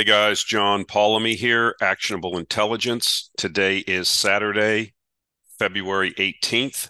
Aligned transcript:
Hey 0.00 0.04
guys, 0.04 0.42
John 0.42 0.86
Polomny 0.86 1.36
here, 1.36 1.76
Actionable 1.82 2.38
Intelligence. 2.38 3.30
Today 3.36 3.80
is 3.80 4.08
Saturday, 4.08 4.94
February 5.58 6.14
18th, 6.14 6.88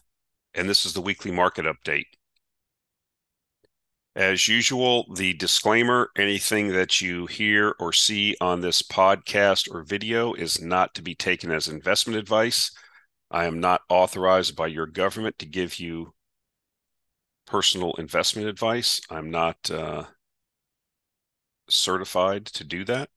and 0.55 0.69
this 0.69 0.87
is 0.87 0.93
the 0.93 1.01
weekly 1.01 1.33
market 1.33 1.65
update. 1.65 2.05
As 4.15 4.47
usual, 4.47 5.13
the 5.17 5.33
disclaimer 5.33 6.11
anything 6.17 6.69
that 6.69 7.01
you 7.01 7.27
hear 7.27 7.75
or 7.81 7.93
see 7.93 8.37
on 8.41 8.61
this 8.61 8.81
podcast 8.81 9.69
or 9.75 9.83
video 9.83 10.33
is 10.35 10.61
not 10.61 10.95
to 10.95 11.03
be 11.03 11.17
taken 11.17 11.51
as 11.51 11.67
investment 11.67 12.17
advice. 12.17 12.71
I 13.29 13.47
am 13.47 13.59
not 13.59 13.81
authorized 13.89 14.55
by 14.55 14.69
your 14.69 14.87
government 14.87 15.37
to 15.41 15.47
give 15.47 15.81
you 15.81 16.15
personal 17.45 17.93
investment 17.95 18.47
advice. 18.47 19.01
I'm 19.11 19.33
not 19.33 19.69
uh, 19.69 20.05
certified 21.71 22.47
to 22.47 22.65
do 22.65 22.85
that. 22.85 23.11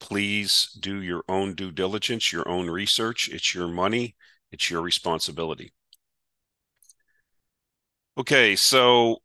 Please 0.00 0.76
do 0.80 1.00
your 1.02 1.24
own 1.28 1.54
due 1.54 1.72
diligence, 1.72 2.32
your 2.32 2.48
own 2.48 2.68
research. 2.68 3.28
It's 3.28 3.54
your 3.54 3.68
money, 3.68 4.16
it's 4.52 4.70
your 4.70 4.82
responsibility. 4.82 5.72
Okay, 8.18 8.56
so 8.56 9.18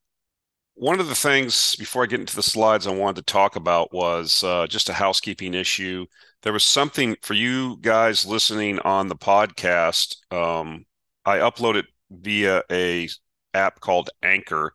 one 0.75 0.99
of 0.99 1.07
the 1.07 1.15
things 1.15 1.75
before 1.75 2.03
I 2.03 2.07
get 2.07 2.19
into 2.19 2.35
the 2.35 2.43
slides 2.43 2.87
I 2.87 2.91
wanted 2.91 3.17
to 3.17 3.31
talk 3.33 3.55
about 3.55 3.93
was 3.93 4.43
uh, 4.43 4.67
just 4.67 4.89
a 4.89 4.93
housekeeping 4.93 5.53
issue. 5.53 6.05
There 6.43 6.53
was 6.53 6.63
something 6.63 7.15
for 7.21 7.33
you 7.33 7.77
guys 7.81 8.25
listening 8.25 8.79
on 8.79 9.07
the 9.07 9.15
podcast. 9.15 10.15
Um, 10.33 10.85
I 11.25 11.37
uploaded 11.37 11.83
via 12.09 12.63
a 12.71 13.07
app 13.53 13.79
called 13.79 14.09
Anchor, 14.23 14.73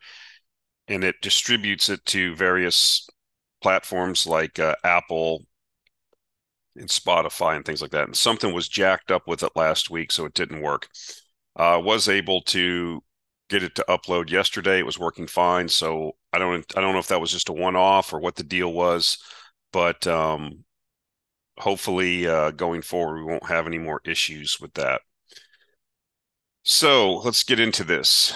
and 0.88 1.02
it 1.02 1.16
distributes 1.23 1.88
it 1.88 2.04
to 2.07 2.37
various 2.37 3.09
platforms 3.66 4.29
like 4.29 4.61
uh, 4.61 4.77
Apple 4.84 5.45
and 6.77 6.88
Spotify 6.88 7.57
and 7.57 7.65
things 7.65 7.82
like 7.82 7.90
that. 7.90 8.04
And 8.04 8.16
something 8.16 8.54
was 8.54 8.68
jacked 8.68 9.10
up 9.10 9.27
with 9.27 9.43
it 9.43 9.51
last 9.57 9.90
week, 9.90 10.13
so 10.13 10.24
it 10.24 10.35
didn't 10.35 10.63
work. 10.63 10.87
Uh, 11.57 11.80
was 11.82 12.09
able 12.09 12.43
to 12.43 13.02
get 13.51 13.65
it 13.65 13.74
to 13.74 13.85
upload 13.88 14.30
yesterday. 14.30 14.79
It 14.79 14.87
was 14.87 15.01
working 15.01 15.27
fine. 15.27 15.66
So 15.68 16.13
I 16.32 16.38
don't 16.38 16.65
I 16.77 16.80
don't 16.80 16.93
know 16.93 17.01
if 17.01 17.09
that 17.09 17.21
was 17.21 17.32
just 17.32 17.49
a 17.49 17.52
one 17.52 17.74
off 17.74 18.13
or 18.13 18.21
what 18.21 18.37
the 18.37 18.45
deal 18.45 18.73
was, 18.73 19.18
but 19.73 20.07
um, 20.07 20.62
hopefully 21.59 22.29
uh, 22.29 22.52
going 22.52 22.83
forward 22.83 23.18
we 23.18 23.24
won't 23.24 23.49
have 23.49 23.66
any 23.66 23.79
more 23.79 24.01
issues 24.05 24.60
with 24.60 24.74
that. 24.74 25.01
So 26.62 27.16
let's 27.16 27.43
get 27.43 27.59
into 27.59 27.83
this. 27.83 28.33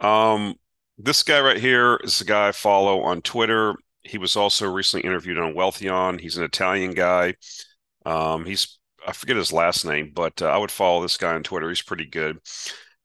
Um, 0.00 0.56
this 0.98 1.22
guy 1.22 1.40
right 1.40 1.60
here 1.60 2.00
is 2.02 2.18
the 2.18 2.24
guy 2.24 2.48
I 2.48 2.52
follow 2.52 3.02
on 3.02 3.22
Twitter. 3.22 3.76
He 4.04 4.18
was 4.18 4.36
also 4.36 4.70
recently 4.70 5.06
interviewed 5.06 5.38
on 5.38 5.54
Wealthion. 5.54 6.20
He's 6.20 6.36
an 6.36 6.44
Italian 6.44 6.92
guy. 6.92 7.34
Um, 8.04 8.44
he's 8.44 8.78
I 9.06 9.12
forget 9.12 9.36
his 9.36 9.52
last 9.52 9.84
name, 9.84 10.12
but 10.14 10.40
uh, 10.40 10.46
I 10.46 10.56
would 10.56 10.70
follow 10.70 11.02
this 11.02 11.16
guy 11.16 11.34
on 11.34 11.42
Twitter. 11.42 11.68
He's 11.68 11.82
pretty 11.82 12.06
good. 12.06 12.38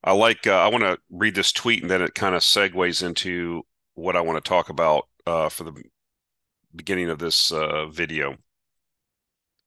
I 0.03 0.14
like. 0.14 0.47
Uh, 0.47 0.52
I 0.52 0.67
want 0.67 0.83
to 0.83 0.97
read 1.09 1.36
this 1.36 1.52
tweet, 1.52 1.81
and 1.81 1.92
then 1.92 2.02
it 2.02 2.16
kind 2.16 2.36
of 2.36 2.42
segues 2.42 3.03
into 3.03 3.64
what 3.95 4.16
I 4.16 4.22
want 4.22 4.44
to 4.44 4.47
talk 4.47 4.70
about 4.70 5.08
uh, 5.25 5.50
for 5.50 5.66
the 5.66 5.73
beginning 6.75 7.09
of 7.09 7.20
this 7.20 7.52
uh, 7.52 7.88
video. 7.88 8.38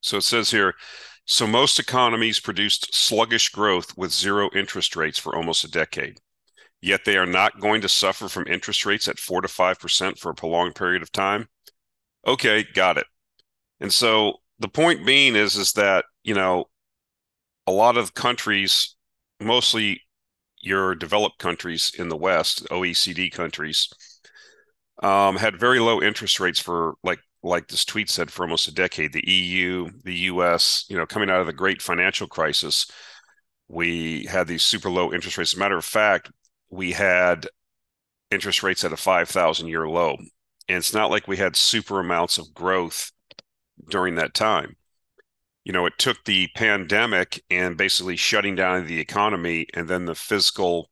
So 0.00 0.18
it 0.18 0.22
says 0.22 0.50
here. 0.50 0.74
So 1.24 1.46
most 1.46 1.78
economies 1.78 2.40
produced 2.40 2.94
sluggish 2.94 3.50
growth 3.50 3.96
with 3.96 4.12
zero 4.12 4.50
interest 4.54 4.96
rates 4.96 5.18
for 5.18 5.36
almost 5.36 5.64
a 5.64 5.70
decade. 5.70 6.18
Yet 6.82 7.04
they 7.04 7.16
are 7.16 7.26
not 7.26 7.60
going 7.60 7.80
to 7.82 7.88
suffer 7.88 8.28
from 8.28 8.48
interest 8.48 8.84
rates 8.84 9.06
at 9.06 9.20
four 9.20 9.40
to 9.40 9.48
five 9.48 9.78
percent 9.78 10.18
for 10.18 10.30
a 10.30 10.34
prolonged 10.34 10.74
period 10.74 11.00
of 11.00 11.12
time. 11.12 11.48
Okay, 12.26 12.64
got 12.74 12.98
it. 12.98 13.06
And 13.80 13.92
so 13.92 14.34
the 14.58 14.68
point 14.68 15.06
being 15.06 15.36
is 15.36 15.56
is 15.56 15.72
that 15.74 16.04
you 16.24 16.34
know 16.34 16.66
a 17.66 17.72
lot 17.72 17.96
of 17.96 18.14
countries, 18.14 18.96
mostly 19.40 20.02
your 20.60 20.94
developed 20.94 21.38
countries 21.38 21.92
in 21.96 22.08
the 22.08 22.16
West, 22.16 22.66
OECD 22.70 23.30
countries, 23.30 23.88
um, 25.02 25.36
had 25.36 25.58
very 25.58 25.78
low 25.80 26.02
interest 26.02 26.40
rates 26.40 26.60
for 26.60 26.94
like 27.02 27.20
like 27.42 27.68
this 27.68 27.84
tweet 27.84 28.08
said 28.08 28.30
for 28.30 28.44
almost 28.44 28.68
a 28.68 28.74
decade. 28.74 29.12
The 29.12 29.28
EU, 29.28 29.88
the 30.04 30.14
US, 30.14 30.84
you 30.88 30.96
know, 30.96 31.06
coming 31.06 31.30
out 31.30 31.40
of 31.40 31.46
the 31.46 31.52
great 31.52 31.82
financial 31.82 32.26
crisis, 32.26 32.86
we 33.68 34.24
had 34.26 34.46
these 34.46 34.62
super 34.62 34.90
low 34.90 35.12
interest 35.12 35.38
rates. 35.38 35.52
As 35.52 35.56
a 35.56 35.60
matter 35.60 35.76
of 35.78 35.84
fact, 35.84 36.30
we 36.72 36.92
had 36.92 37.46
interest 38.30 38.62
rates 38.62 38.82
at 38.82 38.94
a 38.94 38.96
5,000 38.96 39.68
year 39.68 39.86
low. 39.86 40.16
And 40.68 40.78
it's 40.78 40.94
not 40.94 41.10
like 41.10 41.28
we 41.28 41.36
had 41.36 41.54
super 41.54 42.00
amounts 42.00 42.38
of 42.38 42.54
growth 42.54 43.12
during 43.90 44.14
that 44.16 44.34
time. 44.34 44.76
You 45.64 45.72
know, 45.72 45.86
it 45.86 45.92
took 45.98 46.24
the 46.24 46.48
pandemic 46.56 47.44
and 47.50 47.76
basically 47.76 48.16
shutting 48.16 48.56
down 48.56 48.86
the 48.86 48.98
economy 48.98 49.66
and 49.74 49.86
then 49.86 50.06
the 50.06 50.14
fiscal 50.14 50.90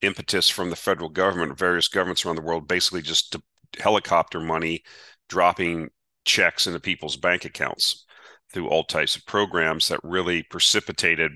impetus 0.00 0.48
from 0.48 0.70
the 0.70 0.76
federal 0.76 1.08
government, 1.08 1.58
various 1.58 1.88
governments 1.88 2.24
around 2.24 2.36
the 2.36 2.42
world, 2.42 2.68
basically 2.68 3.02
just 3.02 3.32
to 3.32 3.42
helicopter 3.78 4.38
money 4.38 4.82
dropping 5.28 5.88
checks 6.24 6.68
into 6.68 6.78
people's 6.78 7.16
bank 7.16 7.44
accounts 7.44 8.06
through 8.52 8.68
all 8.68 8.84
types 8.84 9.16
of 9.16 9.26
programs 9.26 9.88
that 9.88 10.00
really 10.04 10.44
precipitated 10.44 11.32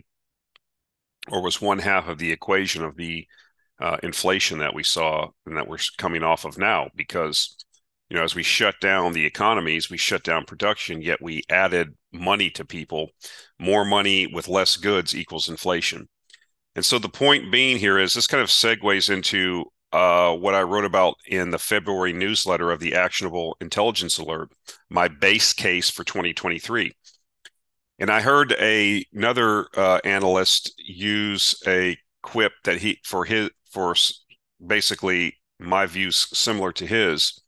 or 1.29 1.43
was 1.43 1.61
one 1.61 1.81
half 1.81 2.09
of 2.09 2.19
the 2.19 2.31
equation 2.31 2.85
of 2.85 2.97
the 2.97 3.27
uh, 3.81 3.97
inflation 4.03 4.59
that 4.59 4.75
we 4.75 4.83
saw 4.83 5.29
and 5.47 5.57
that 5.57 5.69
we're 5.69 5.79
coming 5.99 6.23
off 6.23 6.45
of 6.45 6.59
now 6.59 6.89
because 6.95 7.57
you 8.11 8.17
know, 8.17 8.25
as 8.25 8.35
we 8.35 8.43
shut 8.43 8.75
down 8.81 9.13
the 9.13 9.25
economies, 9.25 9.89
we 9.89 9.97
shut 9.97 10.25
down 10.25 10.45
production, 10.45 11.01
yet 11.01 11.23
we 11.23 11.45
added 11.49 11.95
money 12.13 12.51
to 12.51 12.65
people. 12.65 13.11
More 13.59 13.85
money 13.85 14.27
with 14.27 14.49
less 14.49 14.77
goods 14.77 15.15
equals 15.15 15.49
inflation. 15.49 16.09
And 16.75 16.85
so 16.85 16.99
the 16.99 17.09
point 17.09 17.53
being 17.53 17.79
here 17.79 17.99
is 17.99 18.13
this 18.13 18.27
kind 18.27 18.43
of 18.43 18.49
segues 18.49 19.11
into 19.11 19.65
uh, 19.93 20.35
what 20.35 20.55
I 20.55 20.63
wrote 20.63 20.85
about 20.85 21.15
in 21.27 21.51
the 21.51 21.59
February 21.59 22.13
newsletter 22.13 22.73
of 22.73 22.81
the 22.81 22.95
Actionable 22.97 23.57
Intelligence 23.61 24.19
Alert, 24.19 24.51
my 24.89 25.07
base 25.07 25.53
case 25.53 25.89
for 25.89 26.03
2023. 26.03 26.93
And 28.01 28.11
I 28.11 28.23
heard 28.23 28.53
a, 28.59 29.05
another 29.13 29.67
uh, 29.77 30.01
analyst 30.05 30.73
use 30.79 31.55
a 31.67 31.97
quip 32.23 32.53
that 32.65 32.79
he 32.79 32.99
for 33.05 33.25
his 33.25 33.51
for 33.71 33.95
basically 34.65 35.37
my 35.59 35.87
views 35.87 36.29
similar 36.33 36.73
to 36.73 36.87
his 36.87 37.41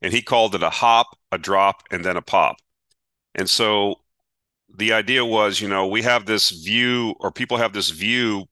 and 0.00 0.12
he 0.12 0.22
called 0.22 0.54
it 0.54 0.62
a 0.62 0.70
hop, 0.70 1.08
a 1.32 1.38
drop, 1.38 1.82
and 1.90 2.04
then 2.04 2.16
a 2.16 2.22
pop. 2.22 2.56
And 3.34 3.48
so 3.48 3.96
the 4.74 4.92
idea 4.92 5.24
was, 5.24 5.60
you 5.60 5.68
know, 5.68 5.86
we 5.86 6.02
have 6.02 6.26
this 6.26 6.50
view, 6.50 7.14
or 7.20 7.32
people 7.32 7.56
have 7.56 7.72
this 7.72 7.90
view. 7.90 8.46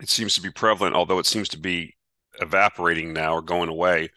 It 0.00 0.08
seems 0.08 0.34
to 0.34 0.40
be 0.40 0.50
prevalent, 0.50 0.96
although 0.96 1.18
it 1.18 1.26
seems 1.26 1.48
to 1.50 1.58
be 1.58 1.96
evaporating 2.40 3.12
now 3.12 3.34
or 3.34 3.42
going 3.42 3.68
away, 3.68 4.10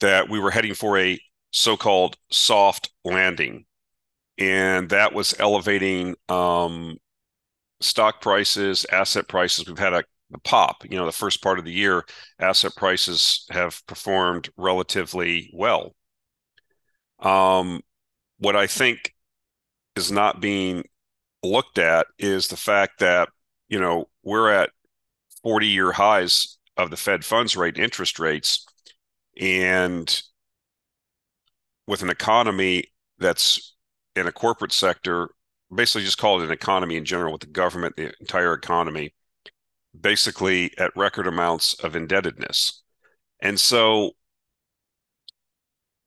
that 0.00 0.28
we 0.28 0.38
were 0.38 0.50
heading 0.50 0.74
for 0.74 0.98
a 0.98 1.18
so 1.50 1.76
called 1.76 2.16
soft 2.30 2.90
landing. 3.04 3.64
And 4.38 4.90
that 4.90 5.14
was 5.14 5.34
elevating 5.38 6.14
um, 6.28 6.98
stock 7.80 8.20
prices, 8.20 8.86
asset 8.92 9.28
prices. 9.28 9.66
We've 9.66 9.78
had 9.78 9.94
a 9.94 10.04
pop. 10.44 10.84
You 10.88 10.98
know, 10.98 11.06
the 11.06 11.12
first 11.12 11.42
part 11.42 11.58
of 11.58 11.64
the 11.64 11.72
year, 11.72 12.04
asset 12.38 12.72
prices 12.76 13.46
have 13.50 13.84
performed 13.86 14.48
relatively 14.56 15.50
well. 15.52 15.94
Um, 17.20 17.82
what 18.38 18.56
I 18.56 18.66
think 18.66 19.14
is 19.96 20.12
not 20.12 20.40
being 20.40 20.84
looked 21.42 21.78
at 21.78 22.06
is 22.18 22.48
the 22.48 22.56
fact 22.56 23.00
that 23.00 23.28
you 23.68 23.78
know 23.80 24.08
we're 24.22 24.50
at 24.50 24.70
40 25.42 25.66
year 25.66 25.92
highs 25.92 26.58
of 26.76 26.90
the 26.90 26.96
Fed 26.96 27.24
funds 27.24 27.56
rate 27.56 27.78
interest 27.78 28.18
rates, 28.18 28.66
and 29.40 30.22
with 31.86 32.02
an 32.02 32.10
economy 32.10 32.84
that's 33.18 33.74
in 34.14 34.26
a 34.26 34.32
corporate 34.32 34.72
sector, 34.72 35.30
basically 35.74 36.04
just 36.04 36.18
call 36.18 36.40
it 36.40 36.44
an 36.44 36.50
economy 36.50 36.96
in 36.96 37.04
general, 37.04 37.32
with 37.32 37.42
the 37.42 37.46
government, 37.46 37.96
the 37.96 38.12
entire 38.20 38.54
economy 38.54 39.14
basically 40.00 40.76
at 40.78 40.96
record 40.96 41.26
amounts 41.26 41.74
of 41.74 41.96
indebtedness. 41.96 42.82
And 43.40 43.58
so, 43.58 44.12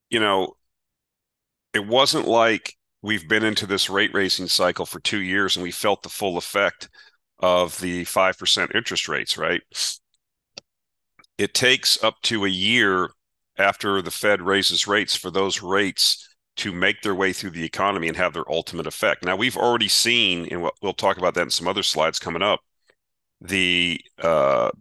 you 0.10 0.20
know, 0.20 0.56
it 1.74 1.86
wasn't 1.86 2.28
like 2.28 2.76
we've 3.02 3.28
been 3.28 3.44
into 3.44 3.66
this 3.66 3.90
rate 3.90 4.14
raising 4.14 4.48
cycle 4.48 4.86
for 4.86 5.00
two 5.00 5.22
years 5.22 5.56
and 5.56 5.64
we 5.64 5.72
felt 5.72 6.04
the 6.04 6.10
full 6.10 6.38
effect 6.38 6.90
of 7.40 7.80
the 7.80 8.04
5% 8.06 8.76
interest 8.76 9.08
rates, 9.08 9.38
right? 9.38 9.62
It 11.38 11.54
takes 11.54 12.04
up 12.04 12.16
to 12.24 12.46
a 12.46 12.50
year 12.50 13.12
after 13.58 14.02
the 14.02 14.12
Fed 14.12 14.42
raises 14.42 14.88
rates 14.88 15.16
for 15.16 15.32
those 15.32 15.62
rates 15.62 16.28
to 16.58 16.74
make 16.74 17.02
their 17.02 17.16
way 17.16 17.32
through 17.32 17.52
the 17.52 17.64
economy 17.64 18.10
and 18.10 18.18
have 18.18 18.34
their 18.34 18.50
ultimate 18.52 18.88
effect. 18.88 19.24
Now, 19.24 19.38
we've 19.38 19.56
already 19.56 19.88
seen, 19.88 20.48
and 20.52 20.70
we'll 20.82 20.94
talk 20.94 21.18
about 21.18 21.34
that 21.36 21.44
in 21.44 21.50
some 21.50 21.68
other 21.68 21.84
slides 21.84 22.20
coming 22.20 22.42
up, 22.42 22.60
the 23.42 24.02
uh, 24.22 24.72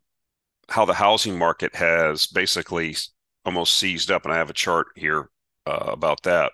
how 0.69 0.85
the 0.85 0.95
housing 0.95 1.39
market 1.39 1.75
has 1.77 2.27
basically 2.27 2.97
almost 3.45 3.75
seized 3.77 4.11
up, 4.11 4.25
and 4.25 4.33
I 4.35 4.39
have 4.39 4.51
a 4.51 4.55
chart 4.55 4.89
here 4.97 5.31
uh, 5.67 5.91
about 5.93 6.23
that. 6.25 6.53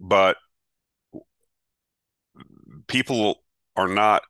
but 0.00 0.36
people 2.86 3.42
are 3.76 3.88
not, 3.88 4.22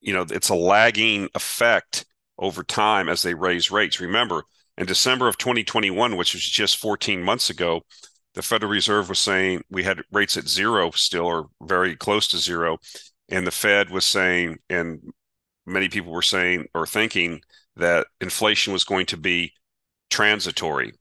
you 0.00 0.12
know, 0.12 0.24
it's 0.30 0.48
a 0.48 0.54
lagging 0.54 1.28
effect 1.34 2.04
over 2.38 2.62
time 2.62 3.08
as 3.08 3.22
they 3.22 3.34
raise 3.34 3.70
rates. 3.70 4.00
Remember, 4.00 4.44
in 4.78 4.86
December 4.86 5.28
of 5.28 5.38
2021, 5.38 6.16
which 6.16 6.34
was 6.34 6.42
just 6.42 6.78
14 6.78 7.22
months 7.22 7.50
ago, 7.50 7.82
the 8.34 8.42
Federal 8.42 8.70
Reserve 8.72 9.08
was 9.08 9.18
saying 9.18 9.62
we 9.70 9.82
had 9.82 10.02
rates 10.12 10.36
at 10.36 10.48
zero 10.48 10.90
still 10.92 11.26
or 11.26 11.48
very 11.62 11.96
close 11.96 12.28
to 12.28 12.38
zero. 12.38 12.78
And 13.28 13.46
the 13.46 13.50
Fed 13.50 13.90
was 13.90 14.06
saying, 14.06 14.58
and 14.68 15.00
many 15.70 15.88
people 15.88 16.12
were 16.12 16.22
saying 16.22 16.66
or 16.74 16.86
thinking 16.86 17.42
that 17.76 18.06
inflation 18.20 18.72
was 18.72 18.84
going 18.84 19.06
to 19.06 19.16
be 19.16 19.52
transitory. 20.10 20.92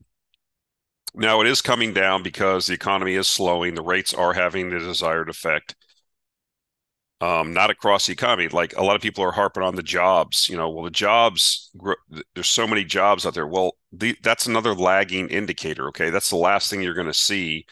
Now 1.15 1.41
it 1.41 1.47
is 1.47 1.61
coming 1.61 1.93
down 1.93 2.23
because 2.23 2.67
the 2.67 2.73
economy 2.73 3.15
is 3.15 3.27
slowing. 3.27 3.73
The 3.75 3.81
rates 3.81 4.13
are 4.13 4.33
having 4.33 4.69
the 4.69 4.79
desired 4.79 5.29
effect. 5.29 5.75
Um, 7.21 7.51
not 7.53 7.69
across 7.69 8.05
the 8.05 8.13
economy. 8.13 8.47
Like 8.47 8.77
a 8.77 8.83
lot 8.83 8.95
of 8.95 9.01
people 9.01 9.25
are 9.25 9.31
harping 9.31 9.63
on 9.63 9.75
the 9.75 9.83
jobs. 9.83 10.47
You 10.47 10.55
know, 10.55 10.69
well, 10.69 10.85
the 10.85 10.91
jobs. 10.91 11.71
There's 12.33 12.47
so 12.47 12.65
many 12.65 12.85
jobs 12.85 13.25
out 13.25 13.33
there. 13.33 13.47
Well, 13.47 13.73
the, 13.91 14.15
that's 14.23 14.45
another 14.47 14.73
lagging 14.73 15.27
indicator. 15.27 15.89
Okay, 15.89 16.11
that's 16.11 16.29
the 16.29 16.37
last 16.37 16.69
thing 16.69 16.81
you're 16.81 16.93
going 16.93 17.07
to 17.07 17.13
see 17.13 17.65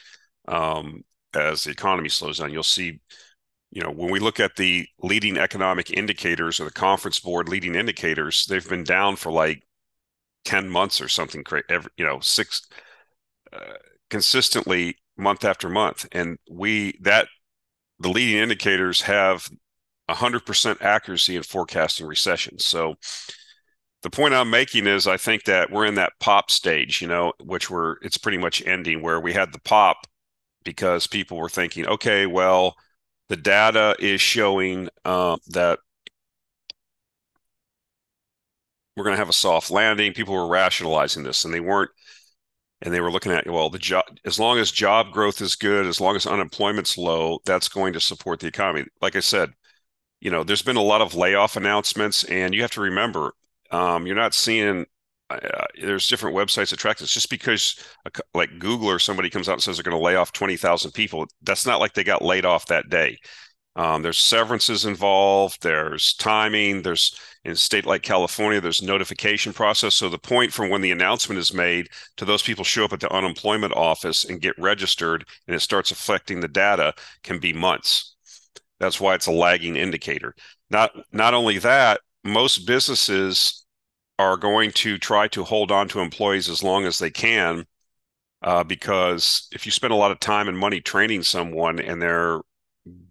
um, 0.49 1.03
as 1.33 1.63
the 1.63 1.71
economy 1.71 2.09
slows 2.09 2.39
down. 2.39 2.51
You'll 2.51 2.63
see 2.63 2.99
you 3.71 3.81
know, 3.83 3.91
when 3.91 4.09
we 4.11 4.19
look 4.19 4.39
at 4.39 4.55
the 4.55 4.87
leading 5.01 5.37
economic 5.37 5.91
indicators 5.91 6.59
or 6.59 6.65
the 6.65 6.71
conference 6.71 7.19
board 7.19 7.49
leading 7.49 7.75
indicators, 7.75 8.45
they've 8.47 8.67
been 8.67 8.83
down 8.83 9.15
for 9.15 9.31
like 9.31 9.63
10 10.45 10.69
months 10.69 11.01
or 11.01 11.09
something 11.09 11.43
every, 11.69 11.91
you 11.97 12.05
know, 12.05 12.19
six 12.21 12.61
uh, 13.51 13.73
consistently 14.09 14.95
month 15.17 15.43
after 15.43 15.69
month. 15.69 16.07
And 16.11 16.37
we, 16.49 16.97
that 17.01 17.27
the 17.99 18.09
leading 18.09 18.37
indicators 18.37 19.01
have 19.01 19.49
100% 20.09 20.81
accuracy 20.81 21.35
in 21.35 21.43
forecasting 21.43 22.07
recession. 22.07 22.59
So 22.59 22.95
the 24.03 24.09
point 24.09 24.33
I'm 24.33 24.49
making 24.49 24.87
is 24.87 25.07
I 25.07 25.17
think 25.17 25.43
that 25.45 25.71
we're 25.71 25.85
in 25.85 25.95
that 25.95 26.13
pop 26.19 26.51
stage, 26.51 27.01
you 27.01 27.07
know, 27.07 27.33
which 27.43 27.69
we're, 27.69 27.95
it's 28.01 28.17
pretty 28.17 28.37
much 28.37 28.65
ending 28.65 29.01
where 29.01 29.19
we 29.19 29.33
had 29.33 29.51
the 29.51 29.59
pop 29.59 30.07
because 30.63 31.07
people 31.07 31.37
were 31.37 31.49
thinking, 31.49 31.87
okay, 31.87 32.25
well, 32.25 32.75
the 33.29 33.37
data 33.37 33.95
is 33.99 34.21
showing 34.21 34.89
uh, 35.05 35.37
that 35.47 35.79
we're 38.95 39.03
going 39.03 39.13
to 39.13 39.19
have 39.19 39.29
a 39.29 39.33
soft 39.33 39.69
landing. 39.69 40.13
People 40.13 40.33
were 40.33 40.47
rationalizing 40.47 41.23
this, 41.23 41.45
and 41.45 41.53
they 41.53 41.59
weren't. 41.59 41.91
And 42.83 42.93
they 42.93 43.01
were 43.01 43.11
looking 43.11 43.31
at 43.31 43.49
well, 43.49 43.71
the 43.71 43.79
job 43.79 44.03
as 44.23 44.39
long 44.39 44.59
as 44.59 44.71
job 44.71 45.11
growth 45.11 45.41
is 45.41 45.55
good, 45.55 45.87
as 45.87 45.99
long 45.99 46.15
as 46.15 46.27
unemployment's 46.27 46.95
low, 46.95 47.39
that's 47.43 47.67
going 47.69 47.93
to 47.93 47.99
support 47.99 48.39
the 48.39 48.47
economy. 48.47 48.85
Like 49.01 49.15
I 49.15 49.19
said, 49.19 49.49
you 50.19 50.29
know, 50.29 50.43
there's 50.43 50.61
been 50.61 50.75
a 50.75 50.81
lot 50.81 51.01
of 51.01 51.15
layoff 51.15 51.55
announcements, 51.55 52.23
and 52.25 52.53
you 52.53 52.61
have 52.61 52.71
to 52.71 52.81
remember, 52.81 53.33
um, 53.71 54.05
you're 54.05 54.15
not 54.15 54.35
seeing 54.35 54.85
uh, 55.29 55.65
there's 55.81 56.07
different 56.07 56.35
websites 56.35 56.69
that 56.69 56.79
track 56.79 56.97
this. 56.97 57.11
Just 57.11 57.29
because 57.29 57.75
like 58.33 58.59
Google 58.59 58.89
or 58.89 58.99
somebody 58.99 59.29
comes 59.29 59.49
out 59.49 59.53
and 59.53 59.63
says 59.63 59.77
they're 59.77 59.83
going 59.83 59.97
to 59.97 60.03
lay 60.03 60.15
off 60.15 60.31
20,000 60.31 60.91
people, 60.91 61.27
that's 61.41 61.65
not 61.65 61.79
like 61.79 61.93
they 61.93 62.03
got 62.03 62.21
laid 62.21 62.45
off 62.45 62.67
that 62.67 62.89
day. 62.89 63.17
Um, 63.77 64.01
there's 64.01 64.17
severances 64.17 64.85
involved. 64.85 65.61
There's 65.61 66.15
timing. 66.15 66.81
There's 66.81 67.15
in 67.45 67.51
a 67.51 67.55
state 67.55 67.85
like 67.85 68.01
California, 68.01 68.59
there's 68.59 68.81
notification 68.81 69.53
process. 69.53 69.93
So 69.93 70.09
the 70.09 70.17
point 70.17 70.51
from 70.51 70.69
when 70.69 70.81
the 70.81 70.91
announcement 70.91 71.37
is 71.37 71.53
made 71.53 71.87
to 72.17 72.25
those 72.25 72.41
people 72.41 72.63
show 72.63 72.85
up 72.85 72.93
at 72.93 72.99
the 72.99 73.13
unemployment 73.13 73.73
office 73.73 74.25
and 74.25 74.41
get 74.41 74.57
registered, 74.57 75.25
and 75.45 75.55
it 75.55 75.59
starts 75.59 75.91
affecting 75.91 76.39
the 76.39 76.47
data, 76.47 76.93
can 77.23 77.39
be 77.39 77.53
months. 77.53 78.15
That's 78.79 78.99
why 78.99 79.13
it's 79.13 79.27
a 79.27 79.31
lagging 79.31 79.75
indicator. 79.75 80.33
Not 80.71 80.91
not 81.11 81.35
only 81.35 81.59
that, 81.59 82.01
most 82.23 82.65
businesses 82.65 83.63
are 84.19 84.37
going 84.37 84.71
to 84.71 84.97
try 84.97 85.27
to 85.29 85.43
hold 85.43 85.71
on 85.71 85.87
to 85.89 85.99
employees 85.99 86.49
as 86.49 86.63
long 86.63 86.85
as 86.85 86.99
they 86.99 87.11
can 87.11 87.65
uh, 88.41 88.63
because 88.63 89.47
if 89.51 89.65
you 89.65 89.71
spend 89.71 89.93
a 89.93 89.97
lot 89.97 90.11
of 90.11 90.19
time 90.19 90.47
and 90.47 90.57
money 90.57 90.81
training 90.81 91.23
someone 91.23 91.79
and 91.79 92.01
they're 92.01 92.41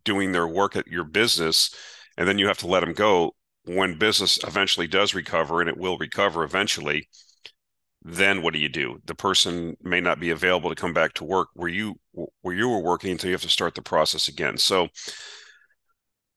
doing 0.04 0.32
their 0.32 0.48
work 0.48 0.76
at 0.76 0.86
your 0.86 1.04
business 1.04 1.74
and 2.16 2.26
then 2.28 2.38
you 2.38 2.46
have 2.46 2.58
to 2.58 2.66
let 2.66 2.80
them 2.80 2.92
go 2.92 3.34
when 3.64 3.98
business 3.98 4.38
eventually 4.46 4.86
does 4.86 5.14
recover 5.14 5.60
and 5.60 5.68
it 5.68 5.76
will 5.76 5.98
recover 5.98 6.44
eventually 6.44 7.08
then 8.08 8.40
what 8.40 8.52
do 8.52 8.60
you 8.60 8.68
do? 8.68 9.00
The 9.06 9.16
person 9.16 9.76
may 9.82 10.00
not 10.00 10.20
be 10.20 10.30
available 10.30 10.70
to 10.70 10.76
come 10.76 10.92
back 10.92 11.14
to 11.14 11.24
work 11.24 11.48
where 11.54 11.68
you 11.68 11.96
where 12.40 12.54
you 12.54 12.68
were 12.68 12.80
working 12.80 13.10
until 13.10 13.30
you 13.30 13.34
have 13.34 13.42
to 13.42 13.48
start 13.48 13.74
the 13.74 13.82
process 13.82 14.28
again. 14.28 14.58
So 14.58 14.88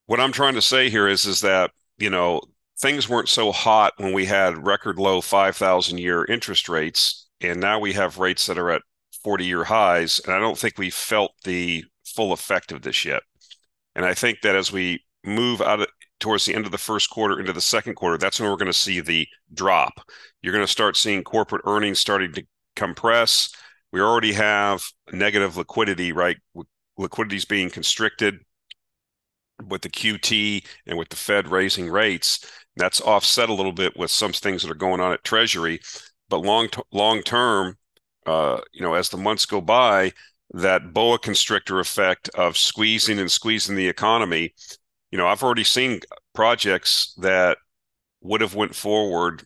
what 0.09 0.19
i'm 0.19 0.31
trying 0.31 0.55
to 0.55 0.61
say 0.61 0.89
here 0.89 1.07
is 1.07 1.27
is 1.27 1.41
that 1.41 1.69
you 1.99 2.09
know 2.09 2.41
things 2.81 3.09
weren't 3.09 3.29
so 3.29 3.51
hot 3.51 3.93
when 3.97 4.13
we 4.13 4.25
had 4.25 4.65
record 4.65 4.97
low 4.97 5.21
5,000 5.21 5.97
year 5.97 6.25
interest 6.25 6.69
rates. 6.69 7.27
And 7.41 7.59
now 7.59 7.79
we 7.79 7.93
have 7.93 8.17
rates 8.17 8.45
that 8.47 8.57
are 8.57 8.71
at 8.71 8.81
40 9.23 9.45
year 9.45 9.65
highs. 9.65 10.19
And 10.23 10.33
I 10.33 10.39
don't 10.39 10.57
think 10.57 10.77
we 10.77 10.89
felt 10.89 11.31
the 11.43 11.83
full 12.05 12.31
effect 12.31 12.71
of 12.71 12.81
this 12.81 13.05
yet. 13.05 13.21
And 13.95 14.05
I 14.05 14.13
think 14.13 14.41
that 14.41 14.55
as 14.55 14.71
we 14.71 15.03
move 15.23 15.61
out 15.61 15.81
of, 15.81 15.87
towards 16.19 16.45
the 16.45 16.53
end 16.53 16.65
of 16.65 16.71
the 16.71 16.77
first 16.77 17.09
quarter 17.09 17.39
into 17.39 17.53
the 17.53 17.61
second 17.61 17.95
quarter, 17.95 18.17
that's 18.17 18.39
when 18.39 18.49
we're 18.49 18.57
going 18.57 18.67
to 18.67 18.73
see 18.73 18.99
the 18.99 19.27
drop. 19.53 19.93
You're 20.41 20.53
going 20.53 20.65
to 20.65 20.71
start 20.71 20.97
seeing 20.97 21.23
corporate 21.23 21.61
earnings 21.65 21.99
starting 21.99 22.33
to 22.33 22.45
compress. 22.75 23.53
We 23.91 24.01
already 24.01 24.33
have 24.33 24.83
negative 25.11 25.57
liquidity, 25.57 26.11
right? 26.11 26.37
Liquidity 26.97 27.37
is 27.37 27.45
being 27.45 27.69
constricted 27.69 28.39
with 29.67 29.81
the 29.81 29.89
QT 29.89 30.65
and 30.87 30.97
with 30.97 31.09
the 31.09 31.15
Fed 31.15 31.49
raising 31.49 31.89
rates. 31.89 32.45
That's 32.79 33.01
offset 33.01 33.49
a 33.49 33.53
little 33.53 33.73
bit 33.73 33.97
with 33.97 34.09
some 34.09 34.31
things 34.31 34.63
that 34.63 34.71
are 34.71 34.75
going 34.75 35.01
on 35.01 35.11
at 35.11 35.25
Treasury, 35.25 35.81
but 36.29 36.37
long 36.37 36.69
long 36.93 37.21
term, 37.21 37.77
uh, 38.25 38.61
you 38.71 38.81
know, 38.81 38.93
as 38.93 39.09
the 39.09 39.17
months 39.17 39.45
go 39.45 39.59
by, 39.59 40.13
that 40.53 40.93
boa 40.93 41.19
constrictor 41.19 41.81
effect 41.81 42.29
of 42.35 42.57
squeezing 42.57 43.19
and 43.19 43.29
squeezing 43.29 43.75
the 43.75 43.89
economy. 43.89 44.53
You 45.11 45.17
know, 45.17 45.27
I've 45.27 45.43
already 45.43 45.65
seen 45.65 45.99
projects 46.33 47.13
that 47.17 47.57
would 48.21 48.39
have 48.39 48.55
went 48.55 48.75
forward 48.75 49.43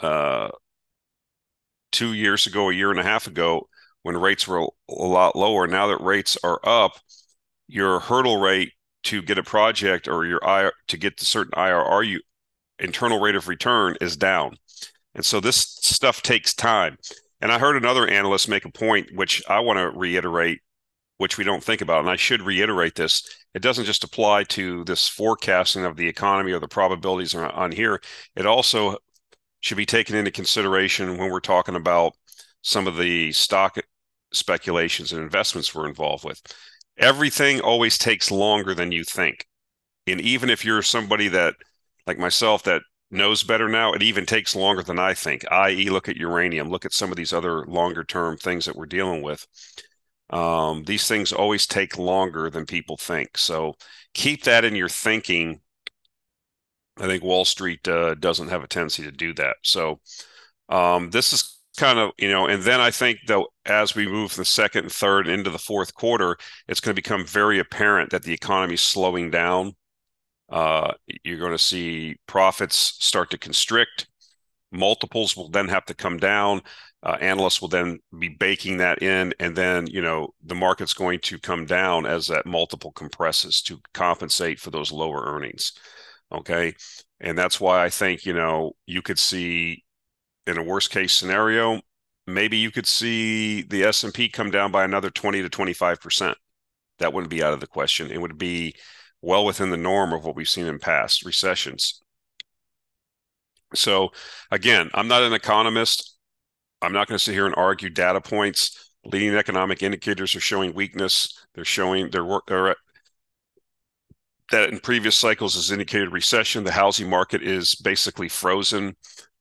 uh, 0.00 0.50
two 1.90 2.12
years 2.12 2.46
ago, 2.46 2.70
a 2.70 2.74
year 2.74 2.92
and 2.92 3.00
a 3.00 3.04
half 3.04 3.26
ago, 3.26 3.68
when 4.02 4.16
rates 4.16 4.46
were 4.46 4.60
a 4.60 4.92
lot 4.92 5.34
lower. 5.34 5.66
Now 5.66 5.88
that 5.88 6.00
rates 6.00 6.38
are 6.44 6.60
up, 6.62 6.92
your 7.66 7.98
hurdle 7.98 8.38
rate 8.40 8.72
to 9.04 9.22
get 9.22 9.38
a 9.38 9.42
project 9.42 10.08
or 10.08 10.24
your 10.24 10.44
I 10.44 10.70
to 10.88 10.96
get 10.96 11.18
the 11.18 11.24
certain 11.24 11.52
IRR 11.52 12.06
you 12.06 12.20
internal 12.78 13.20
rate 13.20 13.36
of 13.36 13.48
return 13.48 13.96
is 14.00 14.16
down. 14.16 14.56
And 15.14 15.24
so 15.24 15.40
this 15.40 15.56
stuff 15.56 16.22
takes 16.22 16.54
time. 16.54 16.96
And 17.40 17.50
I 17.52 17.58
heard 17.58 17.76
another 17.76 18.06
analyst 18.06 18.48
make 18.48 18.64
a 18.64 18.70
point 18.70 19.08
which 19.14 19.42
I 19.48 19.60
want 19.60 19.78
to 19.78 19.98
reiterate 19.98 20.60
which 21.18 21.38
we 21.38 21.44
don't 21.44 21.62
think 21.62 21.80
about 21.80 22.00
and 22.00 22.10
I 22.10 22.16
should 22.16 22.42
reiterate 22.42 22.96
this. 22.96 23.22
It 23.54 23.62
doesn't 23.62 23.84
just 23.84 24.02
apply 24.02 24.44
to 24.44 24.82
this 24.84 25.08
forecasting 25.08 25.84
of 25.84 25.96
the 25.96 26.08
economy 26.08 26.52
or 26.52 26.58
the 26.58 26.68
probabilities 26.68 27.34
on 27.34 27.70
here. 27.70 28.00
It 28.34 28.46
also 28.46 28.96
should 29.60 29.76
be 29.76 29.86
taken 29.86 30.16
into 30.16 30.32
consideration 30.32 31.18
when 31.18 31.30
we're 31.30 31.40
talking 31.40 31.76
about 31.76 32.14
some 32.62 32.88
of 32.88 32.96
the 32.96 33.30
stock 33.32 33.76
speculations 34.32 35.12
and 35.12 35.22
investments 35.22 35.74
we're 35.74 35.86
involved 35.88 36.24
with 36.24 36.42
everything 37.02 37.60
always 37.60 37.98
takes 37.98 38.30
longer 38.30 38.74
than 38.74 38.92
you 38.92 39.04
think. 39.04 39.46
And 40.06 40.20
even 40.20 40.48
if 40.48 40.64
you're 40.64 40.82
somebody 40.82 41.28
that, 41.28 41.54
like 42.06 42.18
myself, 42.18 42.62
that 42.62 42.82
knows 43.10 43.42
better 43.42 43.68
now, 43.68 43.92
it 43.92 44.02
even 44.02 44.24
takes 44.24 44.56
longer 44.56 44.82
than 44.82 44.98
I 44.98 45.12
think. 45.12 45.44
I.e., 45.50 45.90
look 45.90 46.08
at 46.08 46.16
uranium, 46.16 46.70
look 46.70 46.84
at 46.84 46.92
some 46.92 47.10
of 47.10 47.16
these 47.16 47.32
other 47.32 47.66
longer 47.66 48.04
term 48.04 48.36
things 48.38 48.64
that 48.64 48.76
we're 48.76 48.86
dealing 48.86 49.22
with. 49.22 49.46
Um, 50.30 50.84
these 50.84 51.06
things 51.06 51.32
always 51.32 51.66
take 51.66 51.98
longer 51.98 52.48
than 52.48 52.64
people 52.64 52.96
think. 52.96 53.36
So 53.36 53.74
keep 54.14 54.44
that 54.44 54.64
in 54.64 54.74
your 54.74 54.88
thinking. 54.88 55.60
I 56.98 57.06
think 57.06 57.22
Wall 57.22 57.44
Street 57.44 57.86
uh, 57.86 58.14
doesn't 58.14 58.48
have 58.48 58.64
a 58.64 58.68
tendency 58.68 59.02
to 59.02 59.12
do 59.12 59.34
that. 59.34 59.56
So 59.62 60.00
um, 60.68 61.10
this 61.10 61.32
is 61.32 61.58
kind 61.82 61.98
of 61.98 62.10
you 62.16 62.30
know 62.30 62.46
and 62.46 62.62
then 62.62 62.80
i 62.80 62.90
think 62.92 63.18
though 63.26 63.48
as 63.66 63.94
we 63.96 64.06
move 64.06 64.36
the 64.36 64.44
second 64.44 64.84
and 64.84 64.92
third 64.92 65.26
into 65.26 65.50
the 65.50 65.58
fourth 65.58 65.92
quarter 65.94 66.36
it's 66.68 66.80
going 66.80 66.94
to 66.94 67.02
become 67.02 67.26
very 67.26 67.58
apparent 67.58 68.10
that 68.10 68.22
the 68.22 68.32
economy 68.32 68.74
is 68.74 68.82
slowing 68.82 69.30
down. 69.30 69.72
Uh, 70.48 70.92
you're 71.24 71.38
going 71.38 71.52
to 71.52 71.58
see 71.58 72.16
profits 72.26 72.76
start 72.76 73.30
to 73.30 73.38
constrict. 73.38 74.06
Multiples 74.70 75.36
will 75.36 75.48
then 75.48 75.68
have 75.68 75.84
to 75.86 75.94
come 75.94 76.18
down. 76.18 76.62
Uh, 77.02 77.16
analysts 77.20 77.60
will 77.60 77.68
then 77.68 77.98
be 78.18 78.28
baking 78.28 78.76
that 78.76 79.02
in 79.02 79.34
and 79.40 79.56
then 79.56 79.88
you 79.88 80.00
know 80.00 80.28
the 80.44 80.54
market's 80.54 80.94
going 80.94 81.18
to 81.18 81.38
come 81.38 81.66
down 81.66 82.06
as 82.06 82.28
that 82.28 82.46
multiple 82.46 82.92
compresses 82.92 83.60
to 83.60 83.80
compensate 83.92 84.60
for 84.60 84.70
those 84.70 84.92
lower 84.92 85.24
earnings. 85.24 85.72
Okay? 86.30 86.74
And 87.20 87.36
that's 87.36 87.60
why 87.60 87.84
i 87.84 87.90
think 87.90 88.24
you 88.24 88.32
know 88.32 88.72
you 88.86 89.02
could 89.02 89.18
see 89.18 89.81
in 90.46 90.58
a 90.58 90.62
worst 90.62 90.90
case 90.90 91.12
scenario, 91.12 91.80
maybe 92.26 92.56
you 92.56 92.70
could 92.70 92.86
see 92.86 93.62
the 93.62 93.84
S&P 93.84 94.28
come 94.28 94.50
down 94.50 94.70
by 94.70 94.84
another 94.84 95.10
20 95.10 95.42
to 95.42 95.48
25%. 95.48 96.34
That 96.98 97.12
wouldn't 97.12 97.30
be 97.30 97.42
out 97.42 97.52
of 97.52 97.60
the 97.60 97.66
question. 97.66 98.10
It 98.10 98.20
would 98.20 98.38
be 98.38 98.74
well 99.20 99.44
within 99.44 99.70
the 99.70 99.76
norm 99.76 100.12
of 100.12 100.24
what 100.24 100.36
we've 100.36 100.48
seen 100.48 100.66
in 100.66 100.78
past 100.78 101.24
recessions. 101.24 102.02
So 103.74 104.10
again, 104.50 104.90
I'm 104.94 105.08
not 105.08 105.22
an 105.22 105.32
economist. 105.32 106.16
I'm 106.82 106.92
not 106.92 107.06
going 107.08 107.16
to 107.16 107.24
sit 107.24 107.32
here 107.32 107.46
and 107.46 107.54
argue 107.56 107.90
data 107.90 108.20
points. 108.20 108.90
Leading 109.04 109.34
economic 109.34 109.82
indicators 109.82 110.34
are 110.34 110.40
showing 110.40 110.74
weakness. 110.74 111.46
They're 111.54 111.64
showing 111.64 112.10
their 112.10 112.24
work 112.24 112.46
that 114.50 114.68
in 114.68 114.78
previous 114.80 115.16
cycles 115.16 115.54
has 115.54 115.70
indicated 115.72 116.12
recession. 116.12 116.62
The 116.62 116.72
housing 116.72 117.08
market 117.08 117.42
is 117.42 117.74
basically 117.74 118.28
frozen. 118.28 118.94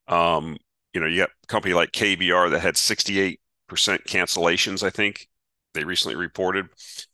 Um, 0.08 0.58
you 0.94 1.02
know, 1.02 1.08
you 1.08 1.18
got 1.18 1.30
a 1.44 1.48
company 1.48 1.74
like 1.74 1.92
KBR 1.92 2.52
that 2.52 2.60
had 2.60 2.76
68% 2.76 3.38
cancellations, 3.70 4.84
I 4.84 4.90
think 4.90 5.28
they 5.74 5.84
recently 5.84 6.16
reported. 6.16 6.68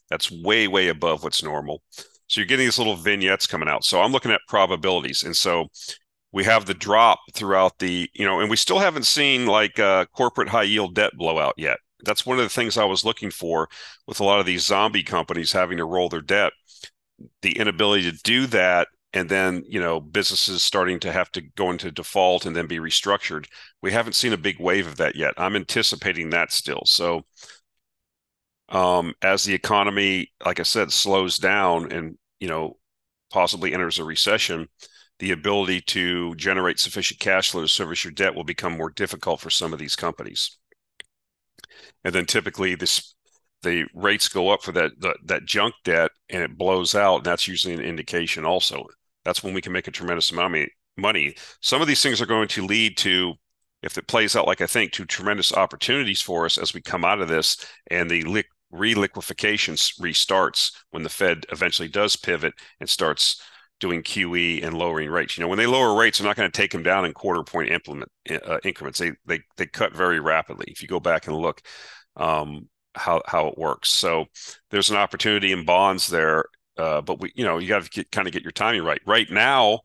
That's 0.10 0.32
way, 0.32 0.68
way 0.68 0.88
above 0.88 1.24
what's 1.24 1.44
normal. 1.44 1.84
So 2.28 2.42
you're 2.42 2.46
getting 2.46 2.66
these 2.66 2.78
little 2.78 2.96
vignettes 2.96 3.48
coming 3.48 3.70
out. 3.70 3.84
So 3.84 4.02
I'm 4.02 4.12
looking 4.12 4.32
at 4.32 4.42
probabilities. 4.48 5.24
And 5.24 5.36
so 5.36 5.68
we 6.32 6.44
have 6.44 6.66
the 6.66 6.74
drop 6.74 7.20
throughout 7.34 7.80
the, 7.80 8.10
you 8.14 8.26
know, 8.26 8.40
and 8.40 8.50
we 8.50 8.58
still 8.58 8.80
haven't 8.80 9.06
seen 9.06 9.46
like 9.46 9.80
uh, 9.80 10.06
corporate 10.14 10.50
high 10.50 10.64
yield 10.64 10.96
debt 10.96 11.14
blowout 11.16 11.54
yet. 11.58 11.78
That's 12.04 12.26
one 12.26 12.38
of 12.38 12.44
the 12.44 12.50
things 12.50 12.78
I 12.78 12.86
was 12.86 13.06
looking 13.06 13.32
for 13.32 13.70
with 14.08 14.20
a 14.20 14.24
lot 14.24 14.40
of 14.40 14.46
these 14.46 14.66
zombie 14.66 15.04
companies 15.04 15.52
having 15.52 15.78
to 15.78 15.86
roll 15.86 16.10
their 16.10 16.22
debt. 16.22 16.54
The 17.42 17.58
inability 17.58 18.12
to 18.12 18.18
do 18.24 18.46
that 18.48 18.90
and 19.18 19.30
then 19.30 19.64
you 19.68 19.80
know 19.80 20.00
businesses 20.00 20.64
starting 20.64 21.00
to 21.00 21.12
have 21.12 21.32
to 21.32 21.42
go 21.42 21.72
into 21.72 21.92
default 21.92 22.46
and 22.46 22.56
then 22.56 22.68
be 22.68 22.80
restructured 22.80 23.46
we 23.82 23.92
haven't 23.92 24.14
seen 24.14 24.34
a 24.34 24.38
big 24.38 24.60
wave 24.60 24.88
of 24.88 24.98
that 24.98 25.16
yet. 25.16 25.34
I'm 25.38 25.56
anticipating 25.56 26.30
that 26.32 26.52
still. 26.52 26.84
So 26.86 27.26
um, 28.70 29.14
as 29.22 29.44
the 29.44 29.54
economy 29.54 30.32
like 30.46 30.60
i 30.60 30.64
said 30.64 30.92
slows 30.92 31.38
down 31.38 31.92
and 31.92 32.18
you 32.40 32.48
know 32.48 32.78
possibly 33.32 33.74
enters 33.74 34.00
a 34.00 34.04
recession 34.04 34.68
the 35.20 35.32
ability 35.32 35.82
to 35.82 36.36
generate 36.36 36.80
sufficient 36.80 37.20
cash 37.20 37.52
flow 37.52 37.62
to 37.62 37.68
service 37.68 38.04
your 38.04 38.14
debt 38.14 38.36
will 38.36 38.44
become 38.44 38.78
more 38.78 38.92
difficult 38.92 39.40
for 39.40 39.50
some 39.50 39.74
of 39.74 39.80
these 39.80 39.96
companies. 39.96 40.58
And 42.04 42.14
then 42.14 42.26
typically 42.26 42.76
this 42.76 43.16
the 43.64 43.86
rates 43.96 44.30
go 44.30 44.50
up 44.50 44.62
for 44.62 44.72
that, 44.74 44.92
that 45.00 45.18
that 45.26 45.46
junk 45.46 45.74
debt 45.84 46.12
and 46.30 46.44
it 46.44 46.58
blows 46.58 46.94
out 46.94 47.18
and 47.18 47.26
that's 47.26 47.48
usually 47.48 47.74
an 47.74 47.82
indication 47.82 48.46
also 48.46 48.86
that's 49.28 49.44
when 49.44 49.54
we 49.54 49.62
can 49.62 49.72
make 49.72 49.88
a 49.88 49.92
tremendous 49.92 50.32
amount 50.32 50.56
of 50.56 50.68
money 50.98 51.36
some 51.62 51.82
of 51.82 51.88
these 51.88 52.02
things 52.02 52.22
are 52.22 52.26
going 52.26 52.48
to 52.48 52.66
lead 52.66 52.98
to 52.98 53.34
if 53.84 53.98
it 53.98 54.08
plays 54.08 54.36
out 54.36 54.48
like 54.48 54.62
i 54.62 54.68
think 54.68 54.92
to 54.92 55.06
tremendous 55.06 55.54
opportunities 55.54 56.22
for 56.22 56.46
us 56.46 56.58
as 56.58 56.74
we 56.74 56.82
come 56.82 57.06
out 57.06 57.22
of 57.22 57.28
this 57.28 57.58
and 57.92 58.10
the 58.10 58.24
li- 58.24 58.44
reliquefaction 58.72 59.76
restarts 60.02 60.72
when 60.92 61.04
the 61.04 61.10
fed 61.10 61.46
eventually 61.52 61.88
does 61.88 62.16
pivot 62.16 62.54
and 62.80 62.90
starts 62.90 63.42
doing 63.80 64.02
QE 64.02 64.64
and 64.64 64.78
lowering 64.78 65.10
rates. 65.10 65.38
You 65.38 65.44
know, 65.44 65.48
when 65.48 65.58
they 65.58 65.68
lower 65.68 65.98
rates, 65.98 66.18
they're 66.18 66.28
not 66.28 66.36
going 66.36 66.50
to 66.50 66.58
take 66.58 66.72
them 66.72 66.84
down 66.84 67.06
in 67.06 67.14
quarter 67.14 67.44
point 67.44 67.70
implement 67.70 68.12
uh, 68.30 68.60
increments. 68.64 69.00
They 69.00 69.12
they 69.26 69.42
they 69.58 69.68
cut 69.68 69.94
very 69.94 70.20
rapidly. 70.20 70.66
If 70.68 70.82
you 70.82 70.88
go 70.88 71.00
back 71.00 71.28
and 71.28 71.36
look 71.36 71.62
um, 72.16 72.70
how 72.96 73.22
how 73.26 73.48
it 73.48 73.58
works, 73.58 73.90
so 73.90 74.26
there's 74.72 74.90
an 74.90 74.98
opportunity 74.98 75.52
in 75.52 75.66
bonds 75.66 76.08
there. 76.08 76.46
Uh, 76.78 77.02
but 77.02 77.20
we, 77.20 77.32
you 77.36 77.44
know, 77.44 77.58
you 77.58 77.68
got 77.68 77.84
to 77.84 78.04
kind 78.06 78.28
of 78.28 78.34
get 78.34 78.44
your 78.44 78.52
timing 78.52 78.84
right. 78.84 79.02
Right 79.06 79.30
now, 79.30 79.82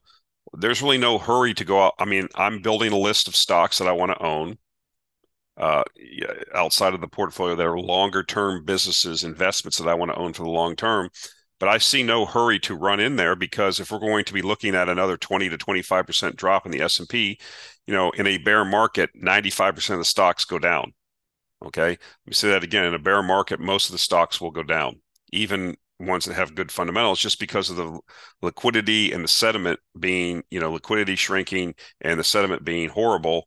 there's 0.53 0.83
really 0.83 0.99
no 0.99 1.19
hurry 1.19 1.55
to 1.55 1.65
go 1.65 1.83
out. 1.83 1.95
I 1.99 2.05
mean, 2.05 2.29
I'm 2.35 2.61
building 2.61 2.93
a 2.93 2.99
list 2.99 3.29
of 3.29 3.37
stocks 3.37 3.79
that 3.79 3.89
I 3.89 3.93
want 3.93 4.13
to 4.13 4.23
own 4.23 4.59
uh, 5.57 5.85
outside 6.55 6.95
of 6.95 7.01
the 7.01 7.09
portfolio 7.09 7.55
that 7.55 7.67
are 7.67 7.79
longer 7.79 8.23
term 8.23 8.65
businesses, 8.65 9.25
investments 9.25 9.79
that 9.79 9.89
I 9.89 9.95
want 9.95 10.11
to 10.11 10.19
own 10.19 10.33
for 10.33 10.43
the 10.43 10.51
long 10.51 10.77
term. 10.77 11.09
But 11.59 11.69
I 11.69 11.79
see 11.79 12.03
no 12.03 12.27
hurry 12.27 12.59
to 12.61 12.75
run 12.75 12.99
in 12.99 13.17
there 13.17 13.37
because 13.37 13.79
if 13.79 13.93
we're 13.93 14.01
going 14.01 14.25
to 14.25 14.33
be 14.33 14.43
looking 14.43 14.75
at 14.75 14.89
another 14.89 15.17
20 15.17 15.49
to 15.49 15.57
25% 15.57 16.35
drop 16.35 16.67
in 16.67 16.73
the 16.73 16.81
S&P, 16.81 17.39
you 17.87 17.95
know, 17.95 18.11
in 18.11 18.27
a 18.27 18.39
bear 18.39 18.65
market, 18.65 19.11
95% 19.17 19.91
of 19.91 19.99
the 19.99 20.05
stocks 20.05 20.45
go 20.45 20.59
down. 20.59 20.93
Okay. 21.65 21.91
Let 21.91 21.99
me 22.27 22.33
say 22.33 22.51
that 22.51 22.65
again. 22.65 22.85
In 22.85 22.95
a 22.95 22.99
bear 22.99 23.23
market, 23.23 23.61
most 23.61 23.89
of 23.89 23.93
the 23.93 23.99
stocks 23.99 24.41
will 24.41 24.51
go 24.51 24.65
down, 24.65 25.01
even 25.33 25.77
ones 25.99 26.25
that 26.25 26.35
have 26.35 26.55
good 26.55 26.73
fundamentals, 26.73 27.21
just 27.21 27.39
because 27.39 27.71
of 27.71 27.77
the 27.77 28.01
liquidity 28.41 29.13
and 29.13 29.23
the 29.23 29.29
sediment 29.29 29.79
being, 29.99 30.43
you 30.51 30.61
know, 30.61 30.73
liquidity 30.73 31.17
shrinking 31.17 31.75
and 32.01 32.19
the 32.19 32.25
sediment 32.25 32.65
being 32.65 32.89
horrible. 32.89 33.47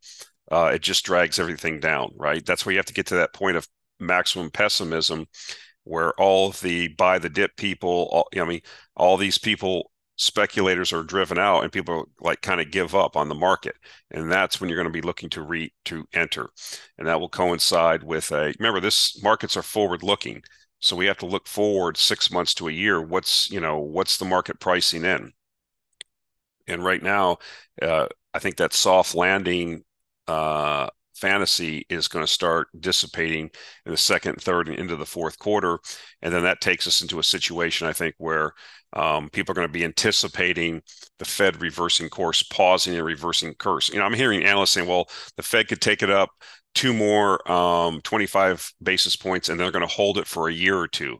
Uh, 0.52 0.72
it 0.74 0.82
just 0.82 1.06
drags 1.06 1.40
everything 1.40 1.80
down, 1.80 2.12
right? 2.16 2.46
That's 2.46 2.66
where 2.66 2.74
you 2.74 2.80
have 2.80 2.86
to 2.86 2.94
get 2.94 3.08
to 3.08 3.16
that 3.16 3.34
point 3.34 3.58
of 3.58 3.68
maximum 4.00 4.52
pessimism 4.52 5.25
where 5.84 6.14
all 6.20 6.50
of 6.50 6.60
the 6.62 6.88
buy 6.90 7.20
the 7.20 7.30
dip 7.30 7.56
people, 7.58 8.10
all, 8.12 8.28
you 8.34 8.40
know, 8.40 8.46
I 8.46 8.50
mean, 8.50 8.62
all 8.96 9.18
these 9.18 9.38
people, 9.38 9.92
speculators 10.18 10.94
are 10.94 11.04
driven 11.04 11.38
out 11.38 11.62
and 11.62 11.72
people 11.72 12.06
like 12.22 12.42
kind 12.42 12.62
of 12.62 12.72
give 12.72 12.96
up 12.96 13.18
on 13.18 13.28
the 13.30 13.36
market. 13.36 13.75
And 14.12 14.32
that's 14.32 14.60
when 14.60 14.70
you're 14.70 14.78
going 14.78 14.92
to 14.92 15.02
be 15.02 15.06
looking 15.06 15.30
to 15.32 15.42
re 15.42 15.74
to 15.86 16.06
enter. 16.14 16.50
And 16.98 17.08
that 17.08 17.20
will 17.20 17.30
coincide 17.30 18.04
with 18.04 18.32
a, 18.32 18.54
remember 18.60 18.80
this 18.80 19.22
markets 19.22 19.58
are 19.58 19.62
forward 19.62 20.04
looking. 20.04 20.42
So 20.79 20.96
we 20.96 21.08
have 21.08 21.17
to 21.17 21.25
look 21.25 21.48
forward 21.48 21.98
six 21.98 22.29
months 22.32 22.53
to 22.55 22.67
a 22.67 22.72
year. 22.72 23.01
What's, 23.01 23.50
you 23.50 23.60
know, 23.60 23.79
what's 23.79 24.17
the 24.17 24.25
market 24.25 24.60
pricing 24.60 25.03
in? 25.03 25.32
And 26.67 26.84
right 26.84 27.01
now, 27.01 27.38
uh, 27.82 28.08
I 28.34 28.39
think 28.39 28.58
that 28.58 28.74
soft 28.74 29.15
landing 29.15 29.84
uh, 30.27 30.88
fantasy 31.15 31.86
is 31.89 32.08
going 32.08 32.25
to 32.25 32.32
start 32.32 32.67
dissipating 32.79 33.50
in 33.86 33.91
the 33.91 33.98
second, 33.98 34.41
third, 34.41 34.67
and 34.67 34.77
into 34.77 34.96
the 34.96 35.05
fourth 35.05 35.39
quarter. 35.39 35.79
And 36.22 36.34
then 36.34 36.44
that 36.44 36.62
takes 36.62 36.88
us 36.88 37.01
into 37.01 37.20
a 37.20 37.24
situation, 37.24 37.88
I 37.88 37.94
think, 37.94 38.15
where 38.17 38.53
um, 38.94 39.29
people 39.29 39.51
are 39.51 39.55
going 39.55 39.67
to 39.67 39.72
be 39.72 39.84
anticipating 39.84 40.82
the 41.20 41.25
Fed 41.25 41.62
reversing 41.62 42.10
course, 42.10 42.44
pausing 42.44 42.96
and 42.96 43.05
reversing 43.05 43.53
course. 43.55 43.89
You 43.89 44.00
know, 44.00 44.05
I'm 44.05 44.13
hearing 44.13 44.44
analysts 44.44 44.72
saying, 44.72 44.88
well, 44.88 45.08
the 45.38 45.44
Fed 45.44 45.67
could 45.67 45.82
take 45.82 46.03
it 46.03 46.10
up 46.10 46.32
two 46.75 46.94
more 46.94 47.50
um, 47.51 48.01
25 48.01 48.74
basis 48.84 49.15
points 49.15 49.50
and 49.50 49.60
they're 49.60 49.72
going 49.72 49.88
to 49.88 49.94
hold 49.94 50.17
it 50.17 50.27
for 50.27 50.48
a 50.48 50.53
year 50.53 50.77
or 50.77 50.88
two. 50.88 51.17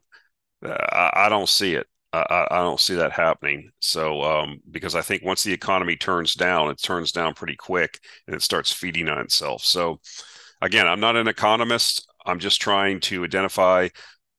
Uh, 0.64 0.70
I, 0.70 1.26
I 1.26 1.30
don't 1.30 1.50
see 1.50 1.74
it. 1.74 1.88
I, 2.14 2.48
I, 2.52 2.58
don't 2.60 2.80
see 2.80 2.96
that 2.96 3.12
happening. 3.12 3.72
So, 3.80 4.22
um, 4.22 4.62
because 4.72 4.96
I 4.96 5.02
think 5.02 5.24
once 5.24 5.44
the 5.44 5.52
economy 5.52 5.98
turns 5.98 6.34
down, 6.34 6.70
it 6.70 6.82
turns 6.82 7.12
down 7.12 7.34
pretty 7.34 7.56
quick 7.56 8.00
and 8.28 8.36
it 8.36 8.42
starts 8.42 8.72
feeding 8.72 9.10
on 9.10 9.20
itself. 9.20 9.64
So, 9.64 10.00
again, 10.62 10.88
I'm 10.88 11.00
not 11.02 11.18
an 11.18 11.28
economist. 11.28 12.08
I'm 12.26 12.40
just 12.40 12.62
trying 12.62 13.00
to 13.02 13.26
identify 13.26 13.90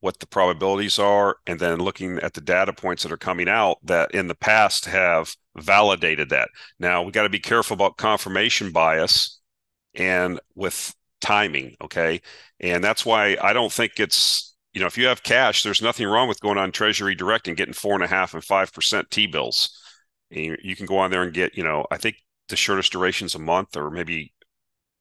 what 0.01 0.19
the 0.21 0.27
probabilities 0.27 0.99
are 0.99 1.37
and 1.47 1.59
then 1.59 1.79
looking 1.79 2.19
at 2.21 2.35
the 2.35 2.41
data 2.41 2.73
points 2.73 3.03
that 3.03 3.13
are 3.13 3.17
coming 3.17 3.49
out 3.49 3.79
that 3.83 4.11
in 4.13 4.29
the 4.29 4.35
past 4.35 4.87
have 4.87 5.35
validated 5.57 6.31
that. 6.31 6.49
Now, 6.79 7.03
we 7.03 7.13
got 7.13 7.25
to 7.25 7.29
be 7.29 7.41
careful 7.41 7.75
about 7.75 7.97
confirmation 7.97 8.73
bias 8.73 9.41
and 9.95 10.41
with 10.55 10.95
timing. 11.21 11.77
Okay. 11.83 12.21
And 12.61 12.83
that's 12.83 13.05
why 13.07 13.37
I 13.43 13.53
don't 13.53 13.73
think 13.73 13.99
it's 13.99 14.57
you 14.77 14.81
know, 14.81 14.87
if 14.87 14.99
you 14.99 15.07
have 15.07 15.23
cash, 15.23 15.63
there's 15.63 15.81
nothing 15.81 16.07
wrong 16.07 16.29
with 16.29 16.43
going 16.43 16.59
on 16.59 16.71
Treasury 16.71 17.15
Direct 17.15 17.49
and 17.49 17.57
getting 17.57 17.73
four 17.73 17.95
and 17.95 18.05
a 18.05 18.07
half 18.07 18.35
and 18.35 18.45
five 18.45 18.71
percent 18.75 19.11
T 19.11 19.27
bills. 19.27 19.71
And 20.31 20.59
you 20.63 20.77
can 20.77 20.85
go 20.85 20.99
on 20.99 21.11
there 21.11 21.23
and 21.23 21.33
get, 21.33 21.57
you 21.57 21.65
know, 21.65 21.87
I 21.91 21.97
think 21.97 22.17
the 22.51 22.57
shortest 22.57 22.93
duration's 22.93 23.35
a 23.35 23.39
month 23.39 23.75
or 23.75 23.91
maybe 23.91 24.35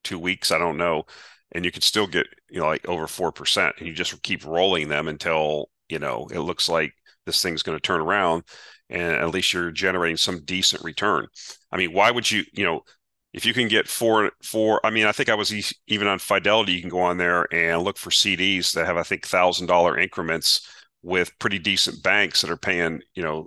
two 0.02 0.18
weeks. 0.18 0.50
I 0.50 0.56
don't 0.56 0.78
know, 0.78 1.04
and 1.52 1.62
you 1.62 1.70
can 1.70 1.82
still 1.82 2.06
get, 2.06 2.26
you 2.48 2.60
know, 2.60 2.66
like 2.66 2.88
over 2.88 3.06
four 3.06 3.32
percent, 3.32 3.74
and 3.78 3.86
you 3.86 3.92
just 3.92 4.22
keep 4.22 4.46
rolling 4.46 4.88
them 4.88 5.08
until 5.08 5.68
you 5.90 5.98
know 5.98 6.26
it 6.32 6.40
looks 6.40 6.70
like 6.70 6.92
this 7.26 7.42
thing's 7.42 7.62
going 7.62 7.76
to 7.76 7.82
turn 7.82 8.00
around, 8.00 8.44
and 8.88 9.16
at 9.16 9.30
least 9.30 9.52
you're 9.52 9.70
generating 9.72 10.16
some 10.16 10.42
decent 10.44 10.82
return. 10.84 11.26
I 11.70 11.76
mean, 11.76 11.92
why 11.92 12.10
would 12.10 12.30
you, 12.30 12.44
you 12.54 12.64
know, 12.64 12.80
if 13.36 13.44
you 13.46 13.54
can 13.54 13.68
get 13.68 13.86
four 13.86 14.32
four 14.42 14.80
i 14.84 14.90
mean 14.90 15.06
i 15.06 15.12
think 15.12 15.28
i 15.28 15.34
was 15.34 15.52
even 15.86 16.08
on 16.08 16.18
fidelity 16.18 16.72
you 16.72 16.80
can 16.80 16.90
go 16.90 17.00
on 17.00 17.18
there 17.18 17.46
and 17.54 17.82
look 17.82 17.98
for 17.98 18.10
cds 18.10 18.72
that 18.72 18.86
have 18.86 18.96
i 18.96 19.02
think 19.04 19.24
thousand 19.24 19.66
dollar 19.66 19.96
increments 19.96 20.68
with 21.02 21.38
pretty 21.38 21.58
decent 21.58 22.02
banks 22.02 22.40
that 22.40 22.50
are 22.50 22.56
paying 22.56 23.00
you 23.14 23.22
know 23.22 23.46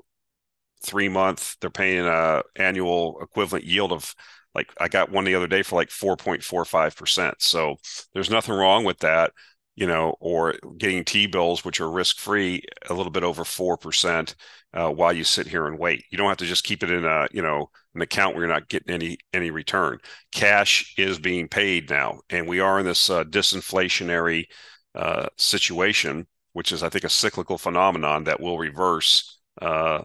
three 0.85 1.09
month 1.09 1.57
they're 1.59 1.69
paying 1.69 2.05
a 2.05 2.41
annual 2.55 3.19
equivalent 3.21 3.65
yield 3.65 3.91
of 3.91 4.15
like 4.55 4.71
i 4.79 4.87
got 4.87 5.11
one 5.11 5.25
the 5.25 5.35
other 5.35 5.47
day 5.47 5.63
for 5.63 5.75
like 5.75 5.89
4.45% 5.89 7.35
so 7.39 7.75
there's 8.13 8.29
nothing 8.29 8.55
wrong 8.55 8.85
with 8.85 8.99
that 8.99 9.31
you 9.79 9.87
know, 9.87 10.13
or 10.19 10.55
getting 10.77 11.05
T 11.05 11.25
bills, 11.25 11.63
which 11.63 11.79
are 11.79 11.89
risk 11.89 12.17
free, 12.17 12.61
a 12.89 12.93
little 12.93 13.11
bit 13.11 13.23
over 13.23 13.45
4% 13.45 14.35
uh, 14.73 14.89
while 14.89 15.13
you 15.13 15.23
sit 15.23 15.47
here 15.47 15.67
and 15.67 15.79
wait. 15.79 16.03
You 16.09 16.17
don't 16.17 16.27
have 16.27 16.37
to 16.39 16.45
just 16.45 16.65
keep 16.65 16.83
it 16.83 16.91
in 16.91 17.05
a, 17.05 17.29
you 17.31 17.41
know, 17.41 17.69
an 17.95 18.01
account 18.01 18.35
where 18.35 18.43
you're 18.43 18.53
not 18.53 18.67
getting 18.67 18.93
any 18.93 19.17
any 19.33 19.51
return. 19.51 19.99
Cash 20.33 20.95
is 20.97 21.17
being 21.17 21.47
paid 21.47 21.89
now, 21.89 22.19
and 22.29 22.45
we 22.45 22.59
are 22.59 22.79
in 22.81 22.85
this 22.85 23.09
uh, 23.09 23.23
disinflationary 23.23 24.47
uh, 24.95 25.27
situation, 25.37 26.27
which 26.51 26.73
is, 26.73 26.83
I 26.83 26.89
think, 26.89 27.05
a 27.05 27.09
cyclical 27.09 27.57
phenomenon 27.57 28.25
that 28.25 28.41
will 28.41 28.57
reverse 28.59 29.39
uh, 29.61 30.03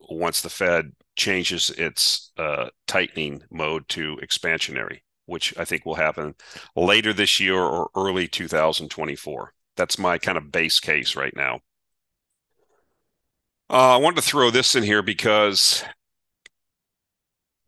once 0.00 0.40
the 0.40 0.50
Fed 0.50 0.90
changes 1.14 1.70
its 1.70 2.32
uh, 2.36 2.70
tightening 2.88 3.42
mode 3.52 3.86
to 3.90 4.18
expansionary 4.20 5.02
which 5.30 5.56
I 5.56 5.64
think 5.64 5.86
will 5.86 5.94
happen 5.94 6.34
later 6.76 7.12
this 7.12 7.40
year 7.40 7.58
or 7.58 7.88
early 7.94 8.28
2024. 8.28 9.54
That's 9.76 9.98
my 9.98 10.18
kind 10.18 10.36
of 10.36 10.52
base 10.52 10.80
case 10.80 11.16
right 11.16 11.34
now. 11.34 11.60
Uh, 13.70 13.94
I 13.94 13.96
wanted 13.98 14.16
to 14.16 14.28
throw 14.28 14.50
this 14.50 14.74
in 14.74 14.82
here 14.82 15.00
because, 15.00 15.84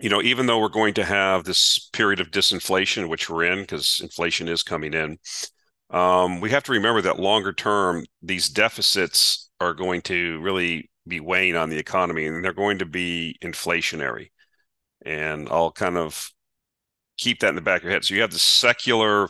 you 0.00 0.10
know, 0.10 0.20
even 0.20 0.46
though 0.46 0.58
we're 0.58 0.68
going 0.68 0.94
to 0.94 1.04
have 1.04 1.44
this 1.44 1.88
period 1.92 2.18
of 2.18 2.32
disinflation, 2.32 3.08
which 3.08 3.30
we're 3.30 3.44
in, 3.44 3.60
because 3.60 4.00
inflation 4.02 4.48
is 4.48 4.64
coming 4.64 4.94
in, 4.94 5.18
um, 5.90 6.40
we 6.40 6.50
have 6.50 6.64
to 6.64 6.72
remember 6.72 7.02
that 7.02 7.20
longer 7.20 7.52
term, 7.52 8.04
these 8.20 8.48
deficits 8.48 9.50
are 9.60 9.74
going 9.74 10.02
to 10.02 10.40
really 10.40 10.90
be 11.06 11.20
weighing 11.20 11.54
on 11.54 11.70
the 11.70 11.78
economy 11.78 12.26
and 12.26 12.44
they're 12.44 12.52
going 12.52 12.78
to 12.78 12.86
be 12.86 13.36
inflationary. 13.42 14.30
And 15.04 15.48
I'll 15.50 15.70
kind 15.70 15.96
of 15.96 16.32
keep 17.22 17.40
that 17.40 17.50
in 17.50 17.54
the 17.54 17.60
back 17.60 17.78
of 17.78 17.84
your 17.84 17.92
head. 17.92 18.04
So 18.04 18.14
you 18.14 18.20
have 18.22 18.32
the 18.32 18.38
secular 18.38 19.28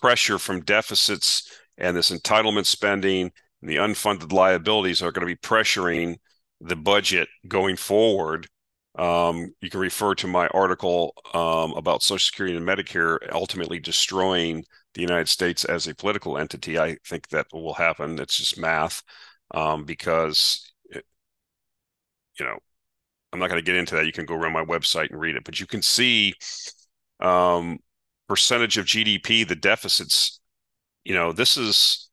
pressure 0.00 0.38
from 0.38 0.60
deficits 0.60 1.50
and 1.78 1.96
this 1.96 2.10
entitlement 2.10 2.66
spending 2.66 3.30
and 3.62 3.70
the 3.70 3.76
unfunded 3.76 4.32
liabilities 4.32 5.02
are 5.02 5.12
going 5.12 5.26
to 5.26 5.34
be 5.34 5.36
pressuring 5.36 6.16
the 6.60 6.76
budget 6.76 7.28
going 7.48 7.76
forward. 7.76 8.46
Um, 8.98 9.54
you 9.60 9.70
can 9.70 9.80
refer 9.80 10.14
to 10.16 10.26
my 10.26 10.48
article 10.48 11.14
um, 11.32 11.72
about 11.72 12.02
Social 12.02 12.18
Security 12.18 12.56
and 12.56 12.66
Medicare 12.66 13.18
ultimately 13.32 13.78
destroying 13.78 14.64
the 14.94 15.00
United 15.00 15.28
States 15.28 15.64
as 15.64 15.86
a 15.86 15.94
political 15.94 16.36
entity. 16.36 16.78
I 16.78 16.96
think 17.06 17.28
that 17.28 17.46
will 17.52 17.74
happen. 17.74 18.18
It's 18.18 18.36
just 18.36 18.58
math 18.58 19.02
um, 19.52 19.84
because, 19.84 20.72
it, 20.90 21.04
you 22.38 22.44
know, 22.44 22.58
I'm 23.32 23.38
not 23.38 23.48
going 23.48 23.62
to 23.62 23.64
get 23.64 23.76
into 23.76 23.94
that. 23.94 24.06
You 24.06 24.12
can 24.12 24.26
go 24.26 24.34
around 24.34 24.52
my 24.52 24.64
website 24.64 25.10
and 25.10 25.20
read 25.20 25.36
it, 25.36 25.44
but 25.44 25.60
you 25.60 25.66
can 25.66 25.82
see 25.82 26.34
um, 27.20 27.78
percentage 28.28 28.78
of 28.78 28.86
GDP, 28.86 29.46
the 29.46 29.56
deficits. 29.56 30.40
You 31.04 31.14
know, 31.14 31.32
this 31.32 31.56
is 31.56 32.10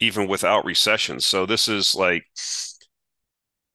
even 0.00 0.26
without 0.26 0.64
recession. 0.64 1.20
So 1.20 1.46
this 1.46 1.68
is 1.68 1.94
like 1.94 2.24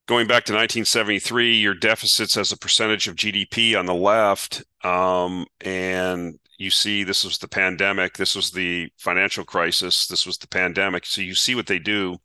going 0.07 0.27
back 0.27 0.45
to 0.45 0.53
1973, 0.53 1.55
your 1.55 1.73
deficits 1.73 2.37
as 2.37 2.51
a 2.51 2.57
percentage 2.57 3.07
of 3.07 3.15
GDP 3.15 3.77
on 3.77 3.85
the 3.85 3.93
left, 3.93 4.63
um, 4.83 5.45
and 5.61 6.39
you 6.57 6.69
see 6.69 7.03
this 7.03 7.23
was 7.23 7.37
the 7.37 7.47
pandemic, 7.47 8.13
this 8.17 8.35
was 8.35 8.51
the 8.51 8.89
financial 8.97 9.43
crisis, 9.43 10.07
this 10.07 10.25
was 10.25 10.37
the 10.37 10.47
pandemic. 10.47 11.05
So 11.05 11.21
you 11.21 11.35
see 11.35 11.55
what 11.55 11.67
they 11.67 11.79
do 11.79 12.17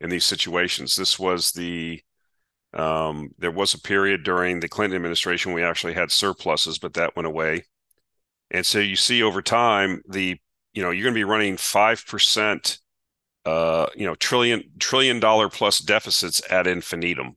in 0.00 0.10
these 0.10 0.24
situations. 0.24 0.96
This 0.96 1.18
was 1.18 1.52
the 1.52 2.00
um, 2.72 3.30
there 3.38 3.50
was 3.50 3.74
a 3.74 3.80
period 3.80 4.22
during 4.22 4.60
the 4.60 4.68
Clinton 4.68 4.96
administration 4.96 5.52
we 5.52 5.64
actually 5.64 5.94
had 5.94 6.12
surpluses, 6.12 6.78
but 6.78 6.94
that 6.94 7.16
went 7.16 7.26
away. 7.26 7.64
And 8.50 8.64
so 8.66 8.78
you 8.78 8.96
see 8.96 9.22
over 9.22 9.42
time 9.42 10.02
the 10.08 10.38
you 10.72 10.82
know 10.82 10.90
you're 10.90 11.04
going 11.04 11.14
to 11.14 11.18
be 11.18 11.24
running 11.24 11.56
five 11.56 12.04
percent, 12.06 12.78
uh, 13.44 13.86
you 13.96 14.06
know 14.06 14.14
trillion 14.14 14.64
trillion 14.78 15.20
dollar 15.20 15.48
plus 15.48 15.78
deficits 15.78 16.42
at 16.50 16.66
infinitum. 16.66 17.36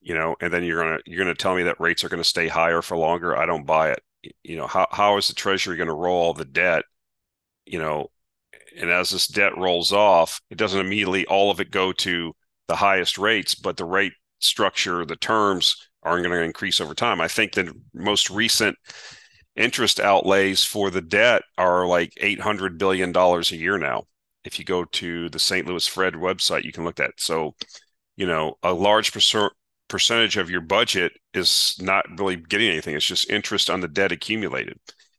You 0.00 0.14
know, 0.14 0.36
and 0.40 0.52
then 0.52 0.64
you're 0.64 0.82
gonna 0.82 0.98
you're 1.06 1.18
gonna 1.18 1.34
tell 1.34 1.54
me 1.54 1.64
that 1.64 1.80
rates 1.80 2.04
are 2.04 2.08
going 2.08 2.22
to 2.22 2.28
stay 2.28 2.48
higher 2.48 2.82
for 2.82 2.96
longer. 2.96 3.36
I 3.36 3.46
don't 3.46 3.66
buy 3.66 3.90
it. 3.90 4.02
You 4.42 4.56
know, 4.56 4.66
how 4.66 4.86
how 4.90 5.16
is 5.16 5.28
the 5.28 5.34
Treasury 5.34 5.76
going 5.76 5.88
to 5.88 5.94
roll 5.94 6.22
all 6.22 6.34
the 6.34 6.44
debt? 6.44 6.84
You 7.66 7.78
know, 7.78 8.10
and 8.76 8.90
as 8.90 9.10
this 9.10 9.26
debt 9.26 9.56
rolls 9.56 9.92
off, 9.92 10.40
it 10.50 10.58
doesn't 10.58 10.80
immediately 10.80 11.26
all 11.26 11.50
of 11.50 11.60
it 11.60 11.70
go 11.70 11.92
to 11.92 12.34
the 12.68 12.76
highest 12.76 13.18
rates, 13.18 13.54
but 13.54 13.76
the 13.76 13.84
rate 13.84 14.12
structure, 14.40 15.04
the 15.04 15.16
terms 15.16 15.76
aren't 16.02 16.24
going 16.24 16.36
to 16.36 16.44
increase 16.44 16.80
over 16.80 16.94
time. 16.94 17.20
I 17.20 17.28
think 17.28 17.52
the 17.52 17.72
most 17.94 18.30
recent 18.30 18.76
interest 19.56 20.00
outlays 20.00 20.64
for 20.64 20.90
the 20.90 21.00
debt 21.00 21.42
are 21.56 21.86
like 21.86 22.12
$800 22.20 22.78
billion 22.78 23.16
a 23.16 23.40
year 23.50 23.78
now. 23.78 24.04
If 24.44 24.58
you 24.58 24.64
go 24.64 24.84
to 24.84 25.28
the 25.30 25.38
St. 25.38 25.66
Louis 25.66 25.86
Fed 25.86 26.14
website, 26.14 26.64
you 26.64 26.72
can 26.72 26.84
look 26.84 27.00
at. 27.00 27.12
So, 27.16 27.54
you 28.16 28.26
know, 28.26 28.58
a 28.62 28.72
large 28.72 29.12
percent 29.12 29.52
percentage 29.88 30.36
of 30.36 30.50
your 30.50 30.60
budget 30.60 31.12
is 31.34 31.76
not 31.80 32.04
really 32.18 32.36
getting 32.36 32.68
anything. 32.68 32.96
It's 32.96 33.06
just 33.06 33.30
interest 33.30 33.70
on 33.70 33.80
the 33.80 33.88
debt 33.88 34.12
accumulated. 34.12 34.78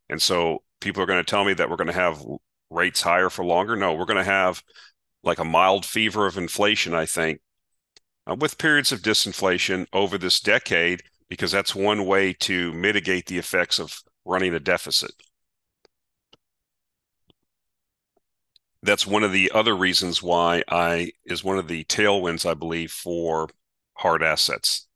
And 0.10 0.21
so 0.21 0.63
people 0.82 1.02
are 1.02 1.08
going 1.08 1.24
to 1.24 1.30
tell 1.30 1.45
me 1.45 1.54
that 1.54 1.69
we're 1.69 1.76
going 1.76 1.88
to 1.88 1.93
have 1.93 2.24
rates 2.69 3.02
higher 3.02 3.30
for 3.30 3.45
longer. 3.45 3.76
No, 3.76 3.93
we're 3.93 4.06
going 4.06 4.17
to 4.17 4.24
have 4.24 4.62
like 5.24 5.39
a 5.39 5.45
mild 5.45 5.86
fever 5.86 6.26
of 6.28 6.38
inflation, 6.38 6.93
I 6.93 7.06
think, 7.06 7.41
uh, 8.30 8.36
with 8.39 8.58
periods 8.58 8.91
of 8.91 9.02
disinflation 9.02 9.88
over 9.93 10.17
this 10.17 10.39
decade, 10.39 11.02
because 11.30 11.52
that's 11.52 11.74
one 11.74 12.06
way 12.06 12.34
to 12.34 12.71
mitigate 12.74 13.26
the 13.26 13.38
effects 13.38 13.80
of 13.80 14.02
running 14.25 14.53
a 14.53 14.59
deficit. 14.59 15.11
That's 18.81 19.07
one 19.07 19.23
of 19.23 19.31
the 19.31 19.51
other 19.53 19.75
reasons 19.75 20.21
why 20.21 20.63
I 20.69 21.11
is 21.25 21.43
one 21.43 21.57
of 21.57 21.67
the 21.67 21.83
tailwinds 21.85 22.45
I 22.49 22.53
believe 22.53 22.91
for 22.91 23.49
hard 23.95 24.21
assets. 24.21 24.88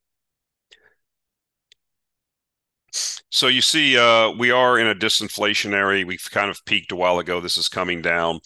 So 3.31 3.47
you 3.47 3.61
see, 3.61 3.97
uh, 3.97 4.31
we 4.31 4.51
are 4.51 4.79
in 4.79 4.87
a 4.87 4.95
disinflationary. 4.95 6.05
We've 6.05 6.27
kind 6.31 6.49
of 6.49 6.63
peaked 6.65 6.91
a 6.91 6.95
while 6.95 7.19
ago. 7.19 7.39
This 7.39 7.57
is 7.57 7.69
coming 7.69 8.01
down. 8.01 8.39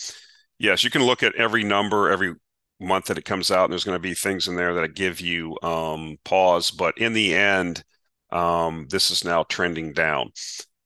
Yes, 0.60 0.84
you 0.84 0.90
can 0.90 1.04
look 1.04 1.24
at 1.24 1.36
every 1.36 1.64
number 1.64 2.10
every 2.10 2.36
month 2.80 3.06
that 3.06 3.18
it 3.18 3.26
comes 3.26 3.52
out, 3.52 3.66
and 3.66 3.72
there's 3.72 3.86
going 3.86 3.96
to 3.96 4.00
be 4.00 4.14
things 4.14 4.48
in 4.48 4.56
there 4.56 4.74
that 4.76 4.96
give 4.96 5.22
you 5.22 5.58
um, 5.64 6.18
pause. 6.26 6.72
But 6.72 6.98
in 6.98 7.14
the 7.14 7.34
end, 7.34 7.84
um, 8.32 8.88
this 8.90 9.12
is 9.12 9.24
now 9.24 9.44
trending 9.44 9.94
down 9.94 10.32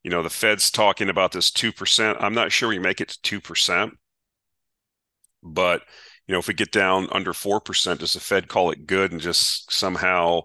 you 0.08 0.12
know, 0.12 0.24
the 0.24 0.30
Fed's 0.30 0.72
talking 0.72 1.10
about 1.10 1.34
this 1.34 1.52
2%. 1.52 2.15
I'm 2.22 2.34
not 2.34 2.54
sure 2.54 2.70
we 2.70 2.80
make 2.80 3.02
it 3.02 3.10
to 3.10 3.41
2%. 3.41 3.91
But, 5.43 5.82
you 6.26 6.32
know, 6.32 6.39
if 6.39 6.48
we 6.48 6.54
get 6.54 6.72
down 6.72 7.10
under 7.12 7.34
4%, 7.34 7.98
does 8.00 8.13
the 8.13 8.22
Fed 8.22 8.48
call 8.48 8.72
it 8.72 8.88
good 8.88 9.12
and 9.12 9.20
just 9.20 9.70
somehow 9.70 10.43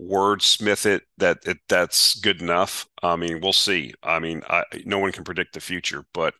wordsmith 0.00 0.86
it 0.86 1.02
that 1.18 1.38
it, 1.46 1.56
that's 1.68 2.14
good 2.20 2.40
enough? 2.40 2.86
I 3.02 3.16
mean, 3.16 3.40
we'll 3.40 3.52
see. 3.52 3.92
I 4.04 4.20
mean, 4.20 4.42
I, 4.48 4.62
no 4.84 5.00
one 5.00 5.10
can 5.10 5.24
predict 5.24 5.54
the 5.54 5.60
future, 5.60 6.04
but 6.14 6.34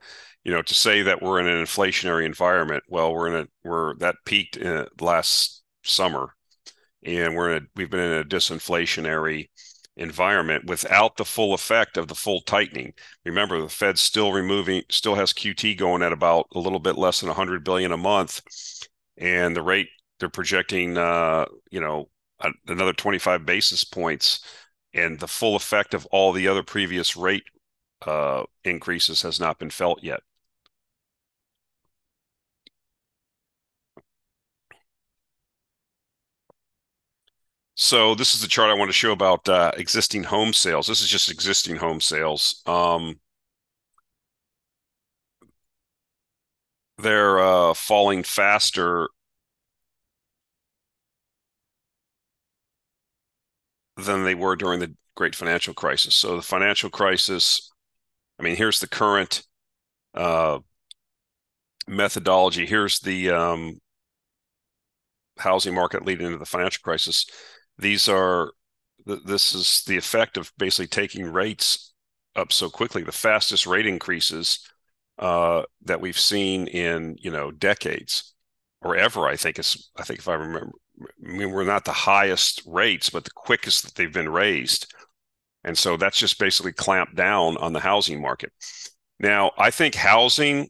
you 0.45 0.53
know, 0.53 0.63
to 0.63 0.75
say 0.75 1.03
that 1.03 1.21
we're 1.21 1.41
in 1.41 1.49
an 1.49 1.65
inflationary 1.65 2.25
environment, 2.25 2.85
well, 2.89 3.13
we're 3.13 3.27
in 3.27 3.35
a 3.35 3.47
we're 3.65 3.97
that 3.97 4.15
peaked 4.25 4.57
in 4.57 4.87
last 5.01 5.65
summer, 5.83 6.29
and 7.03 7.35
we're 7.35 7.57
in 7.57 7.65
a 7.65 7.67
we've 7.75 7.91
been 7.91 7.99
in 7.99 8.21
a 8.21 8.25
disinflationary 8.25 9.49
environment 9.97 10.65
without 10.67 11.17
the 11.17 11.25
full 11.25 11.55
effect 11.55 11.97
of 11.97 12.09
the 12.09 12.15
full 12.15 12.41
tightening. 12.41 12.95
Remember, 13.25 13.61
the 13.61 13.69
Fed's 13.69 14.01
still 14.01 14.33
removing, 14.33 14.83
still 14.91 15.15
has 15.15 15.33
QT 15.33 15.77
going 15.79 16.03
at 16.03 16.13
about 16.13 16.47
a 16.55 16.59
little 16.59 16.79
bit 16.79 16.97
less 16.97 17.21
than 17.21 17.29
100 17.29 17.65
billion 17.65 17.93
a 17.93 17.97
month, 17.97 18.41
and 19.17 19.55
the 19.57 19.63
rate 19.63 19.89
they're 20.19 20.29
projecting, 20.29 20.97
uh, 20.97 21.47
you 21.71 21.81
know, 21.81 22.09
another 22.67 22.93
25 22.93 23.45
basis 23.47 23.85
points, 23.85 24.45
and 24.95 25.19
the 25.21 25.29
full 25.29 25.57
effect 25.57 25.95
of 25.95 26.07
all 26.07 26.33
the 26.33 26.49
other 26.49 26.63
previous 26.63 27.17
rate 27.17 27.45
uh, 28.07 28.45
increases 28.65 29.23
has 29.23 29.41
not 29.41 29.59
been 29.59 29.71
felt 29.71 30.03
yet. 30.03 30.21
So 37.83 38.15
this 38.15 38.33
is 38.33 38.41
the 38.41 38.47
chart 38.47 38.71
I 38.71 38.75
want 38.75 38.91
to 38.91 38.93
show 38.93 39.11
about 39.11 39.49
uh, 39.49 39.73
existing 39.77 40.23
home 40.23 40.53
sales. 40.53 40.87
This 40.87 41.01
is 41.01 41.09
just 41.09 41.29
existing 41.29 41.75
home 41.75 42.01
sales. 42.01 42.63
Um, 42.65 43.19
they're 46.99 47.41
uh, 47.41 47.75
falling 47.75 48.23
faster 48.23 49.09
than 53.97 54.23
they 54.23 54.37
were 54.37 54.55
during 54.55 54.79
the 54.79 54.95
great 55.17 55.35
financial 55.35 55.75
crisis. 55.75 56.15
So 56.15 56.37
the 56.37 56.43
financial 56.43 56.89
crisis, 56.89 57.69
I 58.39 58.45
mean, 58.45 58.55
here's 58.55 58.79
the 58.79 58.89
current 58.89 59.43
uh, 60.15 60.61
methodology. 61.89 62.65
Here's 62.65 63.01
the 63.01 63.31
um, 63.31 63.81
housing 65.39 65.75
market 65.75 66.07
leading 66.07 66.27
into 66.27 66.39
the 66.39 66.47
financial 66.47 66.81
crisis 66.83 67.27
these 67.79 68.09
are 68.09 68.53
this 69.05 69.55
is 69.55 69.83
the 69.87 69.97
effect 69.97 70.37
of 70.37 70.53
basically 70.59 70.87
taking 70.87 71.27
rates 71.27 71.93
up 72.37 72.53
so 72.53 72.71
quickly 72.71 73.03
the 73.03 73.13
fastest 73.13 73.67
rate 73.67 73.87
increases 73.87 74.61
uh, 75.19 75.63
that 75.85 76.01
we've 76.01 76.19
seen 76.19 76.67
in 76.69 77.17
you 77.19 77.31
know 77.31 77.51
decades 77.51 78.35
or 78.81 78.97
ever 78.97 79.27
i 79.27 79.37
think 79.37 79.59
is 79.59 79.91
i 79.97 80.03
think 80.03 80.19
if 80.19 80.29
i 80.29 80.35
remember 80.35 80.71
i 81.01 81.33
mean 81.33 81.51
we're 81.51 81.65
not 81.65 81.85
the 81.85 81.93
highest 81.93 82.63
rates 82.67 83.11
but 83.11 83.25
the 83.25 83.31
quickest 83.35 83.85
that 83.85 83.95
they've 83.95 84.13
been 84.13 84.29
raised. 84.29 84.93
And 85.65 85.79
so 85.79 85.97
that's 85.97 86.19
just 86.19 86.41
basically 86.41 86.73
clamped 86.73 87.15
down 87.15 87.57
on 87.59 87.73
the 87.73 87.79
housing 87.79 88.21
market. 88.21 88.53
Now 89.19 89.53
i 89.59 89.71
think 89.71 89.95
housing 89.95 90.69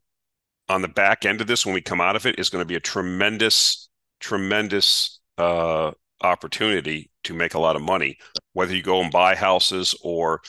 on 0.68 0.82
the 0.82 0.88
back 0.88 1.24
end 1.24 1.40
of 1.40 1.46
this 1.46 1.64
when 1.64 1.74
we 1.74 1.80
come 1.80 2.00
out 2.00 2.16
of 2.16 2.26
it 2.26 2.38
is 2.38 2.48
going 2.48 2.62
to 2.62 2.68
be 2.68 2.76
a 2.76 2.80
tremendous 2.80 3.88
tremendous 4.20 5.20
uh, 5.38 5.92
opportunity 6.22 7.10
to 7.24 7.34
make 7.34 7.54
a 7.54 7.60
lot 7.60 7.76
of 7.76 7.82
money, 7.82 8.18
whether 8.52 8.74
you 8.74 8.82
go 8.82 9.00
and 9.02 9.12
buy 9.12 9.34
houses 9.34 9.94
or 10.02 10.40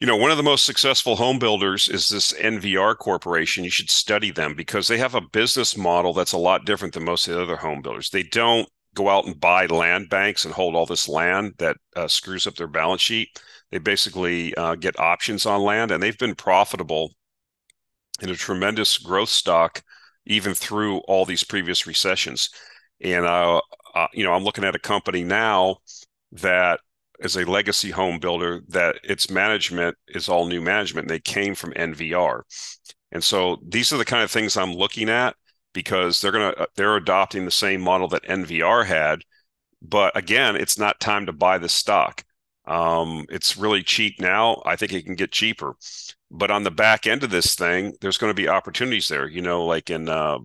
You 0.00 0.06
know, 0.06 0.16
one 0.16 0.30
of 0.30 0.36
the 0.36 0.42
most 0.42 0.64
successful 0.66 1.16
home 1.16 1.38
builders 1.38 1.88
is 1.88 2.08
this 2.08 2.32
NVR 2.32 2.94
Corporation. 2.94 3.64
You 3.64 3.70
should 3.70 3.90
study 3.90 4.30
them 4.30 4.54
because 4.54 4.86
they 4.86 4.98
have 4.98 5.14
a 5.14 5.20
business 5.20 5.76
model 5.76 6.12
that's 6.12 6.32
a 6.32 6.38
lot 6.38 6.64
different 6.66 6.94
than 6.94 7.04
most 7.04 7.26
of 7.26 7.34
the 7.34 7.42
other 7.42 7.56
home 7.56 7.80
builders. 7.80 8.10
They 8.10 8.22
don't 8.22 8.68
go 8.94 9.08
out 9.08 9.24
and 9.26 9.40
buy 9.40 9.66
land 9.66 10.08
banks 10.10 10.44
and 10.44 10.54
hold 10.54 10.76
all 10.76 10.86
this 10.86 11.08
land 11.08 11.54
that 11.58 11.76
uh, 11.96 12.06
screws 12.06 12.46
up 12.46 12.54
their 12.56 12.66
balance 12.68 13.00
sheet. 13.02 13.40
They 13.70 13.78
basically 13.78 14.54
uh, 14.56 14.74
get 14.76 14.98
options 15.00 15.46
on 15.46 15.62
land, 15.62 15.90
and 15.90 16.02
they've 16.02 16.18
been 16.18 16.34
profitable 16.36 17.10
in 18.20 18.30
a 18.30 18.36
tremendous 18.36 18.98
growth 18.98 19.28
stock 19.28 19.82
even 20.26 20.54
through 20.54 20.98
all 21.00 21.24
these 21.24 21.44
previous 21.44 21.86
recessions. 21.86 22.48
And 23.00 23.26
uh, 23.26 23.60
uh, 23.94 24.08
you 24.12 24.24
know, 24.24 24.32
I'm 24.32 24.44
looking 24.44 24.64
at 24.64 24.74
a 24.76 24.80
company 24.80 25.24
now 25.24 25.78
that 26.32 26.80
is 27.20 27.36
a 27.36 27.44
legacy 27.44 27.90
home 27.90 28.18
builder 28.18 28.62
that 28.68 28.96
its 29.04 29.30
management 29.30 29.96
is 30.08 30.28
all 30.28 30.46
new 30.46 30.60
management. 30.60 31.08
They 31.08 31.20
came 31.20 31.54
from 31.54 31.72
NVR, 31.74 32.42
and 33.12 33.22
so 33.22 33.58
these 33.66 33.92
are 33.92 33.98
the 33.98 34.04
kind 34.04 34.22
of 34.22 34.30
things 34.30 34.56
I'm 34.56 34.74
looking 34.74 35.08
at 35.08 35.36
because 35.72 36.20
they're 36.20 36.32
gonna 36.32 36.54
uh, 36.58 36.66
they're 36.76 36.96
adopting 36.96 37.44
the 37.44 37.50
same 37.50 37.80
model 37.80 38.08
that 38.08 38.24
NVR 38.24 38.84
had. 38.84 39.20
But 39.82 40.16
again, 40.16 40.56
it's 40.56 40.78
not 40.78 41.00
time 41.00 41.26
to 41.26 41.32
buy 41.32 41.58
the 41.58 41.68
stock. 41.68 42.24
Um, 42.66 43.26
it's 43.28 43.56
really 43.56 43.82
cheap 43.82 44.20
now. 44.20 44.62
I 44.64 44.76
think 44.76 44.92
it 44.92 45.04
can 45.04 45.14
get 45.16 45.32
cheaper. 45.32 45.76
But 46.30 46.50
on 46.50 46.64
the 46.64 46.70
back 46.70 47.06
end 47.06 47.22
of 47.22 47.30
this 47.30 47.54
thing, 47.54 47.94
there's 48.00 48.18
going 48.18 48.30
to 48.30 48.34
be 48.34 48.48
opportunities 48.48 49.08
there. 49.08 49.28
You 49.28 49.42
know, 49.42 49.64
like 49.66 49.90
in 49.90 50.08
uh, 50.08 50.38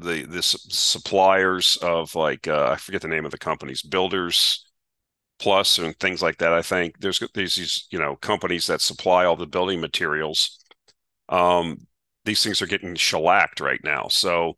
the 0.00 0.24
the 0.24 0.42
suppliers 0.42 1.76
of 1.82 2.14
like 2.14 2.48
uh, 2.48 2.70
I 2.72 2.76
forget 2.76 3.02
the 3.02 3.08
name 3.08 3.24
of 3.24 3.30
the 3.30 3.38
companies, 3.38 3.82
builders 3.82 4.64
plus 5.38 5.78
and 5.78 5.98
things 5.98 6.22
like 6.22 6.38
that. 6.38 6.52
I 6.52 6.62
think 6.62 6.98
there's 7.00 7.22
there's 7.34 7.56
these 7.56 7.86
you 7.90 7.98
know 7.98 8.16
companies 8.16 8.66
that 8.66 8.80
supply 8.80 9.24
all 9.24 9.36
the 9.36 9.46
building 9.46 9.80
materials. 9.80 10.58
Um, 11.28 11.86
these 12.24 12.42
things 12.42 12.60
are 12.60 12.66
getting 12.66 12.94
shellacked 12.94 13.60
right 13.60 13.80
now. 13.82 14.08
So 14.08 14.54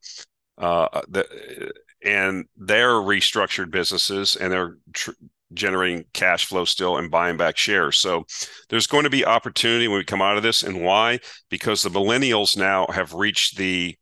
uh, 0.59 1.03
the 1.09 1.73
and 2.05 2.47
they're 2.57 2.95
restructured 2.95 3.71
businesses 3.71 4.37
and 4.37 4.53
they're 4.53 4.77
tr- 4.93 5.13
generating 5.55 6.05
cash 6.13 6.47
flow 6.47 6.65
still 6.65 6.97
and 6.97 7.11
buying 7.11 7.37
back 7.37 7.57
shares. 7.57 7.99
So 7.99 8.25
there's 8.69 8.87
going 8.87 9.05
to 9.05 9.11
be 9.11 9.25
opportunity 9.25 9.87
when 9.89 9.99
we 9.99 10.05
come 10.05 10.23
out 10.23 10.37
of 10.37 10.43
this. 10.43 10.63
And 10.63 10.83
why? 10.83 11.21
Because 11.51 11.83
the 11.83 11.91
millennials 11.91 12.57
now 12.57 12.87
have 12.89 13.15
reached 13.15 13.57
the 13.57 13.97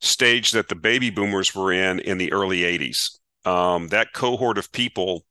stage 0.00 0.52
that 0.52 0.68
the 0.68 0.74
baby 0.74 1.10
boomers 1.10 1.54
were 1.54 1.72
in 1.72 2.00
in 2.00 2.18
the 2.18 2.32
early 2.32 2.64
80s. 2.64 3.20
Um, 3.44 3.88
that 3.88 4.12
cohort 4.12 4.58
of 4.58 4.72
people 4.72 5.24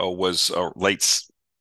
uh, 0.00 0.08
was 0.10 0.50
uh, 0.50 0.70
late, 0.76 1.20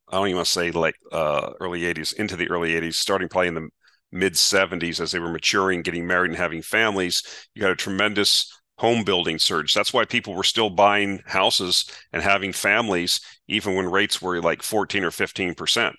I 0.10 0.18
don't 0.18 0.28
even 0.28 0.38
want 0.38 0.46
to 0.48 0.52
say 0.52 0.72
late, 0.72 0.96
uh, 1.12 1.52
early 1.60 1.86
80s, 1.86 2.14
into 2.14 2.36
the 2.36 2.50
early 2.50 2.76
80s, 2.76 2.96
starting 2.96 3.30
probably 3.30 3.50
in 3.50 3.56
the 3.56 3.70
mid 4.12 4.38
70s 4.38 5.00
as 5.00 5.12
they 5.12 5.20
were 5.20 5.32
maturing, 5.32 5.82
getting 5.82 6.08
married, 6.08 6.32
and 6.32 6.38
having 6.38 6.62
families. 6.62 7.24
You 7.54 7.62
got 7.62 7.72
a 7.72 7.76
tremendous 7.76 8.52
home 8.78 9.04
building 9.04 9.38
surge. 9.40 9.74
That's 9.74 9.94
why 9.94 10.06
people 10.06 10.34
were 10.36 10.44
still 10.44 10.70
buying 10.70 11.22
houses 11.26 11.86
and 12.12 12.22
having 12.22 12.52
families, 12.54 13.20
even 13.48 13.76
when 13.76 13.90
rates 13.90 14.22
were 14.22 14.42
like 14.42 14.64
14 14.64 15.04
or 15.04 15.12
15 15.12 15.54
percent. 15.56 15.96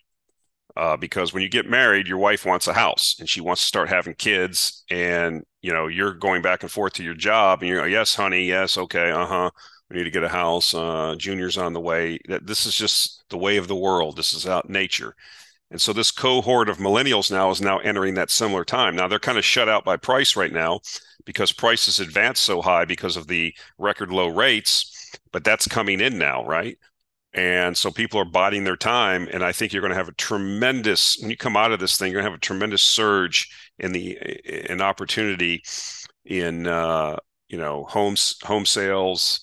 Uh, 0.77 0.97
because 0.97 1.33
when 1.35 1.43
you 1.43 1.49
get 1.49 1.69
married, 1.69 2.09
your 2.09 2.19
wife 2.19 2.47
wants 2.47 2.67
a 2.67 2.73
house 2.73 3.17
and 3.19 3.29
she 3.29 3.41
wants 3.43 3.61
to 3.63 3.67
start 3.67 3.89
having 3.89 4.15
kids, 4.15 4.85
and 4.91 5.45
you 5.61 5.73
know 5.73 5.87
you're 5.87 6.15
going 6.15 6.43
back 6.43 6.63
and 6.63 6.73
forth 6.73 6.95
to 6.95 7.05
your 7.05 7.15
job, 7.15 7.61
and 7.61 7.69
you're 7.69 7.87
yes, 7.89 8.15
honey, 8.15 8.45
yes, 8.45 8.79
okay, 8.79 9.11
uh 9.11 9.27
huh. 9.27 9.51
We 9.91 9.99
need 9.99 10.05
to 10.05 10.11
get 10.11 10.25
a 10.25 10.29
house. 10.29 10.75
Uh, 10.75 11.15
junior's 11.19 11.59
on 11.59 11.75
the 11.75 11.81
way. 11.81 12.19
That 12.29 12.47
this 12.47 12.65
is 12.65 12.75
just 12.75 13.25
the 13.29 13.37
way 13.37 13.59
of 13.59 13.69
the 13.69 13.77
world. 13.77 14.17
This 14.17 14.33
is 14.33 14.47
out 14.47 14.71
nature. 14.71 15.15
And 15.71 15.81
so 15.81 15.93
this 15.93 16.11
cohort 16.11 16.69
of 16.69 16.79
millennials 16.79 17.31
now 17.31 17.51
is 17.51 17.61
now 17.61 17.79
entering 17.79 18.15
that 18.15 18.31
similar 18.31 18.65
time. 18.65 18.95
Now 18.95 19.09
they're 19.09 19.19
kind 19.19 19.39
of 19.39 19.45
shut 19.45 19.69
out 19.69 19.85
by 19.85 19.97
price 19.97 20.37
right 20.37 20.53
now 20.53 20.81
because 21.25 21.53
prices 21.53 22.01
advanced 22.01 22.43
so 22.43 22.63
high 22.63 22.85
because 22.85 23.17
of 23.17 23.27
the 23.27 23.55
record 23.79 24.11
low 24.13 24.29
rates, 24.29 25.11
but 25.33 25.45
that's 25.45 25.67
coming 25.67 26.01
in 26.01 26.19
now, 26.19 26.45
right? 26.45 26.79
And 27.35 27.77
so 27.77 27.91
people 27.91 28.21
are 28.21 28.27
biding 28.27 28.65
their 28.65 28.77
time. 28.77 29.29
And 29.33 29.43
I 29.43 29.53
think 29.53 29.73
you're 29.73 29.81
going 29.81 29.93
to 29.93 29.97
have 29.97 30.09
a 30.09 30.15
tremendous, 30.15 31.17
when 31.21 31.31
you 31.31 31.37
come 31.37 31.57
out 31.57 31.73
of 31.73 31.81
this 31.81 31.97
thing, 31.97 32.13
you're 32.13 32.21
going 32.21 32.27
to 32.27 32.31
have 32.31 32.39
a 32.39 32.41
tremendous 32.41 32.83
surge 32.83 33.51
in 33.79 33.93
the, 33.93 34.19
in 34.71 34.83
opportunity 34.83 35.63
in, 36.25 36.67
uh, 36.67 37.17
you 37.49 37.57
know, 37.57 37.85
homes, 37.85 38.37
home 38.45 38.67
sales, 38.67 39.41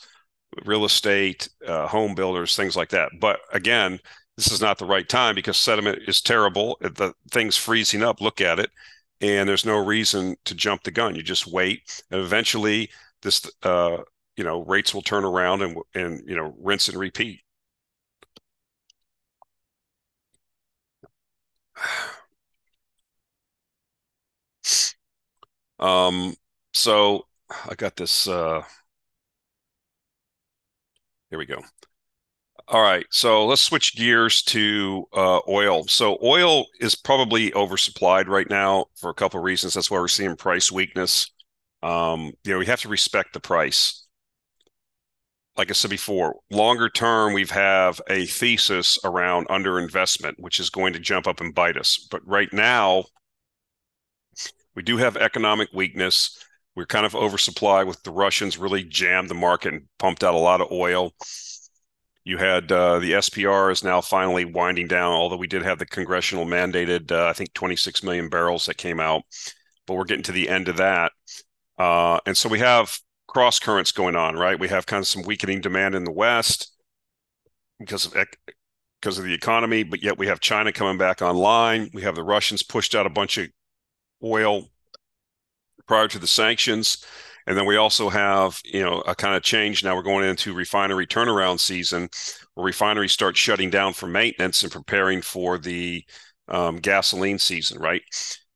real 0.65 0.85
estate, 0.85 1.49
uh, 1.67 1.87
home 1.87 2.13
builders, 2.13 2.55
things 2.55 2.75
like 2.75 2.89
that. 2.89 3.11
But 3.19 3.39
again, 3.53 3.99
this 4.37 4.51
is 4.51 4.61
not 4.61 4.77
the 4.77 4.85
right 4.85 5.07
time 5.07 5.35
because 5.35 5.57
sentiment 5.57 5.99
is 6.07 6.21
terrible. 6.21 6.77
The 6.81 7.13
thing's 7.31 7.57
freezing 7.57 8.03
up. 8.03 8.21
Look 8.21 8.39
at 8.39 8.59
it 8.59 8.69
and 9.21 9.47
there's 9.47 9.65
no 9.65 9.83
reason 9.83 10.35
to 10.45 10.55
jump 10.55 10.83
the 10.83 10.91
gun. 10.91 11.15
You 11.15 11.23
just 11.23 11.47
wait, 11.47 12.01
and 12.11 12.21
eventually 12.21 12.89
this, 13.21 13.49
uh, 13.63 13.97
you 14.37 14.43
know, 14.43 14.63
rates 14.63 14.93
will 14.93 15.01
turn 15.01 15.25
around 15.25 15.61
and 15.61 15.77
and 15.93 16.21
you 16.27 16.35
know 16.35 16.55
rinse 16.59 16.87
and 16.87 16.97
repeat. 16.97 17.41
Um, 25.79 26.35
so 26.73 27.25
I 27.69 27.75
got 27.75 27.95
this. 27.95 28.27
Uh, 28.27 28.63
here 31.29 31.39
we 31.39 31.45
go. 31.45 31.61
All 32.67 32.81
right, 32.83 33.05
so 33.09 33.47
let's 33.47 33.63
switch 33.63 33.95
gears 33.95 34.43
to 34.43 35.05
uh, 35.13 35.39
oil. 35.47 35.87
So 35.87 36.19
oil 36.21 36.65
is 36.79 36.93
probably 36.93 37.49
oversupplied 37.51 38.27
right 38.27 38.47
now 38.49 38.85
for 38.95 39.09
a 39.09 39.13
couple 39.13 39.39
of 39.39 39.43
reasons. 39.43 39.73
That's 39.73 39.89
why 39.89 39.97
we're 39.99 40.07
seeing 40.07 40.35
price 40.35 40.71
weakness. 40.71 41.31
Um, 41.81 42.33
you 42.43 42.53
know, 42.53 42.59
we 42.59 42.67
have 42.67 42.81
to 42.81 42.89
respect 42.89 43.33
the 43.33 43.39
price. 43.39 44.05
Like 45.59 45.69
I 45.69 45.73
said 45.73 45.91
before, 45.91 46.37
longer 46.49 46.87
term, 46.87 47.33
we've 47.33 47.51
have 47.51 47.99
a 48.09 48.25
thesis 48.25 48.97
around 49.03 49.49
underinvestment, 49.49 50.35
which 50.37 50.57
is 50.57 50.69
going 50.69 50.93
to 50.93 50.99
jump 50.99 51.27
up 51.27 51.41
and 51.41 51.53
bite 51.53 51.75
us. 51.75 52.07
But 52.09 52.25
right 52.25 52.51
now, 52.53 53.03
we 54.73 54.83
do 54.83 54.95
have 54.95 55.17
economic 55.17 55.67
weakness. 55.73 56.41
We're 56.77 56.85
kind 56.85 57.05
of 57.05 57.13
oversupply 57.13 57.83
with 57.83 58.01
the 58.03 58.11
Russians 58.11 58.57
really 58.57 58.85
jammed 58.85 59.29
the 59.29 59.35
market 59.35 59.73
and 59.73 59.83
pumped 59.97 60.23
out 60.23 60.33
a 60.33 60.37
lot 60.37 60.61
of 60.61 60.71
oil 60.71 61.13
you 62.23 62.37
had 62.37 62.71
uh, 62.71 62.99
the 62.99 63.13
SPR 63.13 63.71
is 63.71 63.83
now 63.83 63.99
finally 64.01 64.45
winding 64.45 64.87
down, 64.87 65.13
although 65.13 65.35
we 65.35 65.47
did 65.47 65.63
have 65.63 65.79
the 65.79 65.85
congressional 65.85 66.45
mandated, 66.45 67.11
uh, 67.11 67.27
I 67.27 67.33
think, 67.33 67.53
26 67.53 68.03
million 68.03 68.29
barrels 68.29 68.65
that 68.67 68.77
came 68.77 68.99
out, 68.99 69.23
but 69.87 69.95
we're 69.95 70.05
getting 70.05 70.23
to 70.23 70.31
the 70.31 70.47
end 70.47 70.69
of 70.69 70.77
that. 70.77 71.11
Uh, 71.77 72.19
and 72.25 72.37
so 72.37 72.47
we 72.47 72.59
have 72.59 72.97
cross 73.29 73.59
currents 73.59 73.91
going 73.91 74.15
on, 74.15 74.35
right? 74.35 74.59
We 74.59 74.69
have 74.69 74.87
kind 74.87 75.01
of 75.01 75.07
some 75.07 75.21
weakening 75.21 75.61
demand 75.61 75.93
in 75.93 76.03
the 76.03 76.11
West 76.11 76.71
because 77.79 78.05
of 78.05 78.13
because 78.99 79.19
of 79.19 79.23
the 79.23 79.33
economy, 79.33 79.83
but 79.83 80.01
yet 80.03 80.17
we 80.17 80.27
have 80.27 80.39
China 80.39 80.73
coming 80.73 80.97
back 80.97 81.21
online. 81.21 81.91
We 81.93 82.01
have 82.01 82.15
the 82.15 82.23
Russians 82.23 82.63
pushed 82.63 82.95
out 82.95 83.05
a 83.05 83.09
bunch 83.09 83.37
of 83.37 83.47
oil 84.23 84.65
prior 85.87 86.07
to 86.07 86.19
the 86.19 86.27
sanctions. 86.27 87.05
And 87.45 87.57
then 87.57 87.65
we 87.65 87.77
also 87.77 88.09
have, 88.09 88.59
you 88.65 88.81
know, 88.81 89.01
a 89.01 89.15
kind 89.15 89.35
of 89.35 89.43
change. 89.43 89.83
Now 89.83 89.95
we're 89.95 90.01
going 90.03 90.27
into 90.27 90.53
refinery 90.53 91.07
turnaround 91.07 91.59
season 91.59 92.09
where 92.55 92.65
refineries 92.65 93.11
start 93.11 93.37
shutting 93.37 93.69
down 93.69 93.93
for 93.93 94.07
maintenance 94.07 94.63
and 94.63 94.71
preparing 94.71 95.21
for 95.21 95.57
the 95.57 96.03
um, 96.47 96.77
gasoline 96.77 97.39
season, 97.39 97.79
right? 97.79 98.01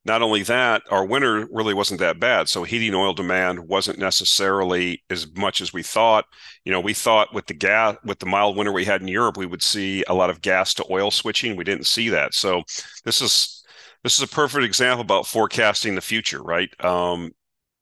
Not 0.06 0.22
only 0.22 0.44
that, 0.44 0.84
our 0.92 1.06
winter 1.06 1.48
really 1.50 1.74
wasn't 1.74 2.02
that 2.02 2.20
bad. 2.20 2.50
So 2.50 2.64
heating 2.64 2.94
oil 2.94 3.14
demand 3.14 3.68
wasn't 3.68 4.00
necessarily 4.00 5.02
as 5.10 5.28
much 5.36 5.62
as 5.62 5.72
we 5.72 5.82
thought. 5.82 6.26
You 6.66 6.74
know, 6.74 6.82
we 6.82 6.94
thought 6.94 7.34
with 7.34 7.46
the 7.48 7.54
gas, 7.54 7.96
with 8.04 8.20
the 8.20 8.26
mild 8.26 8.58
winter 8.58 8.74
we 8.74 8.84
had 8.86 9.02
in 9.02 9.08
Europe, 9.08 9.38
we 9.38 9.46
would 9.46 9.64
see 9.64 10.04
a 10.08 10.14
lot 10.14 10.30
of 10.30 10.42
gas 10.42 10.74
to 10.76 10.86
oil 10.92 11.10
switching. 11.10 11.56
We 11.56 11.64
didn't 11.64 11.88
see 11.88 12.10
that. 12.10 12.34
So 12.34 12.64
this 13.06 13.22
is 13.22 13.64
this 14.04 14.18
is 14.18 14.24
a 14.24 14.28
perfect 14.28 14.66
example 14.66 15.02
about 15.02 15.26
forecasting 15.28 15.96
the 15.96 16.02
future, 16.02 16.42
right? 16.44 16.70
Um, 16.84 17.32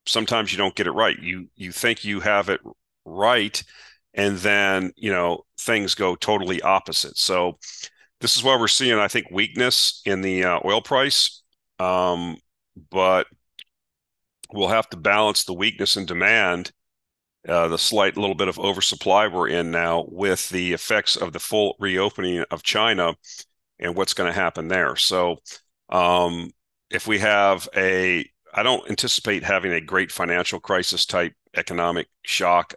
sometimes 0.06 0.52
you 0.52 0.58
don't 0.58 0.76
get 0.76 0.88
it 0.88 0.92
right. 0.92 1.18
You 1.20 1.48
you 1.56 1.72
think 1.72 2.06
you 2.06 2.20
have 2.20 2.50
it 2.50 2.62
right, 3.06 3.62
and 4.14 4.38
then 4.38 4.92
you 4.96 5.12
know 5.12 5.46
things 5.60 5.96
go 5.96 6.16
totally 6.16 6.62
opposite. 6.62 7.18
So 7.18 7.58
this 8.20 8.38
is 8.38 8.44
why 8.44 8.56
we're 8.58 8.68
seeing, 8.68 9.00
I 9.00 9.08
think, 9.08 9.32
weakness 9.32 10.02
in 10.06 10.22
the 10.22 10.44
uh, 10.44 10.60
oil 10.64 10.82
price. 10.82 11.41
Um, 11.82 12.38
but 12.90 13.28
we'll 14.52 14.68
have 14.68 14.90
to 14.90 14.98
balance 14.98 15.44
the 15.44 15.54
weakness 15.54 15.98
in 15.98 16.06
demand, 16.06 16.72
uh, 17.48 17.68
the 17.70 17.78
slight 17.78 18.18
little 18.18 18.36
bit 18.36 18.48
of 18.48 18.60
oversupply 18.60 19.28
we're 19.28 19.48
in 19.48 19.72
now, 19.72 20.06
with 20.08 20.50
the 20.50 20.74
effects 20.74 21.16
of 21.16 21.34
the 21.34 21.40
full 21.40 21.76
reopening 21.80 22.44
of 22.52 22.62
China 22.64 23.16
and 23.80 23.96
what's 23.96 24.14
going 24.14 24.32
to 24.32 24.40
happen 24.40 24.68
there. 24.68 24.96
So, 24.96 25.38
um, 25.90 26.52
if 26.90 27.08
we 27.08 27.20
have 27.20 27.68
a 27.76 28.30
I 28.54 28.64
don't 28.64 28.90
anticipate 28.90 29.44
having 29.44 29.72
a 29.72 29.82
great 29.82 30.12
financial 30.12 30.60
crisis 30.60 31.06
type 31.06 31.34
economic 31.56 32.08
shock. 32.24 32.76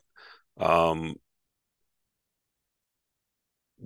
Um, 0.57 1.17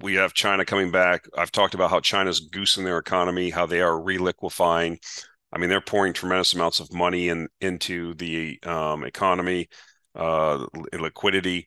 we 0.03 0.15
have 0.15 0.35
China 0.35 0.65
coming 0.65 0.91
back. 0.91 1.27
I've 1.37 1.53
talked 1.53 1.75
about 1.75 1.91
how 1.91 2.01
China's 2.01 2.41
goosing 2.41 2.85
their 2.85 2.99
economy, 2.99 3.51
how 3.51 3.67
they 3.67 3.81
are 3.81 4.01
reliquefying. 4.01 4.99
I 5.53 5.59
mean, 5.59 5.71
they're 5.71 5.81
pouring 5.81 6.13
tremendous 6.13 6.53
amounts 6.53 6.81
of 6.81 6.93
money 6.93 7.29
in 7.29 7.49
into 7.61 8.15
the 8.15 8.59
um, 8.65 9.05
economy, 9.05 9.69
uh, 10.15 10.67
liquidity. 10.93 11.67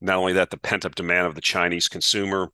Not 0.00 0.16
only 0.16 0.32
that, 0.34 0.50
the 0.50 0.58
pent 0.58 0.84
up 0.84 0.94
demand 0.94 1.26
of 1.26 1.34
the 1.34 1.40
Chinese 1.40 1.88
consumer, 1.88 2.50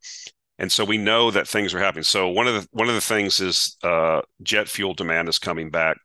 and 0.58 0.70
so 0.70 0.84
we 0.84 0.98
know 0.98 1.30
that 1.30 1.48
things 1.48 1.74
are 1.74 1.78
happening. 1.78 2.04
So 2.04 2.28
one 2.28 2.48
of 2.48 2.54
the 2.54 2.68
one 2.72 2.88
of 2.88 2.94
the 2.94 3.00
things 3.00 3.40
is 3.40 3.76
uh, 3.82 4.22
jet 4.42 4.68
fuel 4.68 4.94
demand 4.94 5.28
is 5.28 5.38
coming 5.38 5.70
back. 5.70 5.98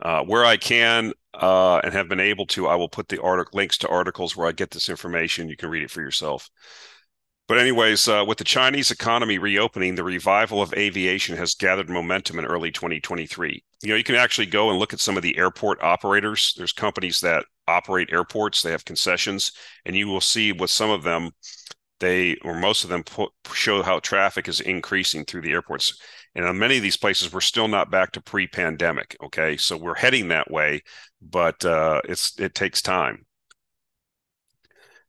Uh, 0.00 0.24
where 0.24 0.44
I 0.44 0.56
can 0.56 1.12
uh, 1.32 1.78
and 1.84 1.92
have 1.92 2.08
been 2.08 2.18
able 2.18 2.44
to, 2.46 2.66
I 2.66 2.74
will 2.74 2.88
put 2.88 3.08
the 3.08 3.22
article 3.22 3.56
links 3.56 3.78
to 3.78 3.88
articles 3.88 4.36
where 4.36 4.48
I 4.48 4.52
get 4.52 4.72
this 4.72 4.88
information. 4.88 5.48
You 5.48 5.56
can 5.56 5.70
read 5.70 5.84
it 5.84 5.92
for 5.92 6.00
yourself. 6.00 6.50
But 7.48 7.58
anyways, 7.58 8.08
uh, 8.08 8.24
with 8.26 8.38
the 8.38 8.44
Chinese 8.44 8.90
economy 8.90 9.36
reopening, 9.38 9.94
the 9.94 10.04
revival 10.04 10.62
of 10.62 10.72
aviation 10.74 11.36
has 11.36 11.54
gathered 11.54 11.90
momentum 11.90 12.38
in 12.38 12.44
early 12.44 12.70
2023. 12.70 13.62
You 13.82 13.88
know, 13.88 13.96
you 13.96 14.04
can 14.04 14.14
actually 14.14 14.46
go 14.46 14.70
and 14.70 14.78
look 14.78 14.92
at 14.92 15.00
some 15.00 15.16
of 15.16 15.22
the 15.22 15.36
airport 15.36 15.82
operators. 15.82 16.54
There's 16.56 16.72
companies 16.72 17.20
that 17.20 17.44
operate 17.66 18.12
airports. 18.12 18.62
They 18.62 18.70
have 18.70 18.84
concessions, 18.84 19.52
and 19.84 19.96
you 19.96 20.06
will 20.06 20.20
see 20.20 20.52
with 20.52 20.70
some 20.70 20.90
of 20.90 21.02
them, 21.02 21.30
they 22.00 22.36
or 22.42 22.54
most 22.54 22.84
of 22.84 22.90
them 22.90 23.02
put, 23.04 23.30
show 23.52 23.82
how 23.82 23.98
traffic 24.00 24.48
is 24.48 24.60
increasing 24.60 25.24
through 25.24 25.42
the 25.42 25.52
airports. 25.52 26.00
And 26.34 26.46
on 26.46 26.58
many 26.58 26.76
of 26.76 26.82
these 26.82 26.96
places, 26.96 27.32
we're 27.32 27.40
still 27.40 27.68
not 27.68 27.90
back 27.90 28.12
to 28.12 28.20
pre-pandemic. 28.20 29.16
Okay, 29.22 29.56
so 29.56 29.76
we're 29.76 29.94
heading 29.94 30.28
that 30.28 30.50
way, 30.50 30.82
but 31.20 31.64
uh, 31.64 32.00
it's 32.08 32.38
it 32.38 32.54
takes 32.54 32.82
time. 32.82 33.26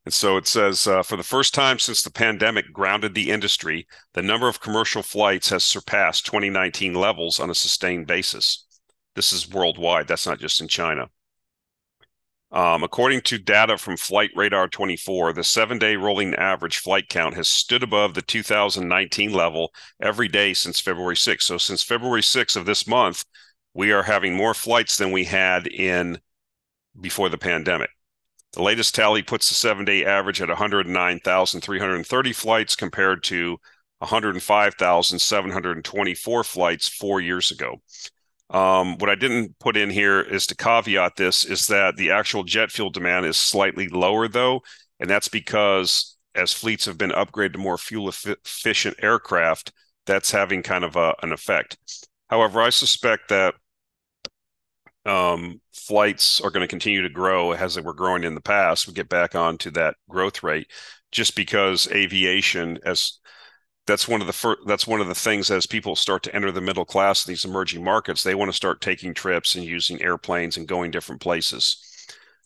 And 0.05 0.13
so 0.13 0.35
it 0.35 0.47
says 0.47 0.85
uh, 0.85 1.01
for 1.01 1.15
the 1.15 1.23
first 1.23 1.53
time 1.53 1.79
since 1.79 2.01
the 2.01 2.11
pandemic 2.11 2.73
grounded 2.73 3.13
the 3.13 3.31
industry, 3.31 3.87
the 4.13 4.21
number 4.21 4.49
of 4.49 4.59
commercial 4.59 5.01
flights 5.01 5.49
has 5.49 5.63
surpassed 5.63 6.25
2019 6.25 6.93
levels 6.93 7.39
on 7.39 7.49
a 7.49 7.55
sustained 7.55 8.07
basis. 8.07 8.65
This 9.15 9.31
is 9.31 9.49
worldwide, 9.49 10.07
that's 10.07 10.25
not 10.25 10.39
just 10.39 10.59
in 10.59 10.67
China. 10.67 11.07
Um, 12.51 12.83
according 12.83 13.21
to 13.21 13.39
data 13.39 13.79
from 13.79 13.97
Flight 13.97 14.29
Radar 14.35 14.67
24, 14.67 15.33
the 15.33 15.43
seven 15.43 15.79
day 15.79 15.95
rolling 15.95 16.35
average 16.35 16.77
flight 16.77 17.09
count 17.09 17.33
has 17.35 17.47
stood 17.47 17.81
above 17.81 18.13
the 18.13 18.21
2019 18.21 19.33
level 19.33 19.73
every 19.99 20.27
day 20.27 20.53
since 20.53 20.79
February 20.79 21.17
6. 21.17 21.43
So, 21.43 21.57
since 21.57 21.81
February 21.81 22.21
6 22.21 22.55
of 22.55 22.67
this 22.67 22.85
month, 22.85 23.25
we 23.73 23.91
are 23.91 24.03
having 24.03 24.35
more 24.35 24.53
flights 24.53 24.97
than 24.97 25.11
we 25.11 25.23
had 25.23 25.65
in 25.65 26.19
before 26.99 27.29
the 27.29 27.39
pandemic. 27.39 27.89
The 28.53 28.61
latest 28.61 28.95
tally 28.95 29.23
puts 29.23 29.49
the 29.49 29.55
seven 29.55 29.83
day 29.85 30.05
average 30.05 30.41
at 30.41 30.49
109,330 30.49 32.33
flights 32.33 32.75
compared 32.75 33.23
to 33.23 33.57
105,724 33.99 36.43
flights 36.43 36.87
four 36.87 37.19
years 37.19 37.49
ago. 37.51 37.81
Um, 38.49 38.97
what 38.99 39.09
I 39.09 39.15
didn't 39.15 39.57
put 39.59 39.75
in 39.75 39.89
here 39.89 40.21
is 40.21 40.45
to 40.47 40.55
caveat 40.55 41.15
this 41.15 41.43
is 41.45 41.65
that 41.67 41.95
the 41.95 42.11
actual 42.11 42.43
jet 42.43 42.71
fuel 42.71 42.91
demand 42.91 43.25
is 43.25 43.37
slightly 43.37 43.87
lower, 43.87 44.27
though, 44.27 44.61
and 44.99 45.09
that's 45.09 45.29
because 45.29 46.15
as 46.35 46.53
fleets 46.53 46.85
have 46.85 46.97
been 46.97 47.11
upgraded 47.11 47.53
to 47.53 47.59
more 47.59 47.79
fuel 47.79 48.09
efficient 48.09 48.97
aircraft, 49.01 49.71
that's 50.05 50.31
having 50.31 50.61
kind 50.61 50.83
of 50.83 50.95
a, 50.95 51.15
an 51.23 51.31
effect. 51.31 51.77
However, 52.29 52.61
I 52.61 52.69
suspect 52.69 53.29
that 53.29 53.55
um, 55.05 55.59
flights 55.73 56.39
are 56.41 56.51
going 56.51 56.61
to 56.61 56.67
continue 56.67 57.01
to 57.01 57.09
grow 57.09 57.51
as 57.51 57.75
they 57.75 57.81
were 57.81 57.93
growing 57.93 58.23
in 58.23 58.35
the 58.35 58.41
past. 58.41 58.87
We 58.87 58.93
get 58.93 59.09
back 59.09 59.35
onto 59.35 59.71
that 59.71 59.95
growth 60.09 60.43
rate 60.43 60.71
just 61.11 61.35
because 61.35 61.87
aviation 61.91 62.79
as 62.85 63.19
that's 63.85 64.07
one 64.07 64.21
of 64.21 64.27
the 64.27 64.33
fir- 64.33 64.57
that's 64.65 64.87
one 64.87 65.01
of 65.01 65.07
the 65.07 65.15
things 65.15 65.51
as 65.51 65.65
people 65.65 65.95
start 65.95 66.23
to 66.23 66.35
enter 66.35 66.51
the 66.51 66.61
middle 66.61 66.85
class 66.85 67.25
in 67.25 67.31
these 67.31 67.45
emerging 67.45 67.83
markets 67.83 68.23
they 68.23 68.35
want 68.35 68.49
to 68.49 68.55
start 68.55 68.81
taking 68.81 69.13
trips 69.13 69.55
and 69.55 69.65
using 69.65 70.01
airplanes 70.01 70.57
and 70.57 70.67
going 70.67 70.91
different 70.91 71.21
places. 71.21 71.77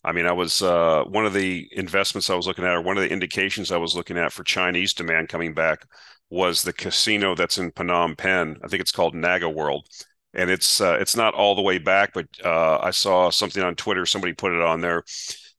I 0.04 0.12
mean 0.12 0.26
i 0.26 0.32
was 0.32 0.62
uh, 0.62 1.04
one 1.06 1.26
of 1.26 1.34
the 1.34 1.68
investments 1.72 2.30
i 2.30 2.36
was 2.36 2.48
looking 2.48 2.66
at 2.66 2.76
or 2.76 2.82
one 2.82 2.98
of 2.98 3.04
the 3.04 3.12
indications 3.12 3.72
i 3.72 3.78
was 3.78 3.96
looking 3.96 4.18
at 4.18 4.32
for 4.34 4.44
chinese 4.44 4.94
demand 4.94 5.30
coming 5.30 5.54
back 5.54 5.86
was 6.30 6.64
the 6.64 6.74
casino 6.74 7.36
that's 7.36 7.58
in 7.58 7.72
phnom 7.72 8.18
penh. 8.18 8.58
I 8.64 8.68
think 8.68 8.82
it's 8.82 8.92
called 8.92 9.16
naga 9.16 9.50
world 9.50 9.88
and 10.34 10.50
it's 10.50 10.82
uh, 10.82 10.98
it's 11.00 11.16
not 11.16 11.34
all 11.34 11.56
the 11.56 11.62
way 11.62 11.78
back, 11.78 12.12
but 12.14 12.28
uh, 12.44 12.80
I 12.82 12.92
saw 12.92 13.30
something 13.30 13.64
on 13.64 13.76
Twitter. 13.76 14.06
Somebody 14.06 14.34
put 14.34 14.54
it 14.54 14.62
on 14.62 14.82
there. 14.82 15.04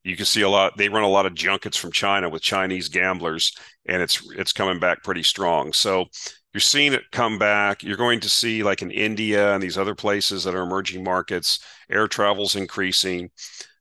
You 0.05 0.17
can 0.17 0.27
see 0.27 0.43
a 0.43 0.49
lot. 0.49 0.77
They 0.77 0.89
run 0.89 1.03
a 1.03 1.09
lot 1.09 1.27
of 1.27 1.35
junkets 1.35 1.77
from 1.77 1.93
China 1.93 2.29
with 2.29 2.43
Chinese 2.43 2.89
gamblers, 2.89 3.57
and 3.87 4.03
it's 4.03 4.23
it's 4.37 4.53
coming 4.53 4.79
back 4.79 5.03
pretty 5.03 5.23
strong. 5.23 5.73
So 5.73 6.07
you're 6.55 6.61
seeing 6.61 6.93
it 6.93 7.11
come 7.13 7.39
back. 7.39 7.83
You're 7.83 7.97
going 7.97 8.21
to 8.21 8.29
see 8.29 8.63
like 8.63 8.83
in 8.83 8.91
India 8.91 9.53
and 9.53 9.63
these 9.63 9.79
other 9.79 9.95
places 9.95 10.45
that 10.45 10.55
are 10.55 10.63
emerging 10.63 11.05
markets, 11.05 11.61
air 11.91 12.09
travel's 12.09 12.57
increasing. 12.57 13.31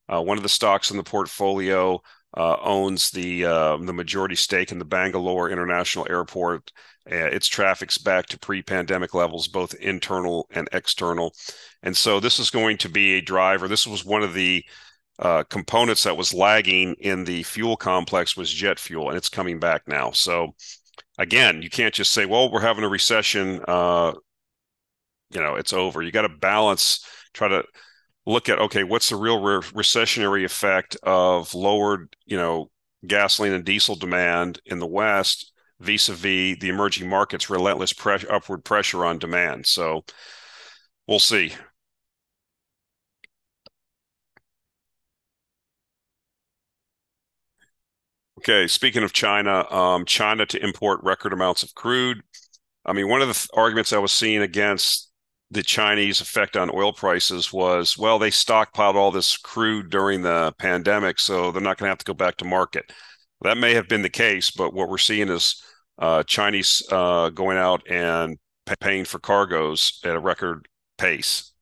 Uh, 0.10 0.21
one 0.21 0.38
of 0.38 0.43
the 0.43 0.50
stocks 0.50 0.91
in 0.91 0.97
the 0.97 1.04
portfolio 1.04 2.02
uh, 2.36 2.58
owns 2.62 3.10
the 3.12 3.45
uh, 3.45 3.78
the 3.78 3.93
majority 3.93 4.36
stake 4.36 4.71
in 4.71 4.80
the 4.80 4.86
Bangalore 4.86 5.50
International 5.50 6.08
Airport. 6.10 6.71
Uh, 7.10 7.15
its 7.15 7.48
traffic's 7.48 7.98
back 7.98 8.26
to 8.28 8.39
pre-pandemic 8.39 9.13
levels, 9.13 9.48
both 9.48 9.74
internal 9.76 10.48
and 10.52 10.67
external, 10.74 11.34
and 11.84 11.96
so 11.96 12.20
this 12.20 12.39
is 12.39 12.50
going 12.50 12.78
to 12.78 12.89
be 12.89 13.13
a 13.13 13.22
driver. 13.22 13.67
This 13.67 13.88
was 13.88 14.04
one 14.04 14.24
of 14.24 14.34
the 14.34 14.63
uh, 15.20 15.43
components 15.43 16.04
that 16.04 16.17
was 16.17 16.34
lagging 16.34 16.96
in 17.00 17.24
the 17.24 17.43
fuel 17.43 17.76
complex 17.78 18.38
was 18.38 18.52
jet 18.52 18.80
fuel, 18.80 19.10
and 19.10 19.17
it's 19.17 19.30
coming 19.30 19.60
back 19.60 19.88
now. 19.88 20.12
So 20.12 20.54
again, 21.17 21.62
you 21.62 21.70
can't 21.70 21.93
just 21.93 22.12
say, 22.12 22.26
"Well, 22.26 22.52
we're 22.52 22.62
having 22.62 22.84
a 22.84 22.89
recession." 22.89 23.62
Uh, 23.67 24.13
you 25.32 25.41
know, 25.41 25.56
it's 25.56 25.74
over. 25.74 26.02
You 26.02 26.12
got 26.12 26.22
to 26.24 26.30
balance. 26.30 27.06
Try 27.34 27.48
to 27.50 27.63
look 28.26 28.50
at 28.50 28.60
okay, 28.60 28.84
what's 28.84 29.10
the 29.10 29.15
real 29.15 29.41
re- 29.41 29.60
recessionary 29.60 30.43
effect 30.43 30.98
of 31.04 31.54
lowered, 31.56 32.15
you 32.26 32.38
know, 32.38 32.70
gasoline 33.06 33.54
and 33.54 33.65
diesel 33.65 33.96
demand 33.96 34.60
in 34.65 34.80
the 34.80 34.88
West 34.88 35.54
vis-a-vis 35.79 36.57
the 36.59 36.69
emerging 36.69 37.09
markets' 37.09 37.49
relentless 37.49 37.93
upward 38.29 38.63
pressure 38.63 39.05
on 39.05 39.19
demand. 39.19 39.65
So 39.65 40.03
we'll 41.07 41.19
see. 41.19 41.53
Okay, 48.39 48.67
speaking 48.67 49.03
of 49.03 49.13
China, 49.13 49.69
um, 49.71 50.05
China 50.05 50.45
to 50.45 50.63
import 50.63 50.99
record 51.03 51.33
amounts 51.33 51.63
of 51.63 51.73
crude. 51.73 52.21
I 52.85 52.93
mean, 52.93 53.09
one 53.09 53.21
of 53.21 53.27
the 53.27 53.33
th- 53.33 53.49
arguments 53.53 53.93
I 53.93 53.97
was 53.97 54.13
seeing 54.13 54.41
against 54.41 55.11
the 55.51 55.63
Chinese 55.63 56.21
effect 56.21 56.55
on 56.55 56.69
oil 56.73 56.93
prices 56.93 57.51
was, 57.51 57.97
well, 57.97 58.19
they 58.19 58.29
stockpiled 58.29 58.95
all 58.95 59.11
this 59.11 59.37
crude 59.37 59.89
during 59.89 60.21
the 60.21 60.53
pandemic, 60.59 61.19
so 61.19 61.51
they're 61.51 61.61
not 61.61 61.77
going 61.77 61.87
to 61.87 61.91
have 61.91 61.97
to 61.99 62.05
go 62.05 62.13
back 62.13 62.37
to 62.37 62.45
market. 62.45 62.91
That 63.41 63.58
may 63.58 63.73
have 63.76 63.88
been 63.88 64.02
the 64.02 64.10
case, 64.10 64.52
but 64.52 64.73
what 64.73 64.89
we're 64.89 64.97
seeing 64.97 65.30
is 65.30 65.62
uh, 66.00 66.23
Chinese 66.23 66.84
uh, 66.91 67.30
going 67.30 67.58
out 67.58 67.84
and 67.89 68.38
paying 68.80 69.06
for 69.06 69.19
cargoes 69.19 70.00
at 70.04 70.15
a 70.15 70.19
record 70.19 70.67
pace. 70.97 71.54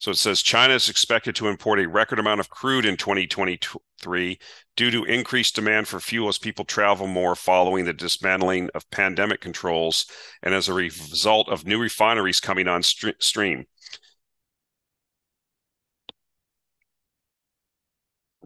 So 0.00 0.12
it 0.12 0.18
says 0.18 0.42
China 0.42 0.74
is 0.74 0.88
expected 0.88 1.34
to 1.36 1.48
import 1.48 1.80
a 1.80 1.88
record 1.88 2.20
amount 2.20 2.38
of 2.38 2.50
crude 2.50 2.84
in 2.84 2.96
2023 2.96 4.38
due 4.76 4.90
to 4.92 5.04
increased 5.04 5.56
demand 5.56 5.88
for 5.88 5.98
fuel 5.98 6.28
as 6.28 6.38
people 6.38 6.64
travel 6.64 7.08
more 7.08 7.34
following 7.34 7.84
the 7.84 7.92
dismantling 7.92 8.70
of 8.74 8.88
pandemic 8.90 9.40
controls 9.40 10.06
and 10.42 10.54
as 10.54 10.68
a 10.68 10.74
result 10.74 11.48
of 11.48 11.66
new 11.66 11.80
refineries 11.80 12.38
coming 12.38 12.68
on 12.68 12.82
st- 12.84 13.20
stream. 13.20 13.64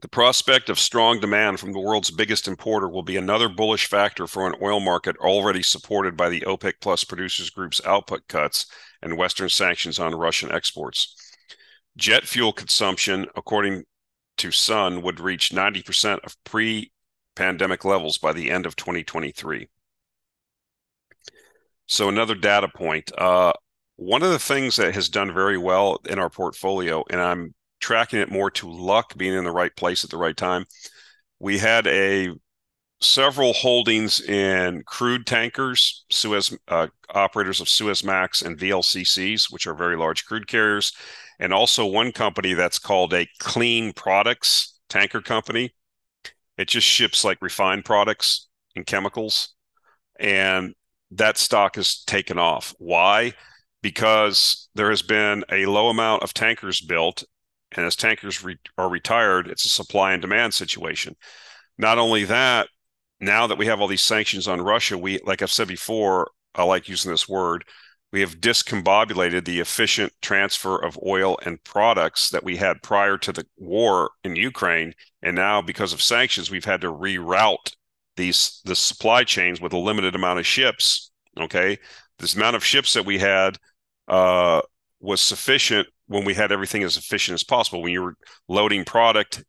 The 0.02 0.08
prospect 0.08 0.68
of 0.68 0.80
strong 0.80 1.20
demand 1.20 1.60
from 1.60 1.72
the 1.72 1.78
world's 1.78 2.10
biggest 2.10 2.48
importer 2.48 2.88
will 2.88 3.04
be 3.04 3.16
another 3.16 3.48
bullish 3.48 3.86
factor 3.86 4.26
for 4.26 4.48
an 4.48 4.56
oil 4.60 4.80
market 4.80 5.16
already 5.18 5.62
supported 5.62 6.16
by 6.16 6.28
the 6.28 6.40
OPEC 6.40 6.74
Plus 6.80 7.04
Producers 7.04 7.50
Group's 7.50 7.80
output 7.84 8.26
cuts 8.26 8.66
and 9.00 9.16
Western 9.16 9.48
sanctions 9.48 10.00
on 10.00 10.16
Russian 10.16 10.50
exports. 10.50 11.14
Jet 11.96 12.24
fuel 12.24 12.52
consumption, 12.52 13.28
according 13.36 13.84
to 14.38 14.50
Sun, 14.50 15.02
would 15.02 15.20
reach 15.20 15.50
90% 15.50 16.18
of 16.24 16.36
pre 16.42 16.90
pandemic 17.36 17.84
levels 17.84 18.18
by 18.18 18.32
the 18.32 18.50
end 18.50 18.66
of 18.66 18.74
2023. 18.74 19.68
So, 21.86 22.08
another 22.08 22.34
data 22.34 22.66
point. 22.74 23.12
Uh, 23.16 23.52
one 23.94 24.24
of 24.24 24.30
the 24.30 24.38
things 24.40 24.74
that 24.76 24.94
has 24.94 25.08
done 25.08 25.32
very 25.32 25.58
well 25.58 26.00
in 26.08 26.18
our 26.18 26.30
portfolio, 26.30 27.04
and 27.08 27.20
I'm 27.20 27.54
tracking 27.82 28.20
it 28.20 28.32
more 28.32 28.50
to 28.52 28.70
luck, 28.70 29.16
being 29.18 29.34
in 29.34 29.44
the 29.44 29.52
right 29.52 29.76
place 29.76 30.04
at 30.04 30.10
the 30.10 30.18
right 30.18 30.36
time. 30.38 30.66
We 31.40 31.58
had 31.58 31.86
a 31.88 32.30
several 33.00 33.52
holdings 33.52 34.20
in 34.20 34.82
crude 34.86 35.26
tankers, 35.26 36.04
Suez 36.10 36.56
uh, 36.68 36.88
operators 37.14 37.60
of 37.60 37.68
Suezmax 37.68 38.44
and 38.44 38.58
VLCCs, 38.58 39.52
which 39.52 39.66
are 39.66 39.74
very 39.74 39.96
large 39.96 40.24
crude 40.26 40.46
carriers, 40.48 40.92
and 41.40 41.52
also 41.52 41.86
one 41.86 42.12
company 42.12 42.54
that's 42.54 42.78
called 42.78 43.14
a 43.14 43.28
Clean 43.40 43.92
Products 43.92 44.78
tanker 44.88 45.20
company. 45.20 45.74
It 46.58 46.68
just 46.68 46.86
ships 46.86 47.24
like 47.24 47.38
refined 47.42 47.84
products 47.84 48.48
and 48.76 48.86
chemicals. 48.86 49.54
and 50.20 50.74
that 51.12 51.38
stock 51.38 51.76
has 51.76 52.04
taken 52.04 52.38
off. 52.38 52.74
Why? 52.78 53.34
Because 53.82 54.68
there 54.74 54.90
has 54.90 55.02
been 55.02 55.44
a 55.52 55.66
low 55.66 55.88
amount 55.88 56.22
of 56.24 56.34
tankers 56.34 56.80
built, 56.80 57.24
and 57.72 57.86
as 57.86 57.96
tankers 57.96 58.42
re- 58.44 58.58
are 58.78 58.88
retired, 58.88 59.48
it's 59.48 59.64
a 59.64 59.70
supply 59.70 60.12
and 60.12 60.22
demand 60.22 60.54
situation. 60.54 61.16
Not 61.78 61.98
only 61.98 62.24
that, 62.24 62.68
now 63.20 63.46
that 63.46 63.58
we 63.58 63.66
have 63.66 63.80
all 63.80 63.88
these 63.88 64.02
sanctions 64.02 64.48
on 64.48 64.60
Russia, 64.60 64.98
we, 64.98 65.20
like 65.24 65.42
I've 65.42 65.50
said 65.52 65.68
before, 65.68 66.30
I 66.54 66.64
like 66.64 66.88
using 66.88 67.10
this 67.10 67.28
word, 67.28 67.64
we 68.12 68.20
have 68.20 68.40
discombobulated 68.40 69.44
the 69.44 69.60
efficient 69.60 70.12
transfer 70.20 70.76
of 70.76 70.98
oil 71.04 71.38
and 71.44 71.62
products 71.64 72.28
that 72.30 72.44
we 72.44 72.56
had 72.56 72.82
prior 72.82 73.16
to 73.18 73.32
the 73.32 73.46
war 73.56 74.10
in 74.22 74.36
Ukraine. 74.36 74.92
And 75.22 75.34
now, 75.34 75.62
because 75.62 75.94
of 75.94 76.02
sanctions, 76.02 76.50
we've 76.50 76.64
had 76.64 76.82
to 76.82 76.92
reroute 76.92 77.74
these 78.16 78.60
the 78.66 78.76
supply 78.76 79.24
chains 79.24 79.60
with 79.62 79.72
a 79.72 79.78
limited 79.78 80.14
amount 80.14 80.38
of 80.38 80.46
ships. 80.46 81.10
Okay, 81.40 81.78
this 82.18 82.34
amount 82.36 82.56
of 82.56 82.64
ships 82.64 82.92
that 82.92 83.06
we 83.06 83.18
had 83.18 83.56
uh, 84.08 84.60
was 85.02 85.20
sufficient 85.20 85.88
when 86.06 86.24
we 86.24 86.34
had 86.34 86.52
everything 86.52 86.82
as 86.82 86.96
efficient 86.96 87.34
as 87.34 87.44
possible. 87.44 87.82
When 87.82 87.92
you 87.92 88.02
were 88.02 88.16
loading 88.48 88.84
product 88.84 89.44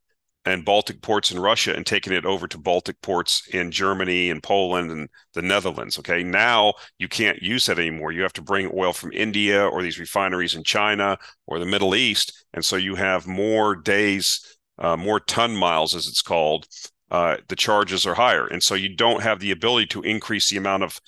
and 0.45 0.65
Baltic 0.65 1.01
ports 1.01 1.31
in 1.31 1.39
Russia 1.39 1.73
and 1.73 1.85
taking 1.85 2.11
it 2.11 2.25
over 2.25 2.47
to 2.47 2.57
Baltic 2.57 2.99
ports 3.01 3.47
in 3.47 3.71
Germany 3.71 4.29
and 4.29 4.43
Poland 4.43 4.91
and 4.91 5.07
the 5.33 5.41
Netherlands. 5.41 5.97
Okay, 5.99 6.21
now 6.23 6.73
you 6.97 7.07
can't 7.07 7.41
use 7.41 7.65
that 7.67 7.79
anymore. 7.79 8.11
You 8.11 8.23
have 8.23 8.33
to 8.33 8.41
bring 8.41 8.69
oil 8.73 8.91
from 8.91 9.13
India 9.13 9.65
or 9.65 9.81
these 9.81 9.99
refineries 9.99 10.55
in 10.55 10.63
China 10.63 11.17
or 11.47 11.59
the 11.59 11.65
Middle 11.65 11.95
East, 11.95 12.45
and 12.53 12.65
so 12.65 12.75
you 12.75 12.95
have 12.95 13.25
more 13.25 13.75
days, 13.75 14.57
uh, 14.79 14.97
more 14.97 15.19
ton 15.21 15.55
miles, 15.55 15.95
as 15.95 16.07
it's 16.07 16.21
called, 16.21 16.67
uh, 17.09 17.37
the 17.47 17.55
charges 17.55 18.05
are 18.05 18.15
higher. 18.15 18.47
And 18.47 18.61
so 18.61 18.75
you 18.75 18.95
don't 18.95 19.23
have 19.23 19.39
the 19.39 19.51
ability 19.51 19.87
to 19.87 20.01
increase 20.01 20.49
the 20.49 20.57
amount 20.57 20.83
of 20.83 20.99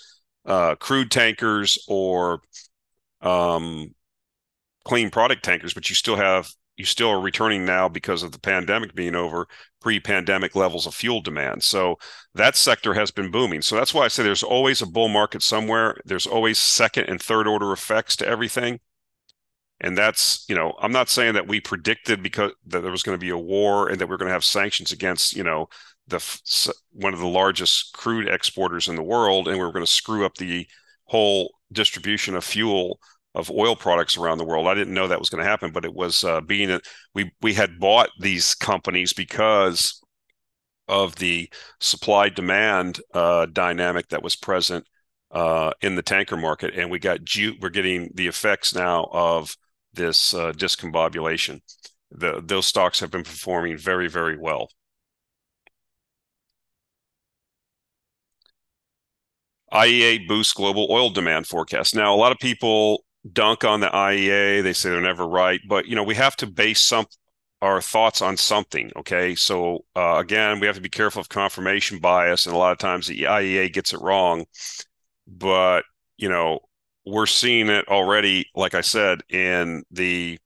uh, 0.46 0.76
crude 0.76 1.12
tankers 1.12 1.84
or 1.88 2.40
um, 3.22 3.94
clean 4.86 5.10
product 5.10 5.44
tankers, 5.44 5.74
but 5.74 5.90
you 5.90 5.96
still 5.96 6.16
have 6.16 6.50
you 6.78 6.86
still 6.86 7.10
are 7.10 7.22
returning 7.22 7.66
now 7.66 7.88
because 7.88 8.22
of 8.22 8.32
the 8.32 8.40
pandemic 8.40 8.94
being 8.94 9.16
over 9.16 9.48
pre-pandemic 9.82 10.56
levels 10.56 10.86
of 10.86 10.94
fuel 10.94 11.22
demand. 11.22 11.64
So 11.64 11.98
that 12.34 12.56
sector 12.56 12.94
has 12.94 13.12
been 13.12 13.32
booming. 13.32 13.62
So 13.62 13.76
that's 13.76 13.94
why 13.94 14.04
I 14.04 14.08
say 14.10 14.24
there's 14.24 14.44
always 14.44 14.82
a 14.82 14.86
bull 14.86 15.08
market 15.08 15.42
somewhere. 15.42 15.96
There's 16.04 16.28
always 16.28 16.60
second 16.60 17.06
and 17.06 17.22
third 17.22 17.48
order 17.48 17.72
effects 17.72 18.18
to 18.18 18.28
everything. 18.28 18.80
And 19.80 19.98
that's, 19.98 20.46
you 20.50 20.56
know, 20.56 20.74
I'm 20.82 20.92
not 20.92 21.10
saying 21.10 21.34
that 21.34 21.48
we 21.48 21.60
predicted 21.60 22.24
because 22.24 22.52
that 22.68 22.82
there 22.82 22.92
was 22.92 23.04
going 23.04 23.18
to 23.18 23.26
be 23.26 23.30
a 23.30 23.38
war 23.38 23.90
and 23.90 24.00
that 24.00 24.10
we're 24.10 24.18
going 24.18 24.28
to 24.28 24.34
have 24.34 24.46
sanctions 24.46 24.92
against, 24.92 25.36
you 25.36 25.44
know, 25.44 25.68
the 26.08 26.74
one 26.92 27.14
of 27.14 27.20
the 27.20 27.28
largest 27.28 27.94
crude 27.94 28.28
exporters 28.28 28.88
in 28.88 28.96
the 28.96 29.04
world, 29.04 29.48
and 29.48 29.58
we 29.58 29.64
are 29.64 29.72
going 29.72 29.86
to 29.86 29.92
screw 29.92 30.26
up 30.26 30.36
the 30.36 30.68
whole 31.06 31.56
distribution 31.72 32.36
of 32.36 32.44
fuel 32.44 33.00
of 33.36 33.52
oil 33.52 33.76
products 33.76 34.18
around 34.18 34.40
the 34.40 34.46
world. 34.46 34.68
I 34.68 34.74
didn't 34.76 34.94
know 34.96 35.08
that 35.08 35.20
was 35.20 35.30
going 35.30 35.44
to 35.44 35.50
happen, 35.50 35.72
but 35.72 35.86
it 35.86 35.94
was 35.94 36.24
uh, 36.24 36.42
being 36.42 36.72
a, 36.72 36.82
we 37.14 37.32
we 37.42 37.54
had 37.54 37.80
bought 37.80 38.10
these 38.20 38.56
companies 38.56 39.14
because 39.14 40.02
of 40.88 41.16
the 41.16 41.50
supply 41.80 42.30
demand 42.30 43.02
uh, 43.14 43.46
dynamic 43.48 44.08
that 44.10 44.24
was 44.24 44.36
present 44.36 44.86
uh, 45.32 45.72
in 45.82 45.96
the 45.96 46.04
tanker 46.04 46.38
market, 46.38 46.74
and 46.76 46.92
we 46.92 47.00
got 47.00 47.24
ju- 47.24 47.56
we're 47.62 47.70
getting 47.70 48.10
the 48.14 48.28
effects 48.28 48.74
now 48.76 49.08
of 49.12 49.56
this 49.94 50.34
uh, 50.34 50.52
discombobulation. 50.54 51.60
The, 52.12 52.42
those 52.44 52.68
stocks 52.68 53.00
have 53.00 53.12
been 53.12 53.24
performing 53.24 53.78
very 53.78 54.08
very 54.08 54.38
well. 54.38 54.70
IEA 59.72 60.28
boosts 60.28 60.54
global 60.54 60.88
oil 60.90 61.10
demand 61.10 61.48
forecast. 61.48 61.96
Now, 61.96 62.14
a 62.14 62.18
lot 62.18 62.32
of 62.32 62.38
people 62.40 63.04
dunk 63.32 63.64
on 63.64 63.80
the 63.80 63.88
IEA. 63.88 64.64
They 64.64 64.74
say 64.74 64.90
they're 64.90 65.02
never 65.02 65.28
right, 65.28 65.60
but 65.68 65.88
you 65.88 65.96
know 65.96 66.04
we 66.04 66.16
have 66.16 66.36
to 66.38 66.48
base 66.48 66.82
some 66.82 67.06
our 67.62 67.82
thoughts 67.82 68.22
on 68.22 68.38
something. 68.38 68.92
Okay, 68.96 69.36
so 69.36 69.86
uh, 69.96 70.18
again, 70.18 70.60
we 70.60 70.68
have 70.68 70.76
to 70.76 70.82
be 70.82 70.90
careful 70.90 71.22
of 71.22 71.30
confirmation 71.30 72.00
bias, 72.00 72.46
and 72.46 72.56
a 72.56 72.58
lot 72.58 72.72
of 72.72 72.78
times 72.78 73.08
the 73.08 73.24
IEA 73.24 73.74
gets 73.74 73.94
it 73.94 74.02
wrong. 74.02 74.46
But 75.28 75.84
you 76.18 76.30
know 76.30 76.60
we're 77.06 77.26
seeing 77.28 77.70
it 77.70 77.88
already, 77.88 78.50
like 78.56 78.74
I 78.74 78.82
said, 78.82 79.22
in 79.30 79.84
the 79.92 80.40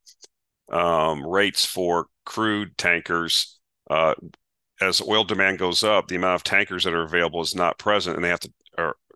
um, 0.72 1.26
rates 1.26 1.66
for 1.66 2.08
crude 2.26 2.78
tankers. 2.78 3.60
Uh, 3.90 4.14
as 4.82 5.02
oil 5.02 5.24
demand 5.24 5.60
goes 5.60 5.84
up, 5.84 6.08
the 6.08 6.16
amount 6.16 6.36
of 6.36 6.44
tankers 6.44 6.84
that 6.84 6.94
are 6.94 7.04
available 7.04 7.42
is 7.42 7.56
not 7.56 7.78
present, 7.78 8.16
and 8.16 8.24
they 8.24 8.30
have 8.30 8.40
to 8.42 8.54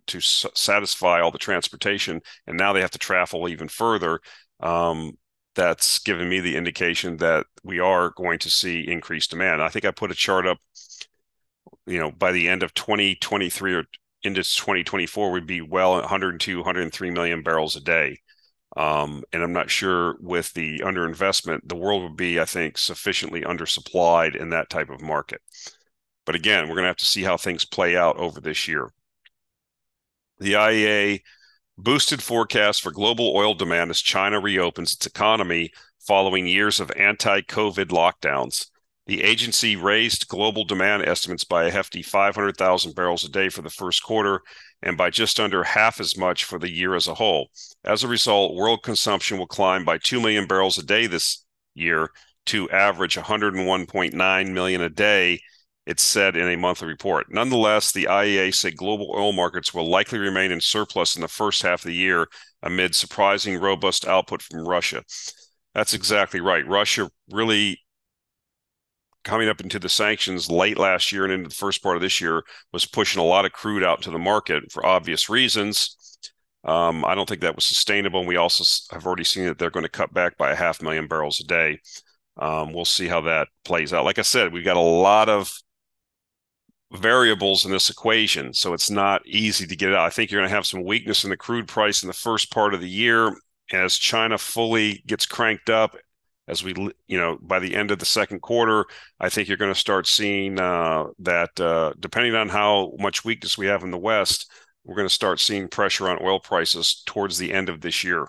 to 0.08 0.18
s- 0.20 0.46
satisfy 0.56 1.22
all 1.22 1.32
the 1.32 1.38
transportation, 1.38 2.22
and 2.48 2.58
now 2.58 2.74
they 2.74 2.82
have 2.82 2.92
to 2.92 3.00
travel 3.00 3.48
even 3.50 3.68
further. 3.68 4.20
Um, 4.60 5.18
that's 5.56 6.00
given 6.00 6.30
me 6.30 6.40
the 6.40 6.56
indication 6.56 7.18
that 7.18 7.46
we 7.64 7.80
are 7.80 8.12
going 8.16 8.40
to 8.40 8.50
see 8.50 8.88
increased 8.88 9.30
demand. 9.30 9.62
I 9.62 9.70
think 9.70 9.86
I 9.86 9.92
put 9.92 10.12
a 10.12 10.16
chart 10.16 10.48
up, 10.48 10.58
you 11.86 12.00
know, 12.00 12.12
by 12.12 12.32
the 12.32 12.48
end 12.48 12.64
of 12.64 12.74
2023 12.74 13.76
or 13.76 13.86
into 14.24 14.42
2024 14.42 15.32
would 15.32 15.46
be 15.46 15.62
well 15.62 15.94
102, 15.94 16.58
103 16.58 17.12
million 17.12 17.44
barrels 17.44 17.76
a 17.76 17.82
day. 17.82 18.20
Um, 18.76 19.24
and 19.32 19.44
I'm 19.44 19.54
not 19.54 19.70
sure 19.70 20.16
with 20.20 20.54
the 20.54 20.80
underinvestment, 20.80 21.60
the 21.66 21.76
world 21.76 22.04
would 22.04 22.16
be, 22.16 22.40
I 22.40 22.46
think, 22.46 22.78
sufficiently 22.78 23.42
undersupplied 23.42 24.36
in 24.36 24.50
that 24.50 24.70
type 24.70 24.90
of 24.90 25.02
market. 25.02 25.42
But 26.26 26.36
again, 26.36 26.64
we're 26.64 26.76
going 26.76 26.84
to 26.84 26.90
have 26.90 26.98
to 26.98 27.06
see 27.06 27.24
how 27.24 27.38
things 27.38 27.66
play 27.66 27.96
out 27.96 28.18
over 28.18 28.42
this 28.42 28.68
year. 28.68 28.90
The 30.44 30.56
IEA 30.56 31.22
boosted 31.78 32.22
forecast 32.22 32.82
for 32.82 32.92
global 32.92 33.34
oil 33.34 33.54
demand 33.54 33.92
as 33.92 34.02
China 34.02 34.42
reopens 34.42 34.92
its 34.92 35.06
economy 35.06 35.72
following 36.06 36.48
years 36.48 36.82
of 36.82 36.92
anti 36.98 37.40
COVID 37.44 37.86
lockdowns. 37.86 38.68
The 39.06 39.24
agency 39.24 39.78
raised 39.78 40.28
global 40.28 40.66
demand 40.66 41.04
estimates 41.04 41.46
by 41.46 41.64
a 41.64 41.72
hefty 41.72 42.02
500,000 42.02 42.94
barrels 42.94 43.24
a 43.24 43.30
day 43.30 43.48
for 43.48 43.62
the 43.62 43.70
first 43.70 44.04
quarter 44.04 44.42
and 44.82 44.98
by 44.98 45.10
just 45.10 45.40
under 45.40 45.64
half 45.64 46.02
as 46.02 46.18
much 46.18 46.44
for 46.44 46.60
the 46.60 46.70
year 46.70 46.94
as 46.94 47.08
a 47.08 47.16
whole. 47.16 47.50
As 47.86 48.04
a 48.04 48.10
result, 48.10 48.54
world 48.54 48.84
consumption 48.84 49.38
will 49.38 49.48
climb 49.48 49.86
by 49.86 49.98
2 49.98 50.20
million 50.20 50.46
barrels 50.46 50.78
a 50.78 50.84
day 50.84 51.08
this 51.08 51.46
year 51.74 52.10
to 52.48 52.70
average 52.70 53.16
101.9 53.16 54.52
million 54.52 54.82
a 54.82 54.90
day 54.90 55.40
it 55.86 56.00
said 56.00 56.38
in 56.38 56.48
a 56.48 56.58
monthly 56.58 56.88
report. 56.88 57.28
Nonetheless, 57.30 57.92
the 57.92 58.06
IEA 58.06 58.54
said 58.54 58.78
global 58.78 59.14
oil 59.16 59.34
markets 59.34 59.74
will 59.74 59.90
likely 59.90 60.20
remain 60.20 60.52
in 60.52 60.62
surplus 60.62 61.16
in 61.16 61.22
the 61.22 61.28
first 61.28 61.62
half 61.62 61.82
of 61.82 61.88
the 61.88 61.96
year 61.96 62.28
amid 62.62 62.96
surprising 62.96 63.60
robust 63.60 64.08
output 64.08 64.42
from 64.42 64.68
Russia. 64.68 65.04
That's 65.74 65.94
exactly 65.94 66.40
right. 66.40 66.66
Russia 66.68 67.10
really 67.30 67.80
coming 69.24 69.50
up 69.50 69.62
into 69.62 69.80
the 69.80 69.90
sanctions 69.90 70.50
late 70.50 70.78
last 70.78 71.12
year 71.12 71.24
and 71.24 71.34
into 71.34 71.50
the 71.50 71.56
first 71.56 71.82
part 71.82 71.96
of 71.96 72.02
this 72.02 72.20
year 72.20 72.44
was 72.72 72.86
pushing 72.86 73.22
a 73.22 73.26
lot 73.26 73.46
of 73.46 73.54
crude 73.54 73.84
out 73.84 74.02
to 74.02 74.12
the 74.12 74.20
market 74.20 74.72
for 74.72 74.86
obvious 74.86 75.30
reasons. 75.30 75.98
Um, 76.66 77.04
I 77.06 77.16
don't 77.16 77.28
think 77.28 77.42
that 77.42 77.56
was 77.56 77.66
sustainable. 77.66 78.20
And 78.20 78.28
we 78.28 78.38
also 78.38 78.64
have 78.94 79.06
already 79.06 79.24
seen 79.24 79.46
that 79.46 79.58
they're 79.58 79.70
going 79.70 79.84
to 79.84 79.90
cut 79.90 80.14
back 80.14 80.38
by 80.38 80.52
a 80.52 80.56
half 80.56 80.82
million 80.82 81.08
barrels 81.08 81.40
a 81.40 81.46
day. 81.46 81.80
Um, 82.38 82.74
we'll 82.74 82.86
see 82.86 83.08
how 83.08 83.22
that 83.22 83.48
plays 83.64 83.94
out. 83.94 84.06
Like 84.06 84.20
I 84.20 84.24
said, 84.24 84.54
we've 84.54 84.66
got 84.66 84.78
a 84.78 84.82
lot 84.82 85.30
of 85.30 85.52
variables 86.96 87.66
in 87.66 87.72
this 87.72 87.90
equation, 87.90 88.54
so 88.54 88.74
it's 88.74 88.90
not 88.90 89.26
easy 89.26 89.66
to 89.68 89.76
get 89.76 89.94
out. 89.94 90.06
I 90.06 90.10
think 90.10 90.32
you're 90.32 90.42
going 90.42 90.50
to 90.50 90.56
have 90.56 90.68
some 90.68 90.84
weakness 90.84 91.24
in 91.24 91.30
the 91.30 91.38
crude 91.38 91.68
price 91.68 92.04
in 92.04 92.08
the 92.08 92.14
first 92.14 92.52
part 92.52 92.74
of 92.74 92.82
the 92.82 92.90
year 92.90 93.36
as 93.72 93.98
China 93.98 94.38
fully 94.38 95.04
gets 95.08 95.26
cranked 95.26 95.70
up. 95.70 95.96
As 96.48 96.62
we, 96.62 96.74
you 97.08 97.18
know, 97.18 97.38
by 97.42 97.60
the 97.60 97.74
end 97.74 97.90
of 97.90 98.00
the 98.00 98.06
second 98.06 98.42
quarter, 98.42 98.86
I 99.18 99.30
think 99.30 99.48
you're 99.48 99.58
going 99.58 99.74
to 99.74 99.80
start 99.80 100.06
seeing 100.06 100.60
uh, 100.60 101.06
that, 101.20 101.58
uh, 101.60 101.94
depending 102.00 102.36
on 102.36 102.50
how 102.50 102.94
much 103.00 103.24
weakness 103.24 103.58
we 103.58 103.68
have 103.68 103.84
in 103.84 103.92
the 103.92 103.98
West, 103.98 104.52
we're 104.84 104.98
going 104.98 105.08
to 105.08 105.14
start 105.14 105.40
seeing 105.40 105.70
pressure 105.70 106.10
on 106.10 106.20
oil 106.22 106.42
prices 106.42 107.02
towards 107.06 107.38
the 107.38 107.54
end 107.54 107.70
of 107.70 107.80
this 107.80 108.04
year. 108.04 108.28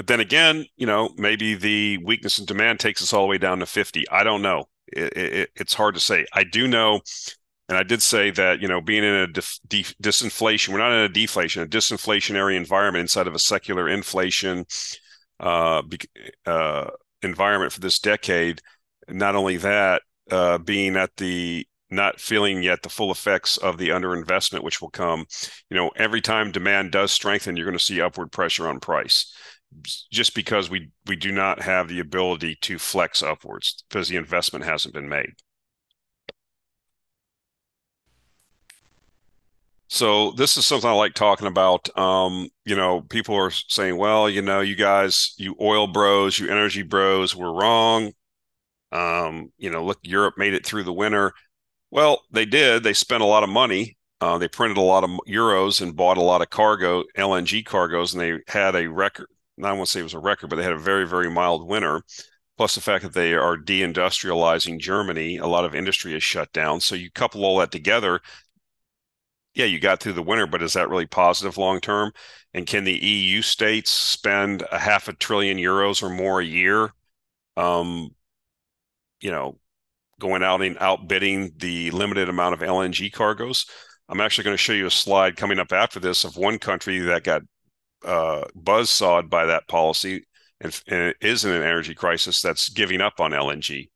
But 0.00 0.06
then 0.06 0.20
again, 0.20 0.64
you 0.78 0.86
know, 0.86 1.10
maybe 1.18 1.54
the 1.54 1.98
weakness 1.98 2.38
in 2.38 2.46
demand 2.46 2.80
takes 2.80 3.02
us 3.02 3.12
all 3.12 3.24
the 3.24 3.28
way 3.28 3.36
down 3.36 3.58
to 3.58 3.66
50. 3.66 4.08
I 4.08 4.24
don't 4.24 4.40
know. 4.40 4.64
It, 4.86 5.14
it, 5.14 5.50
it's 5.56 5.74
hard 5.74 5.94
to 5.94 6.00
say. 6.00 6.24
I 6.32 6.42
do 6.42 6.66
know, 6.66 7.02
and 7.68 7.76
I 7.76 7.82
did 7.82 8.00
say 8.00 8.30
that, 8.30 8.62
you 8.62 8.66
know, 8.66 8.80
being 8.80 9.04
in 9.04 9.12
a 9.12 9.26
def, 9.26 9.58
def, 9.68 9.94
disinflation, 10.02 10.70
we're 10.70 10.78
not 10.78 10.92
in 10.92 11.00
a 11.00 11.08
deflation, 11.10 11.62
a 11.62 11.66
disinflationary 11.66 12.56
environment 12.56 13.02
inside 13.02 13.26
of 13.26 13.34
a 13.34 13.38
secular 13.38 13.90
inflation 13.90 14.64
uh, 15.38 15.82
uh, 16.46 16.86
environment 17.20 17.70
for 17.70 17.80
this 17.80 17.98
decade. 17.98 18.62
Not 19.06 19.36
only 19.36 19.58
that, 19.58 20.00
uh, 20.30 20.56
being 20.56 20.96
at 20.96 21.14
the 21.18 21.66
not 21.90 22.20
feeling 22.20 22.62
yet 22.62 22.82
the 22.82 22.88
full 22.88 23.12
effects 23.12 23.58
of 23.58 23.76
the 23.76 23.90
underinvestment, 23.90 24.62
which 24.62 24.80
will 24.80 24.90
come. 24.90 25.26
You 25.68 25.76
know, 25.76 25.90
every 25.94 26.22
time 26.22 26.52
demand 26.52 26.92
does 26.92 27.12
strengthen, 27.12 27.54
you're 27.54 27.66
going 27.66 27.76
to 27.76 27.84
see 27.84 28.00
upward 28.00 28.32
pressure 28.32 28.66
on 28.66 28.80
price 28.80 29.30
just 30.10 30.34
because 30.34 30.70
we 30.70 30.90
we 31.06 31.16
do 31.16 31.32
not 31.32 31.62
have 31.62 31.88
the 31.88 32.00
ability 32.00 32.56
to 32.62 32.78
flex 32.78 33.22
upwards 33.22 33.84
because 33.88 34.08
the 34.08 34.16
investment 34.16 34.64
hasn't 34.64 34.94
been 34.94 35.08
made. 35.08 35.34
So 39.88 40.30
this 40.32 40.56
is 40.56 40.66
something 40.66 40.88
I 40.88 40.92
like 40.92 41.14
talking 41.14 41.48
about. 41.48 41.96
Um, 41.98 42.48
you 42.64 42.76
know, 42.76 43.00
people 43.02 43.34
are 43.34 43.50
saying, 43.50 43.96
well, 43.96 44.30
you 44.30 44.40
know, 44.40 44.60
you 44.60 44.76
guys, 44.76 45.34
you 45.36 45.56
oil 45.60 45.88
bros, 45.88 46.38
you 46.38 46.48
energy 46.48 46.82
bros, 46.82 47.34
were 47.34 47.52
wrong. 47.52 48.12
Um, 48.92 49.52
you 49.58 49.70
know, 49.70 49.84
look, 49.84 49.98
Europe 50.02 50.34
made 50.38 50.54
it 50.54 50.64
through 50.64 50.84
the 50.84 50.92
winter. 50.92 51.32
Well, 51.90 52.22
they 52.30 52.44
did. 52.46 52.84
They 52.84 52.92
spent 52.92 53.22
a 53.22 53.26
lot 53.26 53.42
of 53.42 53.48
money. 53.50 53.96
Uh, 54.20 54.38
they 54.38 54.48
printed 54.48 54.78
a 54.78 54.82
lot 54.82 55.02
of 55.04 55.10
euros 55.28 55.80
and 55.82 55.96
bought 55.96 56.18
a 56.18 56.22
lot 56.22 56.42
of 56.42 56.50
cargo, 56.50 57.04
LNG 57.16 57.64
cargoes, 57.64 58.12
and 58.14 58.20
they 58.22 58.38
had 58.48 58.76
a 58.76 58.88
record. 58.88 59.26
I 59.64 59.72
won't 59.72 59.88
say 59.88 60.00
it 60.00 60.04
was 60.04 60.14
a 60.14 60.18
record, 60.18 60.50
but 60.50 60.56
they 60.56 60.62
had 60.62 60.72
a 60.72 60.78
very, 60.78 61.06
very 61.06 61.30
mild 61.30 61.66
winter. 61.68 62.02
Plus 62.56 62.74
the 62.74 62.80
fact 62.80 63.02
that 63.04 63.14
they 63.14 63.34
are 63.34 63.56
deindustrializing 63.56 64.78
Germany, 64.78 65.38
a 65.38 65.46
lot 65.46 65.64
of 65.64 65.74
industry 65.74 66.14
is 66.14 66.22
shut 66.22 66.52
down. 66.52 66.80
So 66.80 66.94
you 66.94 67.10
couple 67.10 67.44
all 67.44 67.58
that 67.58 67.72
together, 67.72 68.20
yeah, 69.54 69.64
you 69.64 69.80
got 69.80 70.00
through 70.00 70.12
the 70.14 70.22
winter, 70.22 70.46
but 70.46 70.62
is 70.62 70.74
that 70.74 70.88
really 70.88 71.06
positive 71.06 71.58
long 71.58 71.80
term? 71.80 72.12
And 72.54 72.66
can 72.66 72.84
the 72.84 72.94
EU 72.94 73.42
states 73.42 73.90
spend 73.90 74.62
a 74.70 74.78
half 74.78 75.08
a 75.08 75.12
trillion 75.12 75.58
euros 75.58 76.02
or 76.02 76.10
more 76.10 76.40
a 76.40 76.44
year, 76.44 76.92
um, 77.56 78.10
you 79.20 79.30
know, 79.30 79.58
going 80.20 80.42
out 80.42 80.62
and 80.62 80.78
outbidding 80.78 81.52
the 81.56 81.90
limited 81.92 82.28
amount 82.28 82.54
of 82.54 82.60
LNG 82.60 83.12
cargoes? 83.12 83.66
I'm 84.08 84.20
actually 84.20 84.44
going 84.44 84.54
to 84.54 84.58
show 84.58 84.72
you 84.72 84.86
a 84.86 84.90
slide 84.90 85.36
coming 85.36 85.58
up 85.58 85.72
after 85.72 86.00
this 86.00 86.24
of 86.24 86.36
one 86.36 86.58
country 86.58 86.98
that 87.00 87.24
got 87.24 87.42
uh, 88.04 88.44
buzzsawed 88.54 89.28
by 89.28 89.46
that 89.46 89.68
policy 89.68 90.24
and, 90.60 90.82
and, 90.88 91.00
it 91.00 91.16
is 91.20 91.44
in 91.44 91.52
an 91.52 91.62
energy 91.62 91.94
crisis 91.94 92.40
that's 92.40 92.68
giving 92.68 93.00
up 93.00 93.20
on 93.20 93.30
LNG. 93.30 93.88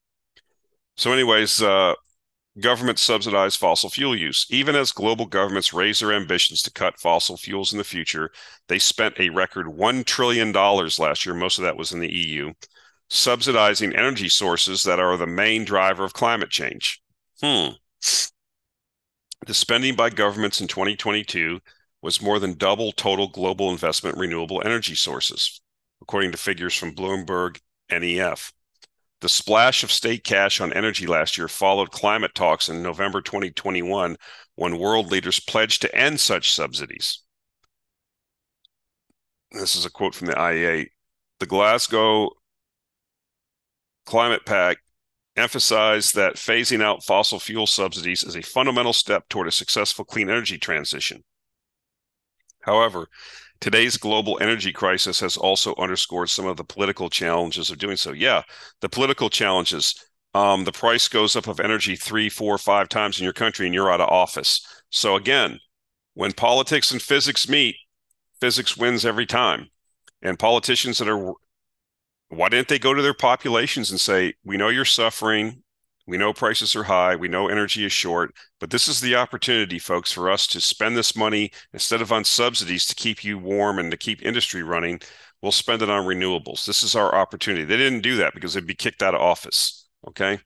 So, 0.96 1.12
anyways, 1.12 1.62
uh, 1.62 1.94
government 2.60 2.98
subsidize 2.98 3.56
fossil 3.56 3.90
fuel 3.90 4.16
use. 4.16 4.46
Even 4.50 4.76
as 4.76 4.92
global 4.92 5.26
governments 5.26 5.72
raise 5.72 6.00
their 6.00 6.12
ambitions 6.12 6.62
to 6.62 6.72
cut 6.72 7.00
fossil 7.00 7.36
fuels 7.36 7.72
in 7.72 7.78
the 7.78 7.84
future, 7.84 8.30
they 8.68 8.78
spent 8.78 9.18
a 9.18 9.30
record 9.30 9.66
$1 9.66 10.04
trillion 10.04 10.52
last 10.52 11.26
year. 11.26 11.34
Most 11.34 11.58
of 11.58 11.64
that 11.64 11.76
was 11.76 11.92
in 11.92 12.00
the 12.00 12.12
EU, 12.12 12.52
subsidizing 13.10 13.94
energy 13.94 14.28
sources 14.28 14.82
that 14.84 15.00
are 15.00 15.16
the 15.16 15.26
main 15.26 15.64
driver 15.64 16.04
of 16.04 16.12
climate 16.12 16.50
change. 16.50 17.02
Hmm. 17.42 17.70
The 19.46 19.54
spending 19.54 19.94
by 19.94 20.08
governments 20.10 20.60
in 20.60 20.68
2022 20.68 21.60
was 22.04 22.20
more 22.20 22.38
than 22.38 22.52
double 22.52 22.92
total 22.92 23.28
global 23.28 23.70
investment 23.70 24.16
in 24.16 24.20
renewable 24.20 24.60
energy 24.62 24.94
sources, 24.94 25.62
according 26.02 26.30
to 26.30 26.36
figures 26.36 26.74
from 26.74 26.94
Bloomberg 26.94 27.58
NEF. 27.90 28.52
The 29.22 29.28
splash 29.30 29.82
of 29.82 29.90
state 29.90 30.22
cash 30.22 30.60
on 30.60 30.70
energy 30.74 31.06
last 31.06 31.38
year 31.38 31.48
followed 31.48 31.92
climate 31.92 32.34
talks 32.34 32.68
in 32.68 32.82
November 32.82 33.22
2021 33.22 34.18
when 34.54 34.78
world 34.78 35.10
leaders 35.10 35.40
pledged 35.40 35.80
to 35.80 35.94
end 35.96 36.20
such 36.20 36.52
subsidies. 36.52 37.22
This 39.52 39.74
is 39.74 39.86
a 39.86 39.90
quote 39.90 40.14
from 40.14 40.26
the 40.26 40.34
IEA. 40.34 40.88
The 41.40 41.46
Glasgow 41.46 42.32
Climate 44.04 44.44
Pact 44.44 44.80
emphasized 45.36 46.14
that 46.16 46.36
phasing 46.36 46.82
out 46.82 47.02
fossil 47.02 47.40
fuel 47.40 47.66
subsidies 47.66 48.22
is 48.22 48.36
a 48.36 48.42
fundamental 48.42 48.92
step 48.92 49.26
toward 49.30 49.48
a 49.48 49.52
successful 49.52 50.04
clean 50.04 50.28
energy 50.28 50.58
transition. 50.58 51.24
However, 52.64 53.08
today's 53.60 53.96
global 53.96 54.38
energy 54.40 54.72
crisis 54.72 55.20
has 55.20 55.36
also 55.36 55.74
underscored 55.76 56.30
some 56.30 56.46
of 56.46 56.56
the 56.56 56.64
political 56.64 57.10
challenges 57.10 57.70
of 57.70 57.78
doing 57.78 57.96
so. 57.96 58.12
Yeah, 58.12 58.42
the 58.80 58.88
political 58.88 59.30
challenges. 59.30 59.94
Um, 60.34 60.64
the 60.64 60.72
price 60.72 61.06
goes 61.06 61.36
up 61.36 61.46
of 61.46 61.60
energy 61.60 61.94
three, 61.94 62.28
four, 62.28 62.58
five 62.58 62.88
times 62.88 63.18
in 63.18 63.24
your 63.24 63.32
country, 63.32 63.66
and 63.66 63.74
you're 63.74 63.92
out 63.92 64.00
of 64.00 64.08
office. 64.08 64.66
So 64.90 65.14
again, 65.14 65.60
when 66.14 66.32
politics 66.32 66.90
and 66.90 67.00
physics 67.00 67.48
meet, 67.48 67.76
physics 68.40 68.76
wins 68.76 69.04
every 69.04 69.26
time. 69.26 69.68
And 70.22 70.38
politicians 70.38 70.98
that 70.98 71.08
are, 71.08 71.34
why 72.30 72.48
didn't 72.48 72.68
they 72.68 72.78
go 72.78 72.94
to 72.94 73.02
their 73.02 73.14
populations 73.14 73.90
and 73.90 74.00
say, 74.00 74.34
"We 74.42 74.56
know 74.56 74.70
you're 74.70 74.84
suffering. 74.84 75.62
We 76.06 76.18
know 76.18 76.34
prices 76.34 76.76
are 76.76 76.84
high. 76.84 77.16
We 77.16 77.28
know 77.28 77.48
energy 77.48 77.84
is 77.84 77.92
short, 77.92 78.34
but 78.60 78.70
this 78.70 78.88
is 78.88 79.00
the 79.00 79.14
opportunity, 79.14 79.78
folks, 79.78 80.12
for 80.12 80.30
us 80.30 80.46
to 80.48 80.60
spend 80.60 80.96
this 80.96 81.16
money 81.16 81.50
instead 81.72 82.02
of 82.02 82.12
on 82.12 82.24
subsidies 82.24 82.84
to 82.86 82.94
keep 82.94 83.24
you 83.24 83.38
warm 83.38 83.78
and 83.78 83.90
to 83.90 83.96
keep 83.96 84.22
industry 84.22 84.62
running. 84.62 85.00
We'll 85.40 85.52
spend 85.52 85.82
it 85.82 85.90
on 85.90 86.06
renewables. 86.06 86.66
This 86.66 86.82
is 86.82 86.94
our 86.94 87.14
opportunity. 87.14 87.64
They 87.64 87.78
didn't 87.78 88.02
do 88.02 88.16
that 88.16 88.34
because 88.34 88.54
they'd 88.54 88.66
be 88.66 88.74
kicked 88.74 89.02
out 89.02 89.14
of 89.14 89.20
office. 89.22 89.86
Okay. 90.06 90.38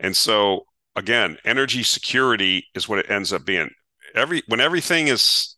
And 0.00 0.16
so, 0.16 0.66
again, 0.96 1.38
energy 1.44 1.82
security 1.82 2.66
is 2.74 2.88
what 2.88 2.98
it 2.98 3.10
ends 3.10 3.32
up 3.32 3.44
being. 3.44 3.70
Every 4.14 4.42
when 4.48 4.60
everything 4.60 5.08
is, 5.08 5.56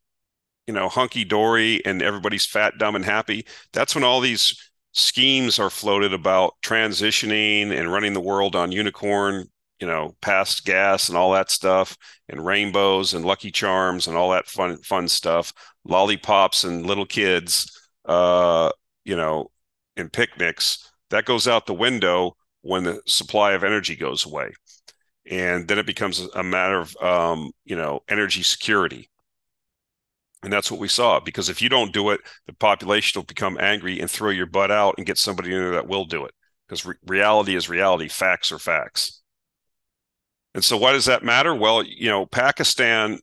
you 0.66 0.74
know, 0.74 0.88
hunky 0.88 1.24
dory 1.24 1.84
and 1.84 2.00
everybody's 2.00 2.46
fat, 2.46 2.78
dumb, 2.78 2.94
and 2.96 3.04
happy, 3.04 3.46
that's 3.72 3.94
when 3.94 4.04
all 4.04 4.20
these 4.20 4.65
schemes 4.96 5.58
are 5.58 5.70
floated 5.70 6.12
about 6.14 6.54
transitioning 6.62 7.70
and 7.70 7.92
running 7.92 8.14
the 8.14 8.20
world 8.20 8.56
on 8.56 8.72
unicorn, 8.72 9.46
you 9.78 9.86
know, 9.86 10.16
past 10.22 10.64
gas 10.64 11.08
and 11.08 11.18
all 11.18 11.32
that 11.32 11.50
stuff, 11.50 11.96
and 12.28 12.44
rainbows 12.44 13.12
and 13.14 13.24
lucky 13.24 13.50
charms 13.50 14.06
and 14.06 14.16
all 14.16 14.30
that 14.30 14.48
fun 14.48 14.78
fun 14.78 15.06
stuff, 15.06 15.52
lollipops 15.84 16.64
and 16.64 16.86
little 16.86 17.06
kids, 17.06 17.70
uh, 18.06 18.70
you 19.04 19.16
know, 19.16 19.50
and 19.96 20.12
picnics. 20.12 20.90
That 21.10 21.26
goes 21.26 21.46
out 21.46 21.66
the 21.66 21.74
window 21.74 22.36
when 22.62 22.84
the 22.84 23.00
supply 23.06 23.52
of 23.52 23.64
energy 23.64 23.96
goes 23.96 24.24
away, 24.24 24.50
and 25.30 25.68
then 25.68 25.78
it 25.78 25.86
becomes 25.86 26.20
a 26.34 26.42
matter 26.42 26.78
of 26.80 26.96
um, 27.02 27.52
you 27.66 27.76
know 27.76 28.00
energy 28.08 28.42
security 28.42 29.10
and 30.42 30.52
that's 30.52 30.70
what 30.70 30.80
we 30.80 30.88
saw. 30.88 31.20
Because 31.20 31.48
if 31.48 31.60
you 31.60 31.68
don't 31.68 31.92
do 31.92 32.10
it, 32.10 32.20
the 32.46 32.52
population 32.52 33.18
will 33.18 33.26
become 33.26 33.58
angry 33.60 34.00
and 34.00 34.10
throw 34.10 34.30
your 34.30 34.46
butt 34.46 34.70
out 34.70 34.94
and 34.96 35.06
get 35.06 35.18
somebody 35.18 35.52
in 35.52 35.58
there 35.58 35.72
that 35.72 35.88
will 35.88 36.04
do 36.04 36.24
it. 36.24 36.34
Because 36.66 36.84
re- 36.84 36.94
reality 37.06 37.54
is 37.54 37.68
reality, 37.68 38.08
facts 38.08 38.52
are 38.52 38.58
facts. 38.58 39.22
And 40.54 40.64
so, 40.64 40.76
why 40.76 40.92
does 40.92 41.04
that 41.04 41.22
matter? 41.22 41.54
Well, 41.54 41.82
you 41.82 42.08
know, 42.08 42.26
Pakistan, 42.26 43.18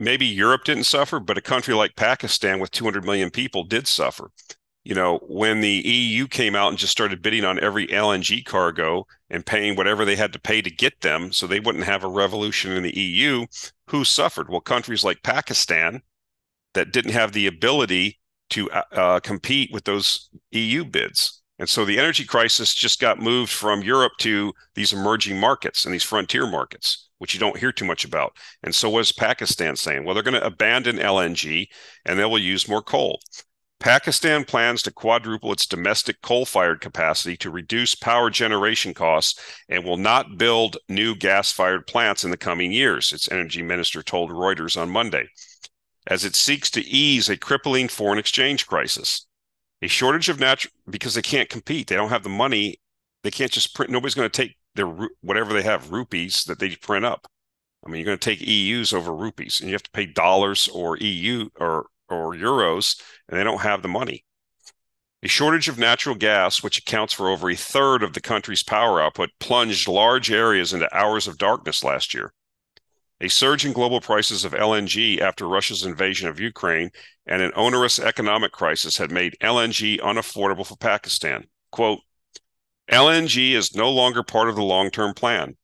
maybe 0.00 0.26
Europe 0.26 0.64
didn't 0.64 0.84
suffer, 0.84 1.20
but 1.20 1.38
a 1.38 1.42
country 1.42 1.74
like 1.74 1.96
Pakistan 1.96 2.60
with 2.60 2.70
200 2.70 3.04
million 3.04 3.30
people 3.30 3.64
did 3.64 3.86
suffer. 3.86 4.30
You 4.82 4.94
know, 4.94 5.18
when 5.28 5.60
the 5.60 5.82
EU 5.84 6.28
came 6.28 6.54
out 6.54 6.68
and 6.68 6.78
just 6.78 6.92
started 6.92 7.20
bidding 7.20 7.44
on 7.44 7.58
every 7.58 7.88
LNG 7.88 8.44
cargo 8.44 9.04
and 9.28 9.44
paying 9.44 9.74
whatever 9.76 10.04
they 10.04 10.16
had 10.16 10.32
to 10.32 10.40
pay 10.40 10.62
to 10.62 10.70
get 10.70 11.00
them 11.00 11.32
so 11.32 11.46
they 11.46 11.60
wouldn't 11.60 11.84
have 11.84 12.04
a 12.04 12.08
revolution 12.08 12.72
in 12.72 12.84
the 12.84 12.96
EU, 12.96 13.46
who 13.88 14.04
suffered? 14.04 14.48
Well, 14.48 14.60
countries 14.60 15.02
like 15.02 15.22
Pakistan, 15.24 16.02
that 16.76 16.92
didn't 16.92 17.12
have 17.12 17.32
the 17.32 17.46
ability 17.46 18.20
to 18.50 18.70
uh, 18.70 18.82
uh, 18.92 19.20
compete 19.20 19.70
with 19.72 19.84
those 19.84 20.30
EU 20.52 20.84
bids. 20.84 21.42
And 21.58 21.68
so 21.68 21.84
the 21.84 21.98
energy 21.98 22.24
crisis 22.24 22.74
just 22.74 23.00
got 23.00 23.18
moved 23.18 23.50
from 23.50 23.82
Europe 23.82 24.12
to 24.18 24.52
these 24.74 24.92
emerging 24.92 25.40
markets 25.40 25.84
and 25.84 25.92
these 25.92 26.02
frontier 26.02 26.46
markets, 26.46 27.08
which 27.18 27.32
you 27.32 27.40
don't 27.40 27.58
hear 27.58 27.72
too 27.72 27.86
much 27.86 28.04
about. 28.04 28.36
And 28.62 28.74
so 28.74 28.90
what 28.90 29.00
is 29.00 29.12
Pakistan 29.12 29.74
saying? 29.74 30.04
Well, 30.04 30.14
they're 30.14 30.22
going 30.22 30.34
to 30.34 30.46
abandon 30.46 30.98
LNG 30.98 31.66
and 32.04 32.18
they 32.18 32.24
will 32.26 32.38
use 32.38 32.68
more 32.68 32.82
coal. 32.82 33.20
Pakistan 33.80 34.44
plans 34.44 34.82
to 34.82 34.90
quadruple 34.90 35.52
its 35.52 35.66
domestic 35.66 36.20
coal 36.22 36.44
fired 36.44 36.80
capacity 36.80 37.36
to 37.38 37.50
reduce 37.50 37.94
power 37.94 38.30
generation 38.30 38.94
costs 38.94 39.38
and 39.68 39.84
will 39.84 39.98
not 39.98 40.38
build 40.38 40.76
new 40.88 41.14
gas 41.14 41.52
fired 41.52 41.86
plants 41.86 42.24
in 42.24 42.30
the 42.30 42.38
coming 42.38 42.72
years, 42.72 43.12
its 43.12 43.30
energy 43.30 43.62
minister 43.62 44.02
told 44.02 44.30
Reuters 44.30 44.80
on 44.80 44.90
Monday 44.90 45.28
as 46.06 46.24
it 46.24 46.34
seeks 46.34 46.70
to 46.70 46.86
ease 46.86 47.28
a 47.28 47.36
crippling 47.36 47.88
foreign 47.88 48.18
exchange 48.18 48.66
crisis. 48.66 49.26
A 49.82 49.88
shortage 49.88 50.28
of 50.28 50.40
natural 50.40 50.72
because 50.88 51.14
they 51.14 51.22
can't 51.22 51.48
compete. 51.48 51.88
They 51.88 51.96
don't 51.96 52.08
have 52.08 52.22
the 52.22 52.28
money. 52.28 52.76
They 53.22 53.30
can't 53.30 53.52
just 53.52 53.74
print. 53.74 53.90
Nobody's 53.90 54.14
going 54.14 54.30
to 54.30 54.42
take 54.42 54.56
their 54.74 54.86
whatever 55.20 55.52
they 55.52 55.62
have 55.62 55.92
rupees 55.92 56.44
that 56.44 56.58
they 56.58 56.76
print 56.76 57.04
up. 57.04 57.26
I 57.84 57.90
mean, 57.90 58.00
you're 58.00 58.06
going 58.06 58.18
to 58.18 58.24
take 58.24 58.46
EUs 58.46 58.92
over 58.92 59.14
rupees, 59.14 59.60
and 59.60 59.68
you 59.68 59.74
have 59.74 59.82
to 59.82 59.90
pay 59.90 60.06
dollars 60.06 60.68
or 60.68 60.96
EU 60.98 61.48
or 61.60 61.86
or 62.08 62.34
euros, 62.34 63.00
and 63.28 63.38
they 63.38 63.44
don't 63.44 63.62
have 63.62 63.82
the 63.82 63.88
money. 63.88 64.24
A 65.22 65.28
shortage 65.28 65.68
of 65.68 65.78
natural 65.78 66.14
gas, 66.14 66.62
which 66.62 66.78
accounts 66.78 67.12
for 67.12 67.28
over 67.28 67.50
a 67.50 67.56
third 67.56 68.02
of 68.02 68.12
the 68.12 68.20
country's 68.20 68.62
power 68.62 69.00
output, 69.00 69.30
plunged 69.40 69.88
large 69.88 70.30
areas 70.30 70.72
into 70.72 70.94
hours 70.96 71.26
of 71.26 71.38
darkness 71.38 71.82
last 71.82 72.14
year. 72.14 72.32
A 73.20 73.28
surge 73.28 73.64
in 73.64 73.72
global 73.72 74.00
prices 74.00 74.44
of 74.44 74.52
LNG 74.52 75.20
after 75.20 75.48
Russia's 75.48 75.84
invasion 75.84 76.28
of 76.28 76.38
Ukraine 76.38 76.90
and 77.26 77.40
an 77.40 77.52
onerous 77.56 77.98
economic 77.98 78.52
crisis 78.52 78.98
had 78.98 79.10
made 79.10 79.36
LNG 79.40 79.98
unaffordable 80.00 80.66
for 80.66 80.76
Pakistan. 80.76 81.46
Quote, 81.72 82.00
LNG 82.90 83.52
is 83.52 83.74
no 83.74 83.90
longer 83.90 84.22
part 84.22 84.48
of 84.48 84.54
the 84.54 84.62
long 84.62 84.90
term 84.90 85.14
plan, 85.14 85.56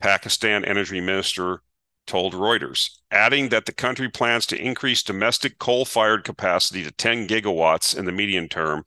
Pakistan 0.00 0.64
Energy 0.64 1.00
Minister 1.00 1.62
told 2.06 2.34
Reuters, 2.34 2.90
adding 3.10 3.50
that 3.50 3.66
the 3.66 3.72
country 3.72 4.08
plans 4.08 4.46
to 4.46 4.60
increase 4.60 5.02
domestic 5.02 5.58
coal 5.58 5.84
fired 5.84 6.24
capacity 6.24 6.82
to 6.82 6.90
10 6.90 7.28
gigawatts 7.28 7.96
in 7.96 8.04
the 8.04 8.12
medium 8.12 8.48
term 8.48 8.84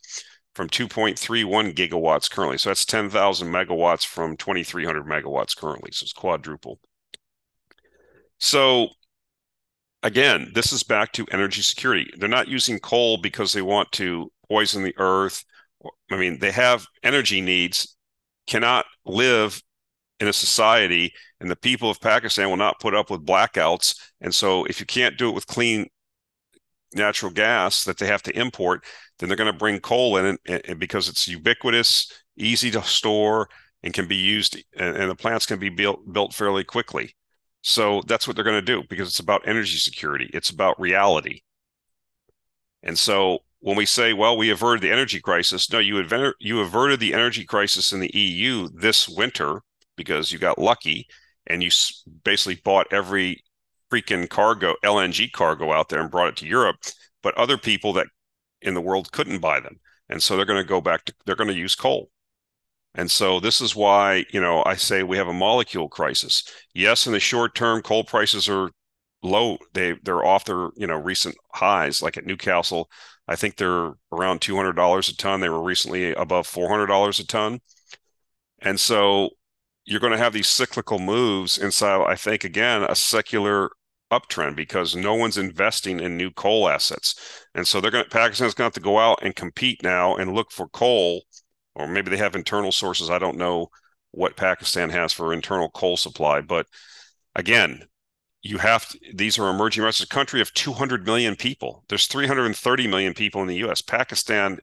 from 0.55 0.69
2.31 0.69 1.73
gigawatts 1.73 2.29
currently. 2.29 2.57
So 2.57 2.69
that's 2.69 2.85
10,000 2.85 3.47
megawatts 3.47 4.05
from 4.05 4.37
2,300 4.37 5.05
megawatts 5.05 5.55
currently. 5.55 5.91
So 5.91 6.03
it's 6.03 6.13
quadruple. 6.13 6.79
So 8.43 8.89
again, 10.03 10.51
this 10.53 10.73
is 10.73 10.83
back 10.83 11.13
to 11.13 11.25
energy 11.31 11.61
security. 11.61 12.11
They're 12.17 12.27
not 12.27 12.49
using 12.49 12.77
coal 12.77 13.15
because 13.15 13.53
they 13.53 13.61
want 13.61 13.89
to 13.93 14.33
poison 14.49 14.83
the 14.83 14.93
earth. 14.97 15.45
I 16.11 16.17
mean, 16.17 16.39
they 16.39 16.51
have 16.51 16.85
energy 17.03 17.39
needs, 17.39 17.95
cannot 18.45 18.85
live 19.05 19.61
in 20.19 20.27
a 20.27 20.33
society, 20.33 21.13
and 21.39 21.49
the 21.49 21.55
people 21.55 21.89
of 21.89 22.01
Pakistan 22.01 22.49
will 22.49 22.57
not 22.57 22.81
put 22.81 22.93
up 22.93 23.09
with 23.09 23.25
blackouts. 23.25 23.97
And 24.19 24.35
so, 24.35 24.65
if 24.65 24.81
you 24.81 24.85
can't 24.85 25.17
do 25.17 25.29
it 25.29 25.35
with 25.35 25.47
clean 25.47 25.87
natural 26.93 27.31
gas 27.31 27.85
that 27.85 27.97
they 27.97 28.07
have 28.07 28.23
to 28.23 28.37
import, 28.37 28.83
then 29.19 29.29
they're 29.29 29.37
going 29.37 29.51
to 29.51 29.57
bring 29.57 29.79
coal 29.79 30.17
in 30.17 30.37
and, 30.45 30.79
because 30.79 31.07
it's 31.07 31.29
ubiquitous, 31.29 32.11
easy 32.37 32.71
to 32.71 32.83
store, 32.83 33.47
and 33.83 33.93
can 33.93 34.05
be 34.05 34.17
used, 34.17 34.61
and 34.77 35.09
the 35.09 35.15
plants 35.15 35.45
can 35.45 35.59
be 35.59 35.69
built 35.69 36.01
built 36.11 36.33
fairly 36.33 36.65
quickly. 36.65 37.15
So 37.63 38.01
that's 38.07 38.27
what 38.27 38.35
they're 38.35 38.45
going 38.45 38.59
to 38.59 38.61
do 38.61 38.83
because 38.89 39.07
it's 39.07 39.19
about 39.19 39.47
energy 39.47 39.77
security. 39.77 40.29
It's 40.33 40.49
about 40.49 40.79
reality. 40.79 41.41
And 42.83 42.99
so 42.99 43.39
when 43.61 43.77
we 43.77 43.85
say, 43.85 44.11
well, 44.11 44.37
we 44.37 44.49
averted 44.49 44.83
the 44.83 44.91
energy 44.91 45.21
crisis, 45.21 45.71
no, 45.71 45.79
you, 45.79 45.97
aver- 45.99 46.35
you 46.39 46.59
averted 46.59 46.99
the 46.99 47.13
energy 47.13 47.45
crisis 47.45 47.93
in 47.93 48.01
the 48.01 48.11
EU 48.13 48.67
this 48.73 49.07
winter 49.07 49.61
because 49.95 50.31
you 50.31 50.37
got 50.39 50.59
lucky 50.59 51.07
and 51.47 51.63
you 51.63 51.69
basically 52.25 52.61
bought 52.63 52.91
every 52.91 53.41
freaking 53.89 54.29
cargo, 54.29 54.75
LNG 54.83 55.31
cargo 55.31 55.71
out 55.71 55.87
there 55.87 56.01
and 56.01 56.11
brought 56.11 56.27
it 56.27 56.35
to 56.37 56.47
Europe. 56.47 56.77
But 57.21 57.37
other 57.37 57.57
people 57.57 57.93
that 57.93 58.07
in 58.61 58.73
the 58.73 58.81
world 58.81 59.13
couldn't 59.13 59.39
buy 59.39 59.61
them. 59.61 59.79
And 60.09 60.21
so 60.21 60.35
they're 60.35 60.45
going 60.45 60.61
to 60.61 60.67
go 60.67 60.81
back 60.81 61.05
to, 61.05 61.13
they're 61.25 61.37
going 61.37 61.47
to 61.47 61.55
use 61.55 61.75
coal. 61.75 62.09
And 62.95 63.09
so 63.09 63.39
this 63.39 63.59
is 63.61 63.75
why, 63.75 64.25
you 64.31 64.39
know, 64.39 64.63
I 64.65 64.75
say 64.75 65.03
we 65.03 65.17
have 65.17 65.27
a 65.27 65.33
molecule 65.33 65.89
crisis. 65.89 66.43
Yes, 66.73 67.07
in 67.07 67.13
the 67.13 67.19
short 67.19 67.55
term, 67.55 67.81
coal 67.81 68.03
prices 68.03 68.47
are 68.47 68.69
low. 69.23 69.57
They 69.73 69.93
they're 70.03 70.25
off 70.25 70.45
their, 70.45 70.69
you 70.75 70.87
know, 70.87 70.95
recent 70.95 71.35
highs, 71.53 72.01
like 72.01 72.17
at 72.17 72.25
Newcastle. 72.25 72.89
I 73.27 73.35
think 73.35 73.55
they're 73.57 73.93
around 74.11 74.41
two 74.41 74.55
hundred 74.55 74.73
dollars 74.73 75.09
a 75.09 75.15
ton. 75.15 75.39
They 75.41 75.49
were 75.49 75.63
recently 75.63 76.13
above 76.13 76.45
four 76.47 76.69
hundred 76.69 76.87
dollars 76.87 77.19
a 77.19 77.25
ton. 77.25 77.59
And 78.59 78.79
so 78.79 79.31
you're 79.85 79.99
going 79.99 80.13
to 80.13 80.17
have 80.17 80.33
these 80.33 80.47
cyclical 80.47 80.99
moves 80.99 81.57
inside, 81.57 82.05
I 82.07 82.15
think, 82.15 82.43
again, 82.43 82.83
a 82.83 82.95
secular 82.95 83.71
uptrend 84.11 84.55
because 84.55 84.95
no 84.95 85.15
one's 85.15 85.37
investing 85.37 85.99
in 85.99 86.15
new 86.15 86.31
coal 86.31 86.69
assets. 86.69 87.15
And 87.55 87.67
so 87.67 87.81
they're 87.81 87.91
going 87.91 88.05
to 88.05 88.09
Pakistan's 88.09 88.53
going 88.53 88.65
to 88.65 88.67
have 88.67 88.73
to 88.73 88.79
go 88.79 88.99
out 88.99 89.19
and 89.23 89.35
compete 89.35 89.81
now 89.83 90.15
and 90.15 90.33
look 90.33 90.51
for 90.51 90.67
coal 90.69 91.23
or 91.75 91.87
maybe 91.87 92.09
they 92.09 92.17
have 92.17 92.35
internal 92.35 92.71
sources. 92.71 93.09
I 93.09 93.19
don't 93.19 93.37
know 93.37 93.69
what 94.11 94.35
Pakistan 94.35 94.89
has 94.91 95.11
for 95.11 95.33
internal 95.33 95.69
coal 95.69 95.97
supply, 95.97 96.41
but 96.41 96.67
again, 97.35 97.83
you 98.41 98.57
have 98.57 98.87
to, 98.89 98.99
these 99.13 99.39
are 99.39 99.49
emerging 99.49 99.81
markets. 99.81 100.03
A 100.03 100.07
country 100.07 100.41
of 100.41 100.53
200 100.53 101.05
million 101.05 101.35
people. 101.35 101.83
There's 101.89 102.07
330 102.07 102.87
million 102.87 103.13
people 103.13 103.41
in 103.41 103.47
the 103.47 103.55
U.S. 103.57 103.81
Pakistan 103.81 104.59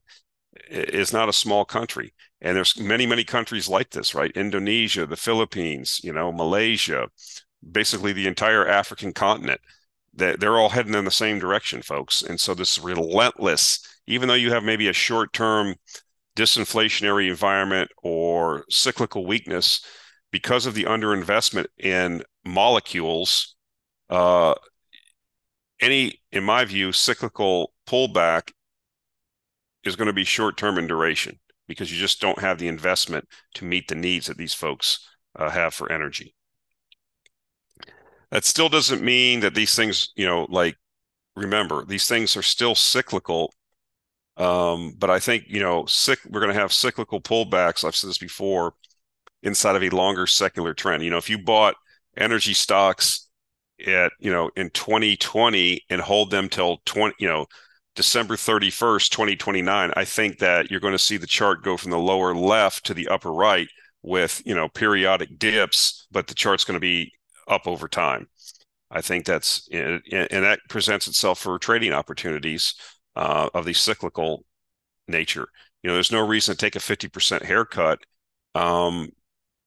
is 0.69 1.13
not 1.13 1.29
a 1.29 1.33
small 1.33 1.65
country, 1.65 2.13
and 2.41 2.57
there's 2.57 2.79
many 2.79 3.07
many 3.07 3.25
countries 3.25 3.69
like 3.69 3.91
this, 3.91 4.15
right? 4.15 4.31
Indonesia, 4.33 5.07
the 5.07 5.17
Philippines, 5.17 6.01
you 6.05 6.13
know, 6.13 6.31
Malaysia, 6.31 7.09
basically 7.73 8.13
the 8.13 8.27
entire 8.27 8.67
African 8.67 9.13
continent. 9.13 9.61
That 10.15 10.41
They're 10.41 10.59
all 10.59 10.71
heading 10.71 10.95
in 10.95 11.05
the 11.05 11.11
same 11.11 11.39
direction, 11.39 11.83
folks. 11.83 12.23
And 12.23 12.39
so 12.41 12.53
this 12.53 12.79
relentless, 12.79 13.81
even 14.07 14.29
though 14.29 14.35
you 14.35 14.51
have 14.51 14.65
maybe 14.65 14.89
a 14.89 14.93
short 14.93 15.33
term 15.33 15.77
disinflationary 16.37 17.29
environment 17.29 17.91
or 18.03 18.65
cyclical 18.71 19.27
weakness 19.27 19.85
because 20.31 20.67
of 20.67 20.75
the 20.75 20.85
underinvestment 20.85 21.67
in 21.79 22.23
molecules 22.45 23.57
uh, 24.11 24.55
any 25.81 26.21
in 26.33 26.45
my 26.45 26.65
view 26.65 26.93
cyclical 26.93 27.73
pullback 27.87 28.53
is 29.85 29.97
going 29.97 30.07
to 30.07 30.13
be 30.13 30.25
short 30.25 30.57
term 30.57 30.79
in 30.79 30.87
duration 30.87 31.39
because 31.67 31.91
you 31.93 31.99
just 31.99 32.21
don't 32.21 32.41
have 32.41 32.59
the 32.59 32.69
investment 32.69 33.27
to 33.55 33.65
meet 33.65 33.89
the 33.89 33.95
needs 33.95 34.27
that 34.27 34.37
these 34.37 34.55
folks 34.55 35.07
uh, 35.37 35.49
have 35.49 35.73
for 35.73 35.91
energy. 35.91 36.35
That 38.31 38.45
still 38.45 38.69
doesn't 38.69 39.03
mean 39.03 39.41
that 39.41 39.55
these 39.55 39.75
things 39.75 40.13
you 40.17 40.27
know 40.27 40.47
like 40.51 40.77
remember 41.37 41.85
these 41.85 42.09
things 42.09 42.37
are 42.37 42.43
still 42.43 42.75
cyclical 42.75 43.53
um, 44.41 44.95
but 44.99 45.11
I 45.11 45.21
think 45.21 45.45
you 45.49 45.61
know, 45.61 45.87
we're 46.31 46.41
going 46.41 46.53
to 46.53 46.59
have 46.59 46.73
cyclical 46.73 47.21
pullbacks. 47.21 47.85
I've 47.85 47.95
said 47.95 48.09
this 48.09 48.19
before, 48.19 48.73
inside 49.43 49.77
of 49.77 49.83
a 49.83 49.91
longer 49.91 50.27
secular 50.27 50.73
trend. 50.73 51.05
You 51.05 51.11
know, 51.11 51.19
if 51.19 51.29
you 51.29 51.39
bought 51.39 51.75
energy 52.17 52.55
stocks 52.55 53.29
at 53.87 54.13
you 54.19 54.33
know 54.33 54.51
in 54.57 54.71
2020 54.71 55.83
and 55.91 56.01
hold 56.01 56.31
them 56.31 56.49
till 56.49 56.79
20, 56.87 57.15
you 57.19 57.29
know, 57.29 57.47
December 57.95 58.37
31st, 58.37 59.11
2029, 59.11 59.93
I 59.95 60.05
think 60.07 60.39
that 60.39 60.71
you're 60.71 60.81
going 60.81 60.93
to 60.93 60.99
see 60.99 61.19
the 61.19 61.27
chart 61.27 61.63
go 61.63 61.77
from 61.77 61.91
the 61.91 61.99
lower 61.99 62.35
left 62.35 62.87
to 62.87 62.95
the 62.95 63.09
upper 63.09 63.33
right 63.33 63.69
with 64.03 64.41
you 64.47 64.55
know 64.55 64.71
periodic 64.71 65.39
dips, 65.39 66.07
but 66.11 66.29
the 66.29 66.35
chart's 66.35 66.65
going 66.65 66.77
to 66.77 66.81
be 66.81 67.13
up 67.47 67.67
over 67.67 67.89
time. 67.89 68.27
I 68.91 69.03
think 69.03 69.27
that's 69.27 69.69
and 69.71 70.03
that 70.11 70.61
presents 70.71 71.07
itself 71.07 71.41
for 71.41 71.59
trading 71.59 71.93
opportunities 71.93 72.75
uh, 73.17 73.49
of 73.55 73.65
the 73.65 73.73
cyclical 73.75 74.45
nature. 75.09 75.49
You 75.83 75.89
know, 75.89 75.95
there's 75.95 76.13
no 76.13 76.27
reason 76.27 76.55
to 76.55 76.59
take 76.59 76.77
a 76.77 76.81
50% 76.81 77.43
haircut. 77.45 78.01
Um, 78.55 79.11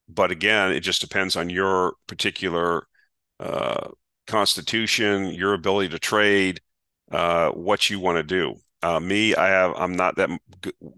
but 0.09 0.31
again, 0.31 0.71
it 0.71 0.81
just 0.81 1.01
depends 1.01 1.35
on 1.35 1.49
your 1.49 1.93
particular 2.07 2.87
uh, 3.39 3.89
constitution, 4.27 5.27
your 5.27 5.53
ability 5.53 5.89
to 5.89 5.99
trade, 5.99 6.61
uh, 7.11 7.49
what 7.51 7.89
you 7.89 7.99
want 7.99 8.17
to 8.17 8.23
do. 8.23 8.55
Uh, 8.81 8.99
me, 8.99 9.35
I 9.35 9.47
have, 9.49 9.73
I'm 9.77 9.95
not 9.95 10.17
that 10.17 10.29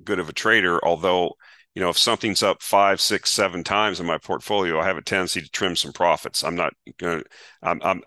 good 0.04 0.20
of 0.20 0.30
a 0.30 0.34
trader, 0.34 0.84
although, 0.84 1.36
you 1.76 1.82
know, 1.82 1.90
if 1.90 1.98
something's 1.98 2.42
up 2.44 2.64
five, 2.64 3.00
six, 3.00 3.32
seven 3.32 3.64
times 3.64 4.00
in 4.00 4.06
my 4.08 4.18
portfolio, 4.18 4.80
I 4.80 4.86
have 4.86 4.98
a 4.98 5.02
tendency 5.04 5.42
to 5.42 5.50
trim 5.50 5.76
some 5.76 5.94
profits. 5.94 6.44
I'm 6.44 6.56
not 6.56 6.74
going 6.98 7.20
to, 7.20 7.26
I'm, 7.62 7.82
I'm, 7.84 8.02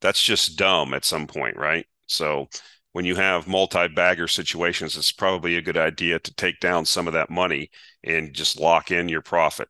that's 0.00 0.22
just 0.22 0.58
dumb 0.58 0.94
at 0.94 1.04
some 1.04 1.26
point, 1.26 1.56
right? 1.56 1.86
So, 2.06 2.48
when 2.96 3.04
you 3.04 3.14
have 3.14 3.46
multi-bagger 3.46 4.26
situations, 4.26 4.96
it's 4.96 5.12
probably 5.12 5.54
a 5.54 5.60
good 5.60 5.76
idea 5.76 6.18
to 6.18 6.32
take 6.32 6.58
down 6.60 6.86
some 6.86 7.06
of 7.06 7.12
that 7.12 7.28
money 7.28 7.70
and 8.02 8.32
just 8.32 8.58
lock 8.58 8.90
in 8.90 9.06
your 9.06 9.20
profit. 9.20 9.68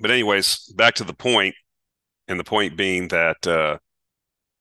But 0.00 0.10
anyways, 0.10 0.72
back 0.74 0.94
to 0.94 1.04
the 1.04 1.12
point, 1.12 1.54
and 2.28 2.40
the 2.40 2.44
point 2.44 2.78
being 2.78 3.08
that 3.08 3.46
uh, 3.46 3.76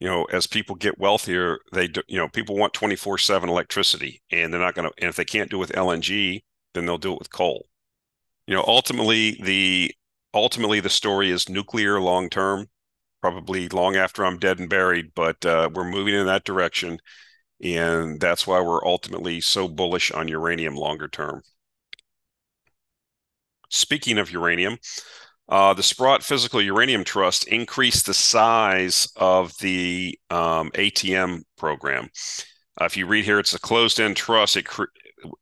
you 0.01 0.09
know, 0.09 0.25
as 0.25 0.45
people 0.45 0.75
get 0.75 0.99
wealthier, 0.99 1.59
they 1.71 1.87
do, 1.87 2.01
you 2.09 2.17
know, 2.17 2.27
people 2.27 2.57
want 2.57 2.73
24/7 2.73 3.47
electricity, 3.47 4.21
and 4.29 4.51
they're 4.51 4.59
not 4.59 4.75
going 4.75 4.89
to. 4.89 4.93
And 4.97 5.07
if 5.07 5.15
they 5.15 5.23
can't 5.23 5.49
do 5.49 5.55
it 5.55 5.59
with 5.59 5.71
LNG, 5.71 6.43
then 6.73 6.85
they'll 6.85 6.97
do 6.97 7.13
it 7.13 7.19
with 7.19 7.31
coal. 7.31 7.69
You 8.45 8.55
know, 8.55 8.65
ultimately 8.67 9.39
the 9.41 9.95
ultimately 10.33 10.81
the 10.81 10.89
story 10.89 11.31
is 11.31 11.47
nuclear 11.47 12.01
long 12.01 12.29
term 12.29 12.67
probably 13.21 13.69
long 13.69 13.95
after 13.95 14.25
I'm 14.25 14.37
dead 14.37 14.59
and 14.59 14.69
buried, 14.69 15.11
but 15.15 15.45
uh, 15.45 15.69
we're 15.73 15.89
moving 15.89 16.13
in 16.13 16.25
that 16.27 16.43
direction. 16.43 16.99
And 17.63 18.19
that's 18.19 18.45
why 18.45 18.61
we're 18.61 18.85
ultimately 18.85 19.41
so 19.41 19.67
bullish 19.67 20.11
on 20.11 20.27
uranium 20.27 20.75
longer 20.75 21.07
term. 21.07 21.41
Speaking 23.69 24.17
of 24.17 24.31
uranium, 24.31 24.77
uh, 25.49 25.73
the 25.73 25.83
Sprott 25.83 26.23
Physical 26.23 26.61
Uranium 26.61 27.03
Trust 27.03 27.47
increased 27.47 28.05
the 28.05 28.13
size 28.13 29.07
of 29.15 29.53
the 29.59 30.17
um, 30.29 30.71
ATM 30.71 31.43
program. 31.57 32.09
Uh, 32.79 32.85
if 32.85 32.97
you 32.97 33.07
read 33.07 33.25
here, 33.25 33.39
it's 33.39 33.53
a 33.53 33.59
closed 33.59 33.99
end 33.99 34.17
trust 34.17 34.57
it 34.57 34.65
cre- 34.65 34.83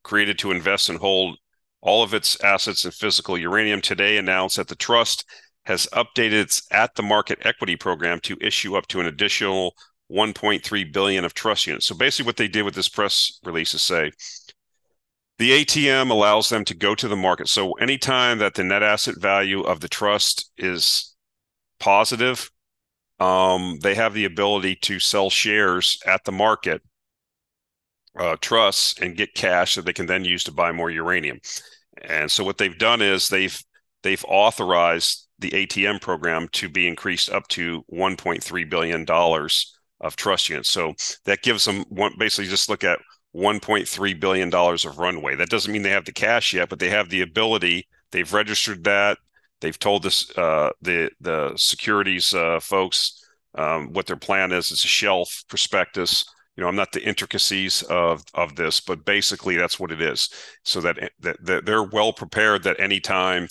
created 0.04 0.38
to 0.40 0.52
invest 0.52 0.90
and 0.90 1.00
hold 1.00 1.38
all 1.82 2.04
of 2.04 2.14
its 2.14 2.42
assets 2.44 2.86
in 2.86 2.92
physical 2.92 3.38
uranium. 3.38 3.82
Today 3.82 4.18
announced 4.18 4.58
that 4.58 4.68
the 4.68 4.76
trust 4.76 5.26
has 5.66 5.88
updated 5.94 6.34
its 6.34 6.64
at 6.72 6.96
the 6.96 7.04
market 7.04 7.40
equity 7.44 7.76
program 7.76 8.20
to 8.22 8.38
issue 8.40 8.76
up 8.76 8.88
to 8.88 9.00
an 9.00 9.08
additional 9.08 9.76
1.3 10.12 10.94
billion 10.94 11.26
of 11.26 11.34
trust 11.34 11.66
units. 11.66 11.88
So 11.88 11.96
basically 11.96 12.28
what 12.28 12.38
they 12.38 12.48
did 12.48 12.64
with 12.64 12.76
this 12.76 12.90
press 12.90 13.40
release 13.44 13.74
is 13.74 13.82
say 13.82 14.12
the 15.38 15.66
ATM 15.66 16.12
allows 16.12 16.50
them 16.50 16.64
to 16.66 16.76
go 16.76 16.96
to 16.96 17.08
the 17.08 17.16
market. 17.16 17.50
So 17.50 17.74
anytime 17.74 18.38
that 18.40 18.54
the 18.54 18.64
net 18.64 18.84
asset 18.84 19.16
value 19.20 19.62
of 19.62 19.80
the 19.80 19.90
trust 19.90 20.52
is 20.58 21.16
positive, 21.80 22.50
um, 23.20 23.80
they 23.82 23.96
have 23.96 24.14
the 24.14 24.26
ability 24.26 24.76
to 24.84 25.00
sell 25.00 25.30
shares 25.30 26.00
at 26.06 26.24
the 26.24 26.32
market 26.32 26.82
uh, 28.18 28.38
trusts 28.40 29.00
and 29.02 29.18
get 29.18 29.34
cash 29.34 29.76
that 29.76 29.86
they 29.86 29.94
can 29.94 30.06
then 30.06 30.24
use 30.24 30.44
to 30.46 30.52
buy 30.52 30.72
more 30.72 30.90
uranium. 30.90 31.40
And 32.02 32.32
so 32.32 32.44
what 32.44 32.58
they've 32.58 32.78
done 32.78 33.02
is 33.02 33.28
they've 33.28 33.62
they've 34.04 34.24
authorized 34.28 35.25
the 35.40 35.52
ATM 35.52 36.02
program 36.02 36.48
to 36.54 36.70
be 36.70 36.88
increased 36.88 37.30
up 37.30 37.48
to 37.50 37.84
1.3 37.92 38.70
billion 38.70 39.06
dollars 39.06 39.78
of 40.02 40.16
trust 40.16 40.50
units. 40.50 40.70
So 40.70 40.94
that 41.26 41.42
gives 41.42 41.66
them 41.66 41.86
one 41.90 42.14
basically 42.18 42.50
just 42.50 42.70
look 42.70 42.84
at 42.84 43.00
1.3 43.36 44.20
billion 44.20 44.50
dollars 44.50 44.86
of 44.86 44.98
runway. 44.98 45.36
That 45.36 45.50
doesn't 45.50 45.72
mean 45.72 45.82
they 45.82 45.90
have 45.90 46.06
the 46.06 46.12
cash 46.14 46.54
yet, 46.54 46.70
but 46.70 46.80
they 46.80 46.90
have 46.90 47.10
the 47.10 47.22
ability. 47.22 47.88
They've 48.12 48.32
registered 48.32 48.84
that. 48.86 49.18
They've 49.62 49.78
told 49.78 50.06
us 50.06 50.30
uh, 50.38 50.72
the 50.82 51.10
the 51.20 51.54
securities 51.56 52.34
uh, 52.34 52.60
folks 52.60 53.22
um, 53.56 53.94
what 53.94 54.06
their 54.06 54.16
plan 54.16 54.52
is. 54.52 54.72
It's 54.72 54.86
a 54.86 54.90
shelf 54.90 55.44
prospectus. 55.50 56.26
You 56.56 56.64
know, 56.64 56.70
I'm 56.70 56.76
not 56.76 56.92
the 56.94 57.04
intricacies 57.04 57.84
of 57.84 58.24
of 58.34 58.56
this, 58.56 58.80
but 58.80 59.06
basically 59.06 59.56
that's 59.58 59.80
what 59.80 59.92
it 59.92 60.02
is. 60.02 60.30
So 60.64 60.82
that 60.82 61.12
that, 61.20 61.38
that 61.44 61.66
they're 61.66 61.84
well 61.84 62.14
prepared 62.14 62.64
that 62.64 62.80
anytime 62.80 63.48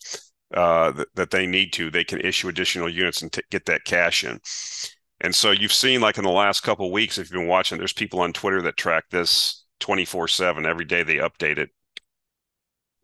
uh, 0.54 0.92
that, 0.92 1.08
that 1.14 1.30
they 1.30 1.46
need 1.46 1.72
to, 1.74 1.90
they 1.90 2.04
can 2.04 2.20
issue 2.20 2.48
additional 2.48 2.88
units 2.88 3.22
and 3.22 3.32
t- 3.32 3.42
get 3.50 3.66
that 3.66 3.84
cash 3.84 4.24
in. 4.24 4.40
And 5.20 5.34
so 5.34 5.50
you've 5.50 5.72
seen 5.72 6.00
like 6.00 6.18
in 6.18 6.24
the 6.24 6.30
last 6.30 6.62
couple 6.62 6.90
weeks, 6.92 7.18
if 7.18 7.30
you've 7.30 7.40
been 7.40 7.48
watching, 7.48 7.78
there's 7.78 7.92
people 7.92 8.20
on 8.20 8.32
Twitter 8.32 8.62
that 8.62 8.76
track 8.76 9.04
this 9.10 9.64
24 9.80 10.28
seven. 10.28 10.66
Every 10.66 10.84
day 10.84 11.02
they 11.02 11.16
update 11.16 11.58
it. 11.58 11.70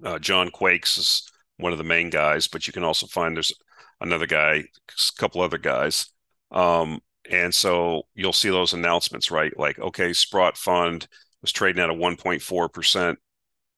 Uh, 0.05 0.19
John 0.19 0.51
Quakes 0.51 0.99
is 0.99 1.31
one 1.59 1.73
of 1.73 1.79
the 1.79 1.85
main 1.85 2.11
guys, 2.11 2.49
but 2.49 2.67
you 2.67 2.73
can 2.73 2.85
also 2.85 3.07
find 3.07 3.37
there's 3.37 3.53
another 4.01 4.27
guy, 4.27 4.55
a 4.55 5.19
couple 5.19 5.43
other 5.43 5.59
guys. 5.59 6.07
Um, 6.51 7.01
and 7.31 7.55
so 7.55 8.03
you'll 8.15 8.33
see 8.33 8.51
those 8.51 8.73
announcements, 8.73 9.31
right? 9.31 9.57
Like, 9.59 9.79
okay, 9.79 10.13
Sprott 10.13 10.57
Fund 10.57 11.07
was 11.43 11.53
trading 11.53 11.83
at 11.83 11.91
a 11.91 11.95
1.4% 11.95 13.17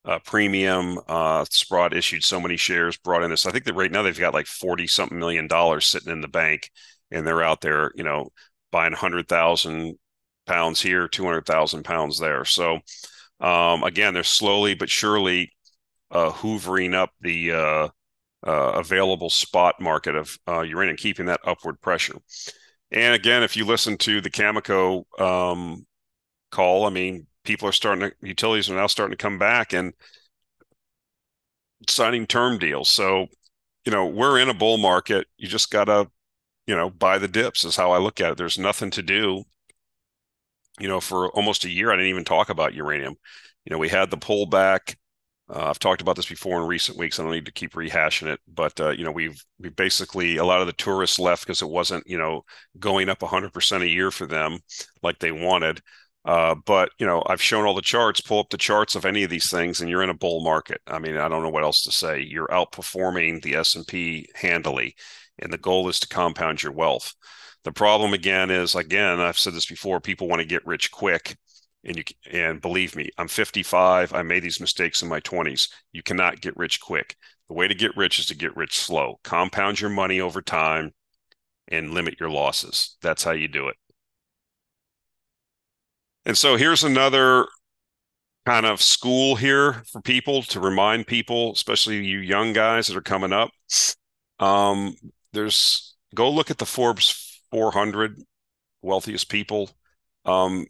uh, 0.04 0.18
premium. 0.24 0.98
Uh, 1.08 1.44
Sprott 1.50 1.94
issued 1.94 2.24
so 2.24 2.40
many 2.40 2.56
shares, 2.56 2.96
brought 2.96 3.22
in 3.22 3.30
this. 3.30 3.46
I 3.46 3.52
think 3.52 3.64
that 3.64 3.74
right 3.74 3.90
now 3.90 4.02
they've 4.02 4.18
got 4.18 4.34
like 4.34 4.46
40 4.46 4.86
something 4.86 5.18
million 5.18 5.46
dollars 5.46 5.86
sitting 5.86 6.12
in 6.12 6.20
the 6.20 6.28
bank, 6.28 6.70
and 7.10 7.26
they're 7.26 7.42
out 7.42 7.60
there, 7.60 7.92
you 7.94 8.04
know, 8.04 8.30
buying 8.70 8.92
100,000 8.92 9.96
pounds 10.46 10.80
here, 10.80 11.08
200,000 11.08 11.84
pounds 11.84 12.18
there. 12.18 12.44
So, 12.44 12.80
um, 13.40 13.82
again, 13.84 14.14
they're 14.14 14.24
slowly 14.24 14.74
but 14.74 14.90
surely 14.90 15.52
uh, 16.10 16.30
hoovering 16.30 16.94
up 16.94 17.10
the 17.20 17.52
uh, 17.52 17.88
uh, 18.46 18.72
available 18.74 19.30
spot 19.30 19.80
market 19.80 20.16
of 20.16 20.38
uh, 20.48 20.62
uranium, 20.62 20.96
keeping 20.96 21.26
that 21.26 21.40
upward 21.44 21.80
pressure. 21.80 22.16
And 22.90 23.14
again, 23.14 23.42
if 23.42 23.56
you 23.56 23.64
listen 23.64 23.96
to 23.98 24.20
the 24.20 24.30
Cameco 24.30 25.04
um, 25.20 25.86
call, 26.50 26.86
I 26.86 26.90
mean, 26.90 27.26
people 27.44 27.68
are 27.68 27.72
starting 27.72 28.10
to, 28.10 28.16
utilities 28.26 28.70
are 28.70 28.76
now 28.76 28.86
starting 28.86 29.12
to 29.16 29.22
come 29.22 29.38
back 29.38 29.72
and 29.72 29.94
signing 31.88 32.26
term 32.26 32.58
deals. 32.58 32.90
So, 32.90 33.26
you 33.84 33.92
know, 33.92 34.06
we're 34.06 34.38
in 34.40 34.48
a 34.48 34.54
bull 34.54 34.78
market. 34.78 35.26
You 35.38 35.48
just 35.48 35.70
got 35.70 35.86
to, 35.86 36.10
you 36.66 36.76
know, 36.76 36.90
buy 36.90 37.18
the 37.18 37.28
dips, 37.28 37.64
is 37.64 37.76
how 37.76 37.92
I 37.92 37.98
look 37.98 38.20
at 38.20 38.32
it. 38.32 38.38
There's 38.38 38.58
nothing 38.58 38.90
to 38.92 39.02
do. 39.02 39.44
You 40.80 40.88
know, 40.88 41.00
for 41.00 41.28
almost 41.32 41.64
a 41.64 41.70
year, 41.70 41.90
I 41.92 41.96
didn't 41.96 42.08
even 42.10 42.24
talk 42.24 42.48
about 42.48 42.74
uranium. 42.74 43.14
You 43.64 43.70
know, 43.70 43.78
we 43.78 43.88
had 43.88 44.10
the 44.10 44.16
pullback. 44.16 44.96
Uh, 45.48 45.66
I've 45.68 45.78
talked 45.78 46.00
about 46.00 46.16
this 46.16 46.26
before 46.28 46.60
in 46.60 46.66
recent 46.66 46.96
weeks. 46.98 47.18
I 47.20 47.22
don't 47.22 47.32
need 47.32 47.44
to 47.46 47.52
keep 47.52 47.74
rehashing 47.74 48.28
it, 48.28 48.40
but 48.48 48.80
uh, 48.80 48.90
you 48.90 49.04
know, 49.04 49.10
we've 49.12 49.44
we 49.58 49.68
basically 49.68 50.38
a 50.38 50.44
lot 50.44 50.60
of 50.60 50.66
the 50.66 50.72
tourists 50.72 51.18
left 51.18 51.44
because 51.44 51.60
it 51.62 51.68
wasn't 51.68 52.06
you 52.06 52.16
know 52.16 52.44
going 52.78 53.08
up 53.10 53.20
100% 53.20 53.82
a 53.82 53.88
year 53.88 54.10
for 54.10 54.26
them 54.26 54.60
like 55.02 55.18
they 55.18 55.32
wanted. 55.32 55.82
Uh, 56.24 56.54
but 56.66 56.90
you 56.98 57.06
know, 57.06 57.22
I've 57.26 57.42
shown 57.42 57.64
all 57.64 57.74
the 57.74 57.82
charts. 57.82 58.20
Pull 58.20 58.40
up 58.40 58.50
the 58.50 58.56
charts 58.56 58.94
of 58.94 59.04
any 59.04 59.24
of 59.24 59.30
these 59.30 59.50
things, 59.50 59.80
and 59.80 59.90
you're 59.90 60.02
in 60.02 60.10
a 60.10 60.14
bull 60.14 60.42
market. 60.42 60.80
I 60.86 60.98
mean, 60.98 61.16
I 61.16 61.28
don't 61.28 61.42
know 61.42 61.50
what 61.50 61.64
else 61.64 61.82
to 61.82 61.92
say. 61.92 62.20
You're 62.20 62.48
outperforming 62.48 63.42
the 63.42 63.56
S 63.56 63.74
and 63.74 63.86
P 63.86 64.28
handily, 64.34 64.94
and 65.38 65.52
the 65.52 65.58
goal 65.58 65.88
is 65.88 65.98
to 66.00 66.08
compound 66.08 66.62
your 66.62 66.72
wealth. 66.72 67.12
The 67.64 67.72
problem 67.72 68.12
again 68.12 68.50
is 68.50 68.74
again, 68.74 69.20
I've 69.20 69.38
said 69.38 69.54
this 69.54 69.66
before. 69.66 70.00
People 70.00 70.28
want 70.28 70.40
to 70.40 70.46
get 70.46 70.66
rich 70.66 70.90
quick 70.92 71.36
and 71.84 71.96
you 71.96 72.04
and 72.30 72.60
believe 72.60 72.94
me 72.96 73.10
i'm 73.18 73.28
55 73.28 74.12
i 74.12 74.22
made 74.22 74.42
these 74.42 74.60
mistakes 74.60 75.02
in 75.02 75.08
my 75.08 75.20
20s 75.20 75.68
you 75.92 76.02
cannot 76.02 76.40
get 76.40 76.56
rich 76.56 76.80
quick 76.80 77.16
the 77.48 77.54
way 77.54 77.68
to 77.68 77.74
get 77.74 77.96
rich 77.96 78.18
is 78.18 78.26
to 78.26 78.36
get 78.36 78.56
rich 78.56 78.78
slow 78.78 79.18
compound 79.24 79.80
your 79.80 79.90
money 79.90 80.20
over 80.20 80.40
time 80.40 80.92
and 81.68 81.92
limit 81.92 82.20
your 82.20 82.30
losses 82.30 82.96
that's 83.02 83.24
how 83.24 83.32
you 83.32 83.48
do 83.48 83.68
it 83.68 83.76
and 86.24 86.36
so 86.36 86.56
here's 86.56 86.84
another 86.84 87.46
kind 88.46 88.66
of 88.66 88.82
school 88.82 89.36
here 89.36 89.84
for 89.92 90.00
people 90.00 90.42
to 90.42 90.60
remind 90.60 91.06
people 91.06 91.52
especially 91.52 92.04
you 92.04 92.18
young 92.18 92.52
guys 92.52 92.88
that 92.88 92.96
are 92.96 93.02
coming 93.02 93.32
up 93.32 93.50
um, 94.40 94.94
there's 95.32 95.94
go 96.14 96.30
look 96.30 96.50
at 96.50 96.58
the 96.58 96.66
forbes 96.66 97.40
400 97.50 98.18
wealthiest 98.82 99.28
people 99.28 99.70
um, 100.24 100.66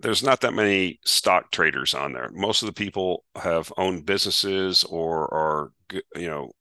there's 0.00 0.22
not 0.22 0.40
that 0.42 0.54
many 0.54 1.00
stock 1.04 1.50
traders 1.50 1.94
on 1.94 2.12
there. 2.12 2.30
Most 2.32 2.62
of 2.62 2.66
the 2.66 2.72
people 2.72 3.24
have 3.34 3.72
owned 3.76 4.06
businesses 4.06 4.84
or 4.84 5.32
are 5.34 5.72
you 6.14 6.28
know 6.28 6.52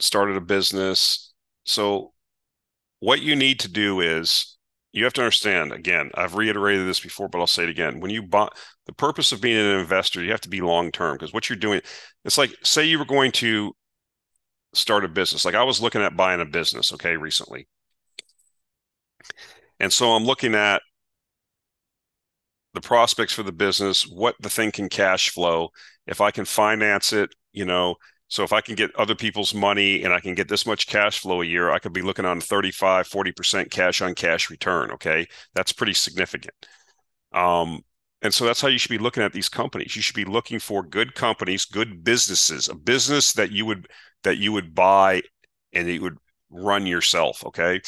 started 0.00 0.36
a 0.36 0.40
business. 0.40 1.32
So 1.64 2.12
what 3.00 3.22
you 3.22 3.36
need 3.36 3.60
to 3.60 3.68
do 3.70 4.00
is 4.00 4.51
you 4.92 5.04
have 5.04 5.12
to 5.14 5.22
understand 5.22 5.72
again, 5.72 6.10
I've 6.14 6.34
reiterated 6.34 6.86
this 6.86 7.00
before, 7.00 7.28
but 7.28 7.38
I'll 7.40 7.46
say 7.46 7.64
it 7.64 7.70
again. 7.70 8.00
When 8.00 8.10
you 8.10 8.22
buy 8.22 8.48
the 8.86 8.92
purpose 8.92 9.32
of 9.32 9.40
being 9.40 9.56
an 9.56 9.78
investor, 9.78 10.22
you 10.22 10.30
have 10.30 10.40
to 10.42 10.48
be 10.48 10.60
long 10.60 10.92
term 10.92 11.14
because 11.14 11.32
what 11.32 11.48
you're 11.48 11.56
doing, 11.56 11.80
it's 12.24 12.38
like 12.38 12.54
say 12.62 12.84
you 12.84 12.98
were 12.98 13.04
going 13.04 13.32
to 13.32 13.74
start 14.74 15.04
a 15.04 15.08
business. 15.08 15.44
Like 15.44 15.54
I 15.54 15.64
was 15.64 15.80
looking 15.80 16.02
at 16.02 16.16
buying 16.16 16.40
a 16.40 16.46
business, 16.46 16.92
okay, 16.92 17.16
recently. 17.16 17.66
And 19.80 19.92
so 19.92 20.12
I'm 20.12 20.24
looking 20.24 20.54
at 20.54 20.82
the 22.74 22.80
prospects 22.80 23.32
for 23.32 23.42
the 23.42 23.52
business, 23.52 24.06
what 24.06 24.34
the 24.40 24.48
thing 24.50 24.70
can 24.70 24.88
cash 24.88 25.30
flow, 25.30 25.70
if 26.06 26.20
I 26.20 26.30
can 26.30 26.44
finance 26.44 27.12
it, 27.12 27.34
you 27.52 27.64
know, 27.64 27.96
so 28.32 28.44
if 28.44 28.52
I 28.54 28.62
can 28.62 28.76
get 28.76 28.96
other 28.96 29.14
people's 29.14 29.52
money 29.52 30.02
and 30.02 30.14
I 30.14 30.18
can 30.18 30.34
get 30.34 30.48
this 30.48 30.64
much 30.64 30.86
cash 30.86 31.18
flow 31.18 31.42
a 31.42 31.44
year, 31.44 31.70
I 31.70 31.78
could 31.78 31.92
be 31.92 32.00
looking 32.00 32.24
on 32.24 32.40
35, 32.40 33.06
40% 33.06 33.70
cash 33.70 34.00
on 34.00 34.14
cash 34.14 34.48
return. 34.48 34.90
Okay. 34.92 35.26
That's 35.54 35.74
pretty 35.74 35.92
significant. 35.92 36.54
Um, 37.34 37.82
and 38.22 38.32
so 38.32 38.46
that's 38.46 38.62
how 38.62 38.68
you 38.68 38.78
should 38.78 38.88
be 38.88 38.96
looking 38.96 39.22
at 39.22 39.34
these 39.34 39.50
companies. 39.50 39.94
You 39.94 40.00
should 40.00 40.16
be 40.16 40.24
looking 40.24 40.60
for 40.60 40.82
good 40.82 41.14
companies, 41.14 41.66
good 41.66 42.02
businesses, 42.04 42.68
a 42.68 42.74
business 42.74 43.34
that 43.34 43.52
you 43.52 43.66
would 43.66 43.86
that 44.22 44.38
you 44.38 44.50
would 44.52 44.74
buy 44.74 45.20
and 45.74 45.86
you 45.86 46.00
would 46.00 46.16
run 46.48 46.86
yourself. 46.86 47.44
Okay 47.44 47.82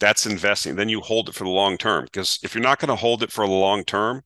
that's 0.00 0.26
investing. 0.26 0.74
Then 0.74 0.88
you 0.88 1.00
hold 1.00 1.28
it 1.28 1.36
for 1.36 1.44
the 1.44 1.50
long 1.50 1.78
term. 1.78 2.04
Because 2.04 2.40
if 2.42 2.52
you're 2.52 2.62
not 2.64 2.80
going 2.80 2.88
to 2.88 2.96
hold 2.96 3.22
it 3.22 3.30
for 3.30 3.46
the 3.46 3.52
long 3.52 3.84
term 3.84 4.22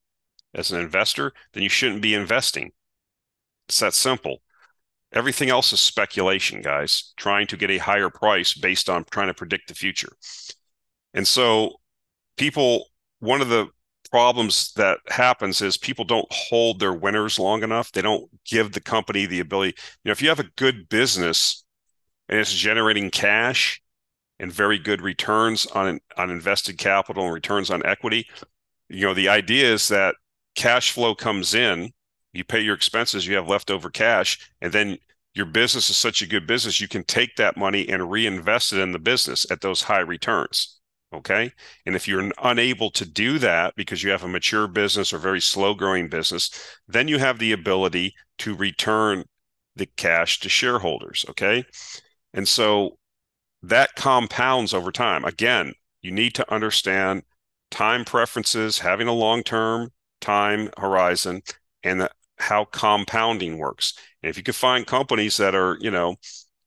as 0.53 0.71
an 0.71 0.81
investor, 0.81 1.31
then 1.53 1.61
you 1.61 1.69
shouldn't 1.69 2.01
be 2.01 2.15
investing. 2.15 2.71
It's 3.67 3.79
that 3.79 3.93
simple. 3.93 4.41
Everything 5.13 5.49
else 5.49 5.73
is 5.73 5.79
speculation, 5.79 6.61
guys, 6.61 7.13
trying 7.17 7.47
to 7.47 7.57
get 7.57 7.71
a 7.71 7.77
higher 7.77 8.09
price 8.09 8.53
based 8.53 8.89
on 8.89 9.05
trying 9.11 9.27
to 9.27 9.33
predict 9.33 9.67
the 9.67 9.75
future. 9.75 10.11
And 11.13 11.27
so, 11.27 11.73
people, 12.37 12.85
one 13.19 13.41
of 13.41 13.49
the 13.49 13.67
problems 14.11 14.71
that 14.73 14.99
happens 15.07 15.61
is 15.61 15.77
people 15.77 16.05
don't 16.05 16.27
hold 16.31 16.79
their 16.79 16.93
winners 16.93 17.39
long 17.39 17.63
enough. 17.63 17.91
They 17.91 18.01
don't 18.01 18.29
give 18.45 18.71
the 18.71 18.81
company 18.81 19.25
the 19.25 19.39
ability. 19.39 19.75
You 20.03 20.09
know, 20.09 20.11
if 20.11 20.21
you 20.21 20.29
have 20.29 20.39
a 20.39 20.51
good 20.55 20.89
business 20.89 21.63
and 22.27 22.39
it's 22.39 22.53
generating 22.53 23.09
cash, 23.09 23.81
and 24.39 24.51
very 24.51 24.79
good 24.79 25.01
returns 25.01 25.65
on 25.67 25.99
on 26.17 26.29
invested 26.29 26.77
capital 26.77 27.25
and 27.25 27.33
returns 27.33 27.69
on 27.69 27.85
equity. 27.85 28.27
You 28.87 29.07
know, 29.07 29.13
the 29.13 29.29
idea 29.29 29.71
is 29.71 29.89
that 29.89 30.15
cash 30.55 30.91
flow 30.91 31.13
comes 31.13 31.53
in, 31.53 31.91
you 32.33 32.43
pay 32.43 32.59
your 32.59 32.75
expenses, 32.75 33.25
you 33.27 33.35
have 33.35 33.47
leftover 33.47 33.89
cash, 33.89 34.51
and 34.61 34.71
then 34.71 34.97
your 35.33 35.45
business 35.45 35.89
is 35.89 35.97
such 35.97 36.21
a 36.21 36.27
good 36.27 36.47
business, 36.47 36.81
you 36.81 36.87
can 36.87 37.03
take 37.03 37.35
that 37.35 37.57
money 37.57 37.87
and 37.87 38.11
reinvest 38.11 38.73
it 38.73 38.79
in 38.79 38.91
the 38.91 38.99
business 38.99 39.49
at 39.51 39.61
those 39.61 39.83
high 39.83 39.99
returns. 39.99 40.79
Okay. 41.11 41.51
And 41.85 41.95
if 41.95 42.07
you're 42.07 42.31
unable 42.43 42.91
to 42.91 43.05
do 43.05 43.39
that 43.39 43.73
because 43.75 44.03
you 44.03 44.11
have 44.11 44.23
a 44.23 44.27
mature 44.27 44.67
business 44.67 45.11
or 45.11 45.17
very 45.17 45.41
slow 45.41 45.73
growing 45.73 46.07
business, 46.07 46.51
then 46.87 47.07
you 47.07 47.17
have 47.17 47.39
the 47.39 47.51
ability 47.51 48.13
to 48.39 48.55
return 48.55 49.23
the 49.75 49.87
cash 49.97 50.39
to 50.41 50.49
shareholders. 50.49 51.25
Okay. 51.29 51.63
And 52.33 52.47
so 52.47 52.97
that 53.63 53.95
compounds 53.95 54.73
over 54.73 54.91
time. 54.91 55.25
Again, 55.25 55.73
you 56.01 56.11
need 56.11 56.35
to 56.35 56.53
understand 56.53 57.23
time 57.71 58.05
preferences, 58.05 58.79
having 58.79 59.07
a 59.07 59.13
long 59.13 59.41
term 59.41 59.89
time 60.21 60.69
horizon, 60.77 61.41
and 61.83 62.01
the, 62.01 62.11
how 62.39 62.65
compounding 62.65 63.57
works. 63.57 63.93
And 64.23 64.29
if 64.29 64.37
you 64.37 64.43
can 64.43 64.53
find 64.53 64.85
companies 64.85 65.37
that 65.37 65.55
are, 65.55 65.77
you 65.79 65.91
know, 65.91 66.15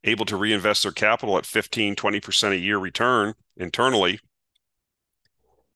able 0.05 0.25
to 0.27 0.37
reinvest 0.37 0.83
their 0.83 0.93
capital 0.93 1.39
at 1.39 1.47
15, 1.47 1.97
20% 1.97 2.53
a 2.53 2.59
year 2.59 2.79
return 2.79 3.35
internally, 3.57 4.18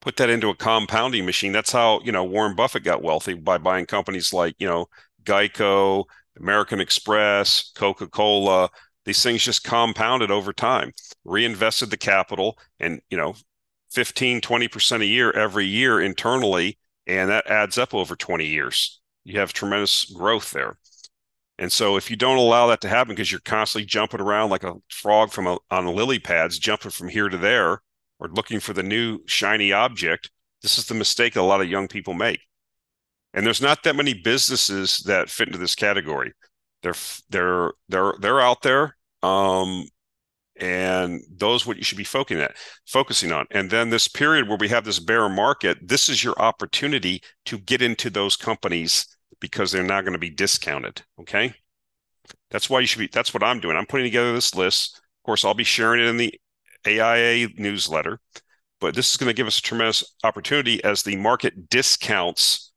put 0.01 0.17
that 0.17 0.31
into 0.31 0.51
a 0.51 0.55
compounding 0.55 1.25
machine. 1.27 1.53
That's 1.53 1.73
how, 1.73 2.01
you 2.05 2.13
know, 2.13 2.25
Warren 2.25 2.55
Buffett 2.55 2.85
got 2.85 3.03
wealthy 3.03 3.35
by 3.35 3.59
buying 3.59 3.87
companies 3.87 4.33
like, 4.33 4.55
you 4.59 4.67
know, 4.67 4.87
Geico, 5.25 6.05
American 6.39 6.81
Express, 6.81 7.73
Coca 7.75 8.07
Cola, 8.07 8.69
these 9.07 9.23
things 9.23 9.43
just 9.43 9.65
compounded 9.65 10.31
over 10.31 10.53
time 10.53 10.93
reinvested 11.25 11.91
the 11.91 11.97
capital 11.97 12.59
and 12.79 13.01
you 13.09 13.17
know 13.17 13.35
15 13.91 14.43
20% 14.43 15.01
a 15.01 15.07
year 15.07 15.31
every 15.31 15.65
year 15.65 16.01
internally 16.03 16.79
and 17.07 17.31
that 17.31 17.47
adds 17.47 17.79
up 17.79 17.95
over 17.95 18.15
20 18.15 18.45
years 18.45 19.01
you 19.27 19.39
have 19.41 19.53
tremendous 19.53 20.07
growth 20.07 20.51
there 20.53 20.79
And 21.59 21.73
so 21.73 21.97
if 21.97 22.11
you 22.11 22.17
don't 22.17 22.39
allow 22.39 22.67
that 22.69 22.81
to 22.83 22.89
happen 22.89 23.15
because 23.15 23.31
you're 23.33 23.41
constantly 23.41 23.87
jumping 23.87 24.21
around 24.21 24.51
like 24.51 24.65
a 24.65 24.75
frog 24.91 25.33
from 25.33 25.47
a, 25.47 25.59
on 25.71 25.87
lily 25.87 26.19
pads, 26.19 26.59
jumping 26.59 26.91
from 26.91 27.09
here 27.09 27.29
to 27.29 27.39
there 27.39 27.83
or 28.19 28.29
looking 28.31 28.61
for 28.61 28.73
the 28.75 28.83
new 28.83 29.21
shiny 29.27 29.73
object, 29.73 30.31
this 30.63 30.79
is 30.79 30.87
the 30.87 30.95
mistake 30.95 31.35
that 31.35 31.41
a 31.41 31.43
lot 31.43 31.61
of 31.63 31.71
young 31.71 31.89
people 31.89 32.15
make. 32.15 32.41
And 33.35 33.47
there's 33.47 33.63
not 33.63 33.83
that 33.85 33.97
many 33.97 34.15
businesses 34.15 34.99
that 35.07 35.31
fit 35.31 35.49
into 35.49 35.59
this 35.59 35.75
category. 35.75 36.33
They're 36.83 36.95
they're 37.31 37.73
they're 37.89 38.15
they're 38.21 38.41
out 38.41 38.63
there. 38.63 38.97
Um, 39.23 39.89
and 40.59 41.23
those 41.31 41.67
what 41.67 41.77
you 41.77 41.85
should 41.85 41.99
be 41.99 42.05
focusing 42.05 42.43
at 42.43 42.57
focusing 42.87 43.31
on 43.33 43.47
and 43.51 43.71
then 43.71 43.91
this 43.91 44.09
period 44.09 44.49
where 44.49 44.57
we 44.59 44.69
have 44.69 44.85
this 44.85 44.99
bear 44.99 45.29
market 45.29 45.77
this 45.87 46.09
is 46.09 46.25
your 46.25 46.39
opportunity 46.41 47.23
to 47.45 47.59
get 47.59 47.83
into 47.83 48.09
those 48.09 48.37
companies 48.37 49.16
because 49.41 49.71
they're 49.71 49.83
not 49.83 50.03
going 50.03 50.13
to 50.13 50.19
be 50.19 50.31
discounted 50.31 51.03
okay 51.21 51.55
that's 52.51 52.71
why 52.71 52.81
you 52.81 52.87
should 52.87 52.99
be 52.99 53.09
that's 53.13 53.35
what 53.35 53.43
i'm 53.43 53.61
doing 53.61 53.77
i'm 53.77 53.87
putting 53.87 54.07
together 54.07 54.33
this 54.33 54.55
list 54.55 54.97
of 54.99 55.27
course 55.27 55.45
i'll 55.45 55.55
be 55.55 55.65
sharing 55.65 56.03
it 56.03 56.09
in 56.09 56.17
the 56.17 56.33
aia 56.87 57.49
newsletter 57.57 58.21
but 58.81 58.95
this 58.95 59.11
is 59.11 59.17
going 59.17 59.29
to 59.29 59.35
give 59.35 59.47
us 59.47 59.59
a 59.59 59.63
tremendous 59.63 60.15
opportunity 60.25 60.83
as 60.85 61.03
the 61.03 61.17
market 61.17 61.69
discounts 61.69 62.73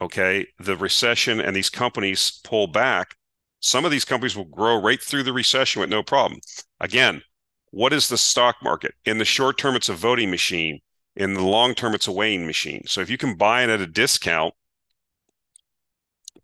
okay 0.00 0.46
the 0.58 0.76
recession 0.76 1.40
and 1.40 1.56
these 1.56 1.70
companies 1.70 2.40
pull 2.44 2.66
back 2.66 3.16
some 3.60 3.84
of 3.84 3.90
these 3.90 4.04
companies 4.04 4.36
will 4.36 4.44
grow 4.44 4.80
right 4.80 5.02
through 5.02 5.24
the 5.24 5.32
recession 5.32 5.80
with 5.80 5.90
no 5.90 6.02
problem. 6.02 6.40
Again, 6.80 7.22
what 7.70 7.92
is 7.92 8.08
the 8.08 8.18
stock 8.18 8.56
market? 8.62 8.94
In 9.04 9.18
the 9.18 9.24
short 9.24 9.58
term, 9.58 9.74
it's 9.74 9.88
a 9.88 9.94
voting 9.94 10.30
machine. 10.30 10.80
In 11.16 11.34
the 11.34 11.42
long 11.42 11.74
term, 11.74 11.94
it's 11.94 12.06
a 12.06 12.12
weighing 12.12 12.46
machine. 12.46 12.84
So 12.86 13.00
if 13.00 13.10
you 13.10 13.18
can 13.18 13.34
buy 13.34 13.64
it 13.64 13.70
at 13.70 13.80
a 13.80 13.86
discount 13.86 14.54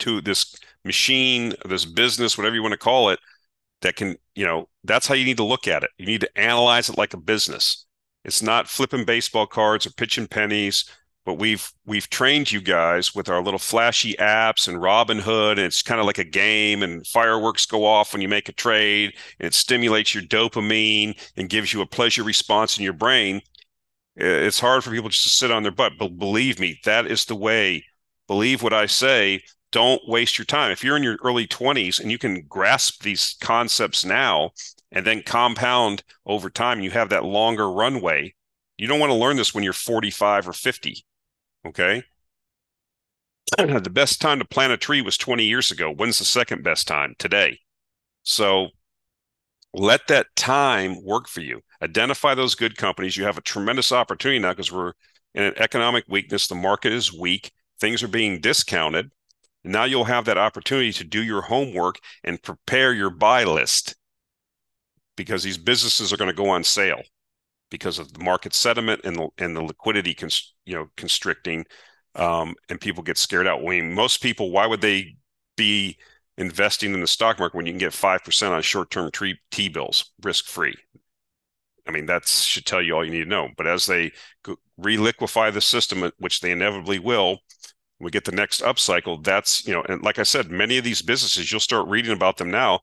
to 0.02 0.20
this 0.20 0.54
machine, 0.84 1.54
this 1.64 1.84
business, 1.84 2.36
whatever 2.36 2.54
you 2.54 2.62
want 2.62 2.72
to 2.72 2.78
call 2.78 3.10
it, 3.10 3.18
that 3.80 3.96
can, 3.96 4.16
you 4.34 4.46
know, 4.46 4.68
that's 4.84 5.06
how 5.06 5.14
you 5.14 5.24
need 5.24 5.36
to 5.38 5.44
look 5.44 5.66
at 5.66 5.82
it. 5.82 5.90
You 5.98 6.06
need 6.06 6.20
to 6.20 6.38
analyze 6.38 6.88
it 6.88 6.98
like 6.98 7.14
a 7.14 7.20
business. 7.20 7.86
It's 8.24 8.42
not 8.42 8.68
flipping 8.68 9.04
baseball 9.04 9.46
cards 9.46 9.86
or 9.86 9.90
pitching 9.90 10.28
pennies 10.28 10.84
but 11.24 11.34
we've 11.34 11.70
we've 11.86 12.10
trained 12.10 12.50
you 12.50 12.60
guys 12.60 13.14
with 13.14 13.28
our 13.28 13.42
little 13.42 13.58
flashy 13.58 14.14
apps 14.14 14.66
and 14.66 14.78
Robinhood, 14.78 15.52
and 15.52 15.60
it's 15.60 15.82
kind 15.82 16.00
of 16.00 16.06
like 16.06 16.18
a 16.18 16.24
game, 16.24 16.82
and 16.82 17.06
fireworks 17.06 17.66
go 17.66 17.84
off 17.84 18.12
when 18.12 18.22
you 18.22 18.28
make 18.28 18.48
a 18.48 18.52
trade, 18.52 19.12
and 19.38 19.46
it 19.46 19.54
stimulates 19.54 20.14
your 20.14 20.24
dopamine 20.24 21.18
and 21.36 21.48
gives 21.48 21.72
you 21.72 21.80
a 21.80 21.86
pleasure 21.86 22.24
response 22.24 22.76
in 22.76 22.84
your 22.84 22.92
brain. 22.92 23.40
It's 24.16 24.60
hard 24.60 24.84
for 24.84 24.90
people 24.90 25.08
just 25.10 25.22
to 25.24 25.30
sit 25.30 25.50
on 25.50 25.62
their 25.62 25.72
butt, 25.72 25.92
but 25.98 26.18
believe 26.18 26.58
me, 26.60 26.80
that 26.84 27.06
is 27.06 27.24
the 27.24 27.36
way. 27.36 27.84
Believe 28.28 28.62
what 28.62 28.72
I 28.72 28.86
say. 28.86 29.42
Don't 29.72 30.06
waste 30.06 30.38
your 30.38 30.44
time. 30.44 30.70
If 30.70 30.84
you're 30.84 30.96
in 30.96 31.02
your 31.02 31.18
early 31.24 31.46
20s 31.46 31.98
and 31.98 32.10
you 32.10 32.18
can 32.18 32.42
grasp 32.42 33.02
these 33.02 33.36
concepts 33.40 34.04
now 34.04 34.50
and 34.92 35.04
then 35.06 35.22
compound 35.22 36.04
over 36.26 36.50
time, 36.50 36.80
you 36.80 36.90
have 36.90 37.08
that 37.08 37.24
longer 37.24 37.70
runway. 37.70 38.34
You 38.76 38.86
don't 38.86 39.00
want 39.00 39.10
to 39.10 39.16
learn 39.18 39.36
this 39.36 39.54
when 39.54 39.64
you're 39.64 39.72
45 39.72 40.48
or 40.48 40.52
50 40.52 41.04
Okay. 41.66 42.02
the 43.56 43.90
best 43.90 44.20
time 44.20 44.38
to 44.38 44.44
plant 44.44 44.72
a 44.72 44.76
tree 44.76 45.02
was 45.02 45.16
20 45.16 45.44
years 45.44 45.70
ago. 45.70 45.92
When's 45.92 46.18
the 46.18 46.24
second 46.24 46.62
best 46.62 46.86
time? 46.86 47.14
Today. 47.18 47.58
So 48.22 48.68
let 49.74 50.06
that 50.08 50.26
time 50.36 51.02
work 51.04 51.28
for 51.28 51.40
you. 51.40 51.62
Identify 51.82 52.34
those 52.34 52.54
good 52.54 52.76
companies. 52.76 53.16
You 53.16 53.24
have 53.24 53.38
a 53.38 53.42
tremendous 53.42 53.92
opportunity 53.92 54.38
now 54.38 54.50
because 54.50 54.72
we're 54.72 54.92
in 55.34 55.44
an 55.44 55.54
economic 55.56 56.04
weakness. 56.08 56.46
The 56.46 56.54
market 56.54 56.92
is 56.92 57.12
weak. 57.12 57.52
Things 57.80 58.02
are 58.02 58.08
being 58.08 58.40
discounted. 58.40 59.10
Now 59.64 59.84
you'll 59.84 60.04
have 60.04 60.24
that 60.24 60.38
opportunity 60.38 60.92
to 60.94 61.04
do 61.04 61.22
your 61.22 61.42
homework 61.42 62.00
and 62.24 62.42
prepare 62.42 62.92
your 62.92 63.10
buy 63.10 63.44
list 63.44 63.94
because 65.16 65.42
these 65.42 65.58
businesses 65.58 66.12
are 66.12 66.16
going 66.16 66.30
to 66.30 66.36
go 66.36 66.48
on 66.48 66.64
sale 66.64 67.02
because 67.70 67.98
of 67.98 68.12
the 68.12 68.22
market 68.22 68.54
sentiment 68.54 69.00
and 69.04 69.16
the, 69.16 69.28
and 69.38 69.56
the 69.56 69.62
liquidity, 69.62 70.16
you 70.64 70.74
know, 70.74 70.86
constricting, 70.96 71.64
um, 72.16 72.54
and 72.68 72.80
people 72.80 73.02
get 73.02 73.16
scared 73.16 73.46
out. 73.46 73.62
Mean, 73.62 73.94
most 73.94 74.22
people, 74.22 74.50
why 74.50 74.66
would 74.66 74.80
they 74.80 75.16
be 75.56 75.96
investing 76.38 76.92
in 76.92 77.00
the 77.00 77.06
stock 77.06 77.38
market 77.38 77.56
when 77.56 77.66
you 77.66 77.72
can 77.72 77.78
get 77.78 77.92
five 77.92 78.24
percent 78.24 78.52
on 78.52 78.62
short-term 78.62 79.10
T 79.50 79.68
bills, 79.68 80.12
risk-free? 80.22 80.74
I 81.86 81.90
mean, 81.90 82.06
that 82.06 82.26
should 82.28 82.66
tell 82.66 82.82
you 82.82 82.94
all 82.94 83.04
you 83.04 83.10
need 83.10 83.24
to 83.24 83.28
know. 83.28 83.48
But 83.56 83.66
as 83.66 83.86
they 83.86 84.12
reliquify 84.80 85.52
the 85.52 85.60
system, 85.60 86.10
which 86.18 86.40
they 86.40 86.50
inevitably 86.50 86.98
will, 86.98 87.38
we 88.02 88.10
get 88.10 88.24
the 88.24 88.32
next 88.32 88.62
upcycle. 88.62 89.22
That's 89.22 89.66
you 89.66 89.72
know, 89.72 89.82
and 89.88 90.02
like 90.02 90.18
I 90.18 90.24
said, 90.24 90.50
many 90.50 90.76
of 90.76 90.84
these 90.84 91.02
businesses, 91.02 91.50
you'll 91.50 91.60
start 91.60 91.88
reading 91.88 92.12
about 92.12 92.36
them 92.36 92.50
now. 92.50 92.80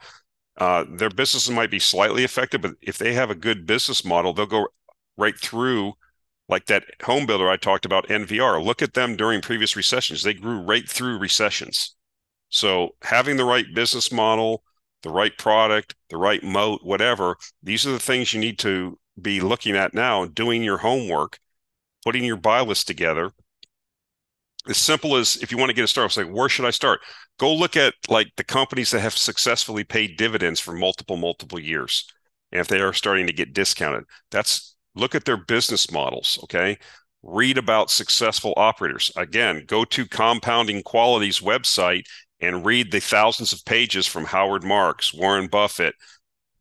Uh, 0.58 0.86
their 0.90 1.10
businesses 1.10 1.52
might 1.52 1.72
be 1.72 1.80
slightly 1.80 2.24
affected, 2.24 2.62
but 2.62 2.76
if 2.82 2.98
they 2.98 3.14
have 3.14 3.30
a 3.30 3.36
good 3.36 3.66
business 3.66 4.04
model, 4.04 4.34
they'll 4.34 4.46
go 4.46 4.68
right 5.18 5.38
through 5.38 5.94
like 6.48 6.66
that 6.66 6.86
home 7.04 7.26
builder 7.26 7.50
I 7.50 7.58
talked 7.58 7.86
about, 7.86 8.08
NVR. 8.08 8.64
Look 8.64 8.82
at 8.82 8.94
them 8.94 9.16
during 9.16 9.42
previous 9.42 9.76
recessions. 9.76 10.24
They 10.24 10.34
grew 10.34 10.62
right 10.62 10.90
through 10.90 11.20
recessions. 11.20 11.96
So 12.50 12.96
having 13.04 13.38
the 13.38 13.46
right 13.46 13.66
business 13.76 14.12
model, 14.12 14.64
the 15.04 15.12
right 15.12 15.38
product, 15.38 15.96
the 16.10 16.18
right 16.18 16.44
moat, 16.44 16.82
whatever, 16.84 17.38
these 17.62 17.86
are 17.86 17.92
the 17.92 18.00
things 18.00 18.34
you 18.34 18.40
need 18.40 18.58
to 18.60 18.98
be 19.22 19.40
looking 19.42 19.76
at 19.76 19.94
now, 19.94 20.26
doing 20.26 20.64
your 20.64 20.80
homework, 20.80 21.40
putting 22.04 22.24
your 22.24 22.38
buy 22.38 22.62
list 22.62 22.88
together. 22.88 23.32
As 24.70 24.78
simple 24.78 25.16
as 25.16 25.36
if 25.38 25.52
you 25.52 25.58
want 25.58 25.70
to 25.70 25.76
get 25.76 25.84
a 25.84 25.88
start, 25.88 26.06
it's 26.06 26.18
like, 26.18 26.30
where 26.30 26.48
should 26.48 26.66
I 26.66 26.70
start? 26.70 27.02
Go 27.40 27.54
look 27.54 27.76
at 27.76 27.96
like 28.08 28.28
the 28.38 28.44
companies 28.44 28.92
that 28.92 29.00
have 29.00 29.18
successfully 29.18 29.84
paid 29.84 30.16
dividends 30.16 30.60
for 30.60 30.74
multiple, 30.74 31.18
multiple 31.18 31.60
years. 31.60 32.06
And 32.52 32.62
if 32.62 32.68
they 32.68 32.80
are 32.80 32.94
starting 32.94 33.26
to 33.28 33.34
get 33.34 33.54
discounted, 33.54 34.04
that's 34.30 34.76
look 34.96 35.16
at 35.16 35.26
their 35.26 35.38
business 35.38 35.92
models, 35.92 36.40
okay? 36.44 36.78
Read 37.24 37.58
about 37.58 37.90
successful 37.90 38.54
operators. 38.58 39.12
Again, 39.16 39.64
go 39.66 39.86
to 39.86 40.08
Compounding 40.08 40.84
Quality's 40.84 41.40
website 41.40 42.04
and 42.40 42.66
read 42.66 42.92
the 42.92 43.02
thousands 43.02 43.52
of 43.52 43.66
pages 43.66 44.08
from 44.08 44.26
Howard 44.26 44.64
Marks, 44.64 45.14
Warren 45.14 45.48
Buffett, 45.48 45.96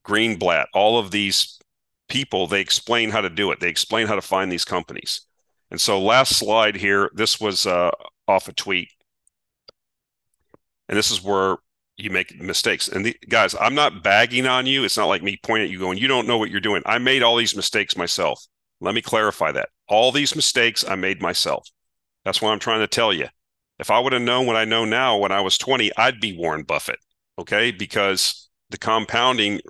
Greenblatt, 0.06 0.66
all 0.72 0.98
of 0.98 1.10
these 1.10 1.58
people. 2.08 2.46
They 2.46 2.60
explain 2.60 3.10
how 3.10 3.20
to 3.20 3.30
do 3.30 3.50
it, 3.50 3.60
they 3.60 3.68
explain 3.68 4.06
how 4.06 4.14
to 4.14 4.22
find 4.22 4.50
these 4.50 4.64
companies. 4.64 5.27
And 5.70 5.80
so, 5.80 6.00
last 6.00 6.36
slide 6.36 6.76
here, 6.76 7.10
this 7.14 7.40
was 7.40 7.66
uh, 7.66 7.90
off 8.26 8.48
a 8.48 8.52
tweet. 8.52 8.88
And 10.88 10.96
this 10.96 11.10
is 11.10 11.22
where 11.22 11.58
you 11.98 12.10
make 12.10 12.40
mistakes. 12.40 12.88
And 12.88 13.04
the, 13.04 13.16
guys, 13.28 13.54
I'm 13.60 13.74
not 13.74 14.02
bagging 14.02 14.46
on 14.46 14.66
you. 14.66 14.84
It's 14.84 14.96
not 14.96 15.06
like 15.06 15.22
me 15.22 15.38
pointing 15.42 15.66
at 15.66 15.72
you 15.72 15.78
going, 15.78 15.98
you 15.98 16.08
don't 16.08 16.26
know 16.26 16.38
what 16.38 16.50
you're 16.50 16.60
doing. 16.60 16.82
I 16.86 16.98
made 16.98 17.22
all 17.22 17.36
these 17.36 17.56
mistakes 17.56 17.96
myself. 17.96 18.46
Let 18.80 18.94
me 18.94 19.02
clarify 19.02 19.52
that. 19.52 19.68
All 19.88 20.12
these 20.12 20.36
mistakes 20.36 20.84
I 20.88 20.94
made 20.94 21.20
myself. 21.20 21.68
That's 22.24 22.40
what 22.40 22.52
I'm 22.52 22.60
trying 22.60 22.80
to 22.80 22.86
tell 22.86 23.12
you. 23.12 23.26
If 23.78 23.90
I 23.90 23.98
would 23.98 24.12
have 24.12 24.22
known 24.22 24.46
what 24.46 24.56
I 24.56 24.64
know 24.64 24.84
now 24.84 25.18
when 25.18 25.32
I 25.32 25.40
was 25.40 25.58
20, 25.58 25.90
I'd 25.96 26.20
be 26.20 26.36
Warren 26.36 26.62
Buffett. 26.62 26.98
Okay. 27.38 27.72
Because 27.72 28.48
the 28.70 28.78
compounding 28.78 29.60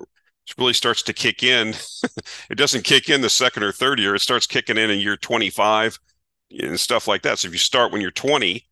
really 0.56 0.72
starts 0.72 1.02
to 1.02 1.12
kick 1.12 1.42
in. 1.42 1.74
it 2.50 2.56
doesn't 2.56 2.84
kick 2.84 3.08
in 3.08 3.20
the 3.20 3.30
second 3.30 3.62
or 3.62 3.72
third 3.72 3.98
year, 3.98 4.14
it 4.14 4.20
starts 4.20 4.46
kicking 4.46 4.78
in 4.78 4.90
in 4.90 4.98
year 4.98 5.16
25 5.16 5.98
and 6.50 6.80
stuff 6.80 7.06
like 7.06 7.22
that. 7.22 7.38
So 7.38 7.48
if 7.48 7.52
you 7.52 7.58
start 7.58 7.92
when 7.92 8.00
you're 8.00 8.10
20, 8.10 8.64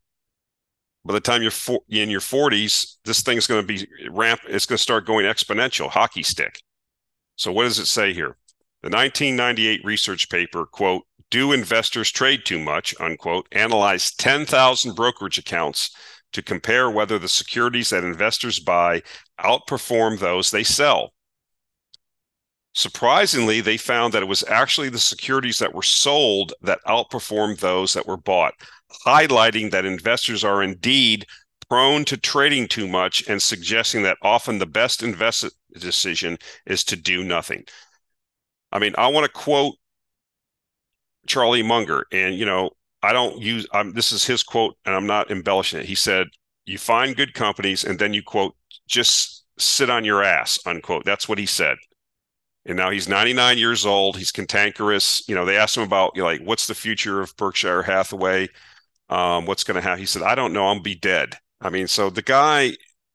by 1.04 1.12
the 1.12 1.20
time 1.20 1.42
you're 1.42 1.50
for, 1.50 1.80
in 1.88 2.10
your 2.10 2.20
40s, 2.20 2.96
this 3.04 3.22
thing's 3.22 3.46
going 3.46 3.64
to 3.64 3.66
be 3.66 3.86
ramp. 4.10 4.40
It's 4.48 4.66
going 4.66 4.76
to 4.76 4.82
start 4.82 5.06
going 5.06 5.26
exponential, 5.26 5.88
hockey 5.88 6.22
stick. 6.22 6.60
So 7.36 7.52
what 7.52 7.64
does 7.64 7.78
it 7.78 7.86
say 7.86 8.12
here? 8.12 8.36
The 8.82 8.90
1998 8.90 9.84
research 9.84 10.28
paper, 10.28 10.66
quote, 10.66 11.04
do 11.30 11.52
investors 11.52 12.10
trade 12.10 12.44
too 12.44 12.58
much, 12.58 12.94
unquote, 13.00 13.46
analyzed 13.52 14.18
10,000 14.18 14.94
brokerage 14.94 15.38
accounts 15.38 15.90
to 16.32 16.42
compare 16.42 16.90
whether 16.90 17.18
the 17.18 17.28
securities 17.28 17.90
that 17.90 18.04
investors 18.04 18.58
buy 18.58 19.02
outperform 19.40 20.18
those 20.18 20.50
they 20.50 20.64
sell. 20.64 21.12
Surprisingly, 22.76 23.62
they 23.62 23.78
found 23.78 24.12
that 24.12 24.22
it 24.22 24.28
was 24.28 24.44
actually 24.48 24.90
the 24.90 24.98
securities 24.98 25.58
that 25.58 25.74
were 25.74 25.82
sold 25.82 26.52
that 26.60 26.78
outperformed 26.86 27.58
those 27.58 27.94
that 27.94 28.06
were 28.06 28.18
bought 28.18 28.52
highlighting 29.06 29.70
that 29.70 29.86
investors 29.86 30.44
are 30.44 30.62
indeed 30.62 31.26
prone 31.70 32.04
to 32.04 32.18
trading 32.18 32.68
too 32.68 32.86
much 32.86 33.26
and 33.28 33.42
suggesting 33.42 34.02
that 34.02 34.18
often 34.20 34.58
the 34.58 34.66
best 34.66 35.02
investment 35.02 35.54
decision 35.72 36.36
is 36.66 36.84
to 36.84 36.96
do 36.96 37.24
nothing. 37.24 37.64
I 38.70 38.78
mean, 38.78 38.94
I 38.98 39.08
want 39.08 39.24
to 39.24 39.32
quote 39.32 39.76
Charlie 41.26 41.62
Munger, 41.62 42.06
and 42.12 42.34
you 42.34 42.44
know, 42.44 42.70
I 43.02 43.14
don't 43.14 43.40
use. 43.40 43.66
I'm, 43.72 43.92
this 43.94 44.12
is 44.12 44.24
his 44.26 44.42
quote, 44.42 44.76
and 44.84 44.94
I'm 44.94 45.06
not 45.06 45.30
embellishing 45.30 45.80
it. 45.80 45.86
He 45.86 45.94
said, 45.94 46.28
"You 46.66 46.78
find 46.78 47.16
good 47.16 47.32
companies, 47.34 47.84
and 47.84 47.98
then 47.98 48.12
you 48.12 48.22
quote 48.22 48.54
just 48.86 49.44
sit 49.58 49.90
on 49.90 50.04
your 50.04 50.22
ass." 50.22 50.58
Unquote. 50.66 51.04
That's 51.06 51.28
what 51.28 51.38
he 51.38 51.46
said. 51.46 51.78
And 52.66 52.76
now 52.76 52.90
he's 52.90 53.08
99 53.08 53.58
years 53.58 53.86
old. 53.86 54.18
He's 54.18 54.32
cantankerous. 54.32 55.26
You 55.28 55.34
know, 55.34 55.44
they 55.44 55.56
asked 55.56 55.76
him 55.76 55.84
about 55.84 56.12
you 56.14 56.22
know, 56.22 56.26
like 56.26 56.42
what's 56.42 56.66
the 56.66 56.74
future 56.74 57.20
of 57.20 57.36
Berkshire 57.36 57.82
Hathaway 57.82 58.48
um, 59.08 59.46
what's 59.46 59.64
going 59.64 59.76
to 59.76 59.80
happen? 59.80 60.00
He 60.00 60.06
said, 60.06 60.22
I 60.22 60.34
don't 60.34 60.52
know. 60.52 60.66
I'm 60.66 60.82
be 60.82 60.94
dead. 60.94 61.36
I 61.60 61.70
mean, 61.70 61.86
so 61.86 62.10
the 62.10 62.22
guy 62.22 62.72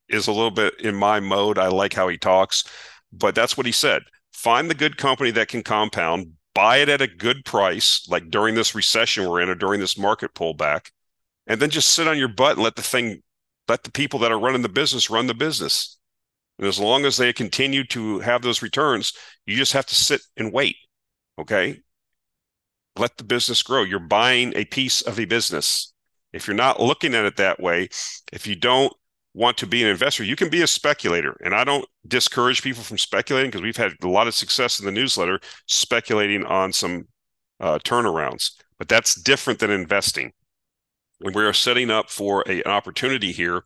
is 0.09 0.27
a 0.27 0.31
little 0.31 0.51
bit 0.51 0.79
in 0.79 0.95
my 0.95 1.19
mode. 1.19 1.57
I 1.57 1.67
like 1.67 1.93
how 1.93 2.07
he 2.07 2.17
talks, 2.17 2.63
but 3.11 3.35
that's 3.35 3.57
what 3.57 3.65
he 3.65 3.71
said. 3.71 4.03
Find 4.31 4.69
the 4.69 4.75
good 4.75 4.97
company 4.97 5.31
that 5.31 5.49
can 5.49 5.63
compound, 5.63 6.33
buy 6.55 6.77
it 6.77 6.89
at 6.89 7.01
a 7.01 7.07
good 7.07 7.45
price, 7.45 8.07
like 8.09 8.29
during 8.29 8.55
this 8.55 8.73
recession 8.73 9.29
we're 9.29 9.41
in 9.41 9.49
or 9.49 9.55
during 9.55 9.79
this 9.79 9.97
market 9.97 10.33
pullback, 10.33 10.91
and 11.47 11.61
then 11.61 11.69
just 11.69 11.89
sit 11.89 12.07
on 12.07 12.17
your 12.17 12.27
butt 12.27 12.53
and 12.53 12.63
let 12.63 12.75
the 12.75 12.81
thing, 12.81 13.21
let 13.67 13.83
the 13.83 13.91
people 13.91 14.19
that 14.19 14.31
are 14.31 14.39
running 14.39 14.61
the 14.61 14.69
business 14.69 15.09
run 15.09 15.27
the 15.27 15.33
business. 15.33 15.97
And 16.61 16.67
as 16.67 16.79
long 16.79 17.05
as 17.05 17.17
they 17.17 17.33
continue 17.33 17.83
to 17.87 18.19
have 18.19 18.43
those 18.43 18.61
returns, 18.61 19.13
you 19.47 19.57
just 19.57 19.73
have 19.73 19.87
to 19.87 19.95
sit 19.95 20.21
and 20.37 20.53
wait. 20.53 20.77
Okay. 21.39 21.81
Let 22.95 23.17
the 23.17 23.23
business 23.23 23.63
grow. 23.63 23.81
You're 23.81 23.99
buying 23.99 24.53
a 24.55 24.65
piece 24.65 25.01
of 25.01 25.19
a 25.19 25.25
business. 25.25 25.91
If 26.31 26.45
you're 26.45 26.55
not 26.55 26.79
looking 26.79 27.15
at 27.15 27.25
it 27.25 27.37
that 27.37 27.59
way, 27.59 27.89
if 28.31 28.45
you 28.45 28.55
don't 28.55 28.93
want 29.33 29.57
to 29.57 29.65
be 29.65 29.81
an 29.81 29.89
investor, 29.89 30.23
you 30.23 30.35
can 30.35 30.49
be 30.49 30.61
a 30.61 30.67
speculator. 30.67 31.35
And 31.43 31.55
I 31.55 31.63
don't 31.63 31.85
discourage 32.07 32.61
people 32.61 32.83
from 32.83 32.99
speculating 32.99 33.49
because 33.49 33.63
we've 33.63 33.75
had 33.75 33.93
a 34.03 34.07
lot 34.07 34.27
of 34.27 34.35
success 34.35 34.79
in 34.79 34.85
the 34.85 34.91
newsletter 34.91 35.39
speculating 35.65 36.45
on 36.45 36.73
some 36.73 37.07
uh, 37.59 37.79
turnarounds. 37.79 38.51
But 38.77 38.87
that's 38.87 39.19
different 39.19 39.59
than 39.59 39.71
investing. 39.71 40.31
And 41.21 41.33
we 41.33 41.43
are 41.43 41.53
setting 41.53 41.89
up 41.89 42.11
for 42.11 42.43
a, 42.47 42.61
an 42.61 42.71
opportunity 42.71 43.31
here 43.31 43.63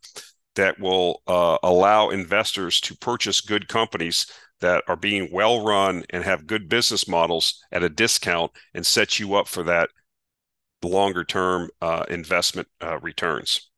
that 0.56 0.78
will 0.80 1.22
uh, 1.26 1.58
allow 1.62 2.10
investors 2.10 2.80
to 2.80 2.96
purchase 2.96 3.40
good 3.40 3.68
companies 3.68 4.26
that 4.60 4.82
are 4.88 4.96
being 4.96 5.28
well 5.32 5.64
run 5.64 6.02
and 6.10 6.24
have 6.24 6.46
good 6.46 6.68
business 6.68 7.06
models 7.06 7.62
at 7.72 7.82
a 7.82 7.88
discount 7.88 8.50
and 8.74 8.84
set 8.84 9.18
you 9.20 9.34
up 9.34 9.48
for 9.48 9.62
that 9.62 9.90
longer 10.82 11.24
term 11.24 11.68
uh, 11.80 12.04
investment 12.08 12.68
uh, 12.82 12.98
returns. 13.00 13.70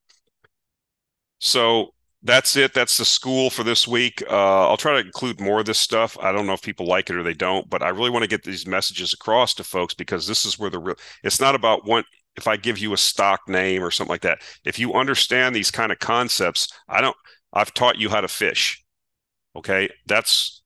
So 1.41 1.95
that's 2.22 2.57
it. 2.57 2.74
That's 2.74 2.99
the 2.99 3.05
school 3.05 3.49
for 3.49 3.62
this 3.62 3.87
week. 3.87 4.22
Uh, 4.29 4.68
I'll 4.68 4.76
try 4.76 5.01
to 5.01 5.07
include 5.07 5.41
more 5.41 5.61
of 5.61 5.66
this 5.66 5.79
stuff. 5.79 6.18
I 6.20 6.33
don't 6.33 6.47
know 6.47 6.53
if 6.53 6.62
people 6.62 6.87
like 6.87 7.11
it 7.11 7.16
or 7.16 7.22
they 7.22 7.35
don't, 7.35 7.68
but 7.70 7.83
I 7.83 7.91
really 7.91 8.11
want 8.11 8.24
to 8.24 8.29
get 8.29 8.43
these 8.43 8.66
messages 8.66 9.12
across 9.12 9.55
to 9.55 9.64
folks 9.64 9.95
because 9.95 10.26
this 10.26 10.45
is 10.45 10.59
where 10.59 10.70
the 10.70 10.81
real. 10.81 10.97
It's 11.22 11.41
not 11.41 11.55
about 11.55 11.87
what 11.87 12.05
if 12.39 12.49
I 12.49 12.57
give 12.57 12.78
you 12.78 12.95
a 12.95 12.97
stock 12.97 13.41
name 13.49 13.82
or 13.84 13.91
something 13.91 14.12
like 14.12 14.22
that. 14.22 14.41
If 14.64 14.78
you 14.78 14.95
understand 14.95 15.55
these 15.55 15.70
kind 15.70 15.93
of 15.93 15.99
concepts, 15.99 16.72
I 16.89 17.01
don't. 17.01 17.16
I've 17.53 17.74
taught 17.74 17.99
you 17.99 18.09
how 18.09 18.20
to 18.20 18.28
fish. 18.28 18.84
Okay, 19.57 19.91
that's 20.07 20.62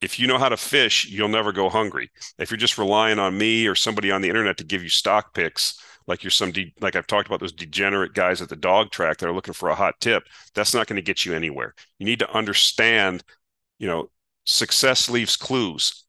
if 0.00 0.18
you 0.18 0.26
know 0.26 0.38
how 0.38 0.48
to 0.48 0.56
fish, 0.56 1.06
you'll 1.08 1.28
never 1.28 1.52
go 1.52 1.68
hungry. 1.68 2.10
If 2.38 2.50
you're 2.50 2.58
just 2.58 2.78
relying 2.78 3.18
on 3.18 3.36
me 3.36 3.66
or 3.66 3.74
somebody 3.74 4.10
on 4.10 4.22
the 4.22 4.28
internet 4.28 4.56
to 4.58 4.64
give 4.64 4.82
you 4.82 4.88
stock 4.88 5.34
picks, 5.34 5.78
like 6.06 6.22
you're 6.24 6.30
some 6.30 6.52
de- 6.52 6.74
like 6.80 6.96
I've 6.96 7.06
talked 7.06 7.26
about 7.26 7.40
those 7.40 7.52
degenerate 7.52 8.14
guys 8.14 8.40
at 8.40 8.48
the 8.48 8.56
dog 8.56 8.90
track 8.90 9.18
that 9.18 9.28
are 9.28 9.34
looking 9.34 9.54
for 9.54 9.68
a 9.68 9.74
hot 9.74 9.94
tip, 10.00 10.22
that's 10.54 10.74
not 10.74 10.86
going 10.86 10.96
to 10.96 11.02
get 11.02 11.26
you 11.26 11.34
anywhere. 11.34 11.74
You 11.98 12.06
need 12.06 12.20
to 12.20 12.32
understand, 12.32 13.22
you 13.78 13.86
know, 13.86 14.10
success 14.44 15.08
leaves 15.10 15.36
clues. 15.36 16.04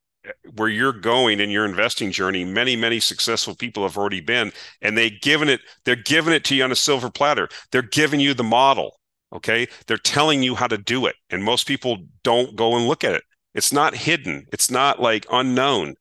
Where 0.56 0.70
you're 0.70 0.94
going 0.94 1.40
in 1.40 1.50
your 1.50 1.66
investing 1.66 2.12
journey, 2.12 2.46
many, 2.46 2.76
many 2.76 3.00
successful 3.00 3.56
people 3.56 3.84
have 3.84 3.98
already 3.98 4.22
been, 4.22 4.52
and 4.82 4.98
they 4.98 5.10
given 5.10 5.50
it, 5.50 5.62
they're 5.84 5.96
giving 5.96 6.34
it 6.34 6.44
to 6.46 6.56
you 6.56 6.64
on 6.64 6.72
a 6.72 6.76
silver 6.76 7.10
platter. 7.10 7.50
They're 7.72 7.82
giving 7.82 8.20
you 8.20 8.34
the 8.34 8.44
model. 8.44 9.00
Okay. 9.34 9.68
They're 9.88 9.98
telling 9.98 10.44
you 10.44 10.56
how 10.56 10.68
to 10.68 10.78
do 10.78 11.06
it. 11.06 11.16
And 11.30 11.44
most 11.44 11.68
people 11.68 11.98
don't 12.24 12.56
go 12.56 12.76
and 12.76 12.88
look 12.88 13.04
at 13.04 13.16
it. 13.16 13.24
It's 13.54 13.72
not 13.72 13.96
hidden. 13.96 14.46
It's 14.52 14.70
not 14.70 15.02
like 15.02 15.26
unknown. 15.32 15.96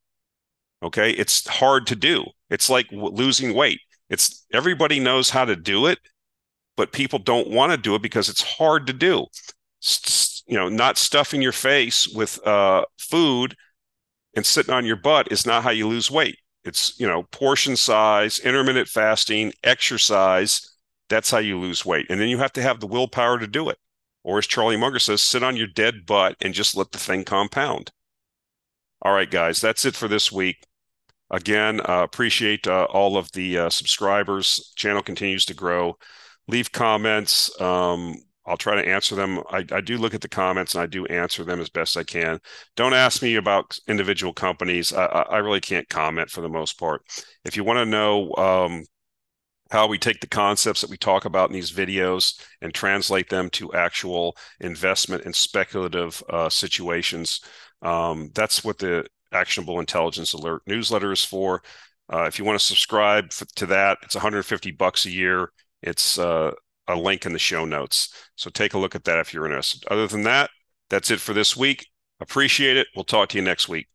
Okay. 0.83 1.11
It's 1.11 1.47
hard 1.47 1.87
to 1.87 1.95
do. 1.95 2.25
It's 2.49 2.69
like 2.69 2.87
losing 2.91 3.53
weight. 3.53 3.79
It's 4.09 4.45
everybody 4.51 4.99
knows 4.99 5.29
how 5.29 5.45
to 5.45 5.55
do 5.55 5.85
it, 5.85 5.99
but 6.75 6.91
people 6.91 7.19
don't 7.19 7.49
want 7.49 7.71
to 7.71 7.77
do 7.77 7.95
it 7.95 8.01
because 8.01 8.27
it's 8.27 8.41
hard 8.41 8.85
to 8.87 8.93
do. 8.93 9.25
You 10.47 10.57
know, 10.57 10.67
not 10.67 10.97
stuffing 10.97 11.41
your 11.41 11.53
face 11.53 12.07
with 12.09 12.45
uh, 12.45 12.83
food 12.99 13.55
and 14.35 14.45
sitting 14.45 14.73
on 14.73 14.85
your 14.85 14.95
butt 14.95 15.31
is 15.31 15.45
not 15.45 15.63
how 15.63 15.71
you 15.71 15.87
lose 15.87 16.09
weight. 16.09 16.37
It's, 16.63 16.99
you 16.99 17.07
know, 17.07 17.23
portion 17.31 17.75
size, 17.75 18.39
intermittent 18.39 18.87
fasting, 18.87 19.51
exercise. 19.63 20.75
That's 21.09 21.31
how 21.31 21.39
you 21.39 21.59
lose 21.59 21.85
weight. 21.85 22.05
And 22.09 22.19
then 22.19 22.29
you 22.29 22.37
have 22.37 22.53
to 22.53 22.61
have 22.61 22.79
the 22.79 22.87
willpower 22.87 23.39
to 23.39 23.47
do 23.47 23.69
it. 23.69 23.77
Or 24.23 24.37
as 24.37 24.47
Charlie 24.47 24.77
Munger 24.77 24.99
says, 24.99 25.21
sit 25.21 25.43
on 25.43 25.57
your 25.57 25.67
dead 25.67 26.05
butt 26.05 26.35
and 26.41 26.53
just 26.53 26.77
let 26.77 26.91
the 26.91 26.99
thing 26.99 27.23
compound. 27.23 27.91
All 29.01 29.13
right, 29.13 29.29
guys, 29.29 29.59
that's 29.59 29.83
it 29.83 29.95
for 29.95 30.07
this 30.07 30.31
week. 30.31 30.63
Again, 31.31 31.79
uh, 31.81 32.03
appreciate 32.03 32.67
uh, 32.67 32.87
all 32.91 33.17
of 33.17 33.31
the 33.31 33.57
uh, 33.57 33.69
subscribers. 33.69 34.71
Channel 34.75 35.01
continues 35.01 35.45
to 35.45 35.55
grow. 35.55 35.97
Leave 36.47 36.71
comments. 36.71 37.59
Um, 37.59 38.15
I'll 38.45 38.57
try 38.57 38.75
to 38.75 38.87
answer 38.87 39.15
them. 39.15 39.39
I, 39.49 39.65
I, 39.71 39.81
do 39.81 39.97
look 39.97 40.15
at 40.15 40.21
the 40.21 40.27
comments 40.27 40.73
and 40.73 40.81
I 40.81 40.87
do 40.87 41.05
answer 41.05 41.43
them 41.43 41.59
as 41.59 41.69
best 41.69 41.95
I 41.95 42.03
can. 42.03 42.39
Don't 42.75 42.93
ask 42.93 43.21
me 43.21 43.35
about 43.35 43.77
individual 43.87 44.33
companies. 44.33 44.91
I, 44.91 45.05
I 45.05 45.37
really 45.37 45.61
can't 45.61 45.87
comment 45.89 46.29
for 46.31 46.41
the 46.41 46.49
most 46.49 46.79
part. 46.79 47.03
If 47.45 47.55
you 47.55 47.63
want 47.63 47.77
to 47.77 47.85
know 47.85 48.33
um, 48.35 48.83
how 49.71 49.87
we 49.87 49.97
take 49.97 50.19
the 50.19 50.27
concepts 50.27 50.81
that 50.81 50.89
we 50.89 50.97
talk 50.97 51.25
about 51.25 51.49
in 51.49 51.53
these 51.53 51.71
videos 51.71 52.43
and 52.61 52.73
translate 52.73 53.29
them 53.29 53.49
to 53.51 53.73
actual 53.73 54.35
investment 54.59 55.23
and 55.23 55.35
speculative 55.35 56.21
uh, 56.29 56.49
situations. 56.49 57.41
Um, 57.81 58.31
that's 58.35 58.63
what 58.63 58.79
the 58.79 59.05
actionable 59.31 59.79
intelligence 59.79 60.33
alert 60.33 60.61
newsletter 60.67 61.11
is 61.13 61.23
for. 61.23 61.63
Uh, 62.11 62.23
if 62.23 62.37
you 62.37 62.43
want 62.43 62.59
to 62.59 62.65
subscribe 62.65 63.29
to 63.29 63.65
that, 63.67 63.97
it's 64.03 64.15
150 64.15 64.71
bucks 64.71 65.05
a 65.05 65.09
year. 65.09 65.51
It's 65.81 66.19
uh, 66.19 66.51
a 66.87 66.95
link 66.95 67.25
in 67.25 67.33
the 67.33 67.39
show 67.39 67.65
notes. 67.65 68.13
So 68.35 68.49
take 68.49 68.73
a 68.73 68.79
look 68.79 68.95
at 68.95 69.03
that 69.05 69.19
if 69.19 69.33
you're 69.33 69.45
interested. 69.45 69.83
Other 69.89 70.07
than 70.07 70.23
that, 70.23 70.49
that's 70.89 71.11
it 71.11 71.19
for 71.19 71.33
this 71.33 71.55
week. 71.55 71.87
Appreciate 72.19 72.77
it. 72.77 72.87
We'll 72.95 73.05
talk 73.05 73.29
to 73.29 73.37
you 73.37 73.43
next 73.43 73.69
week. 73.69 73.87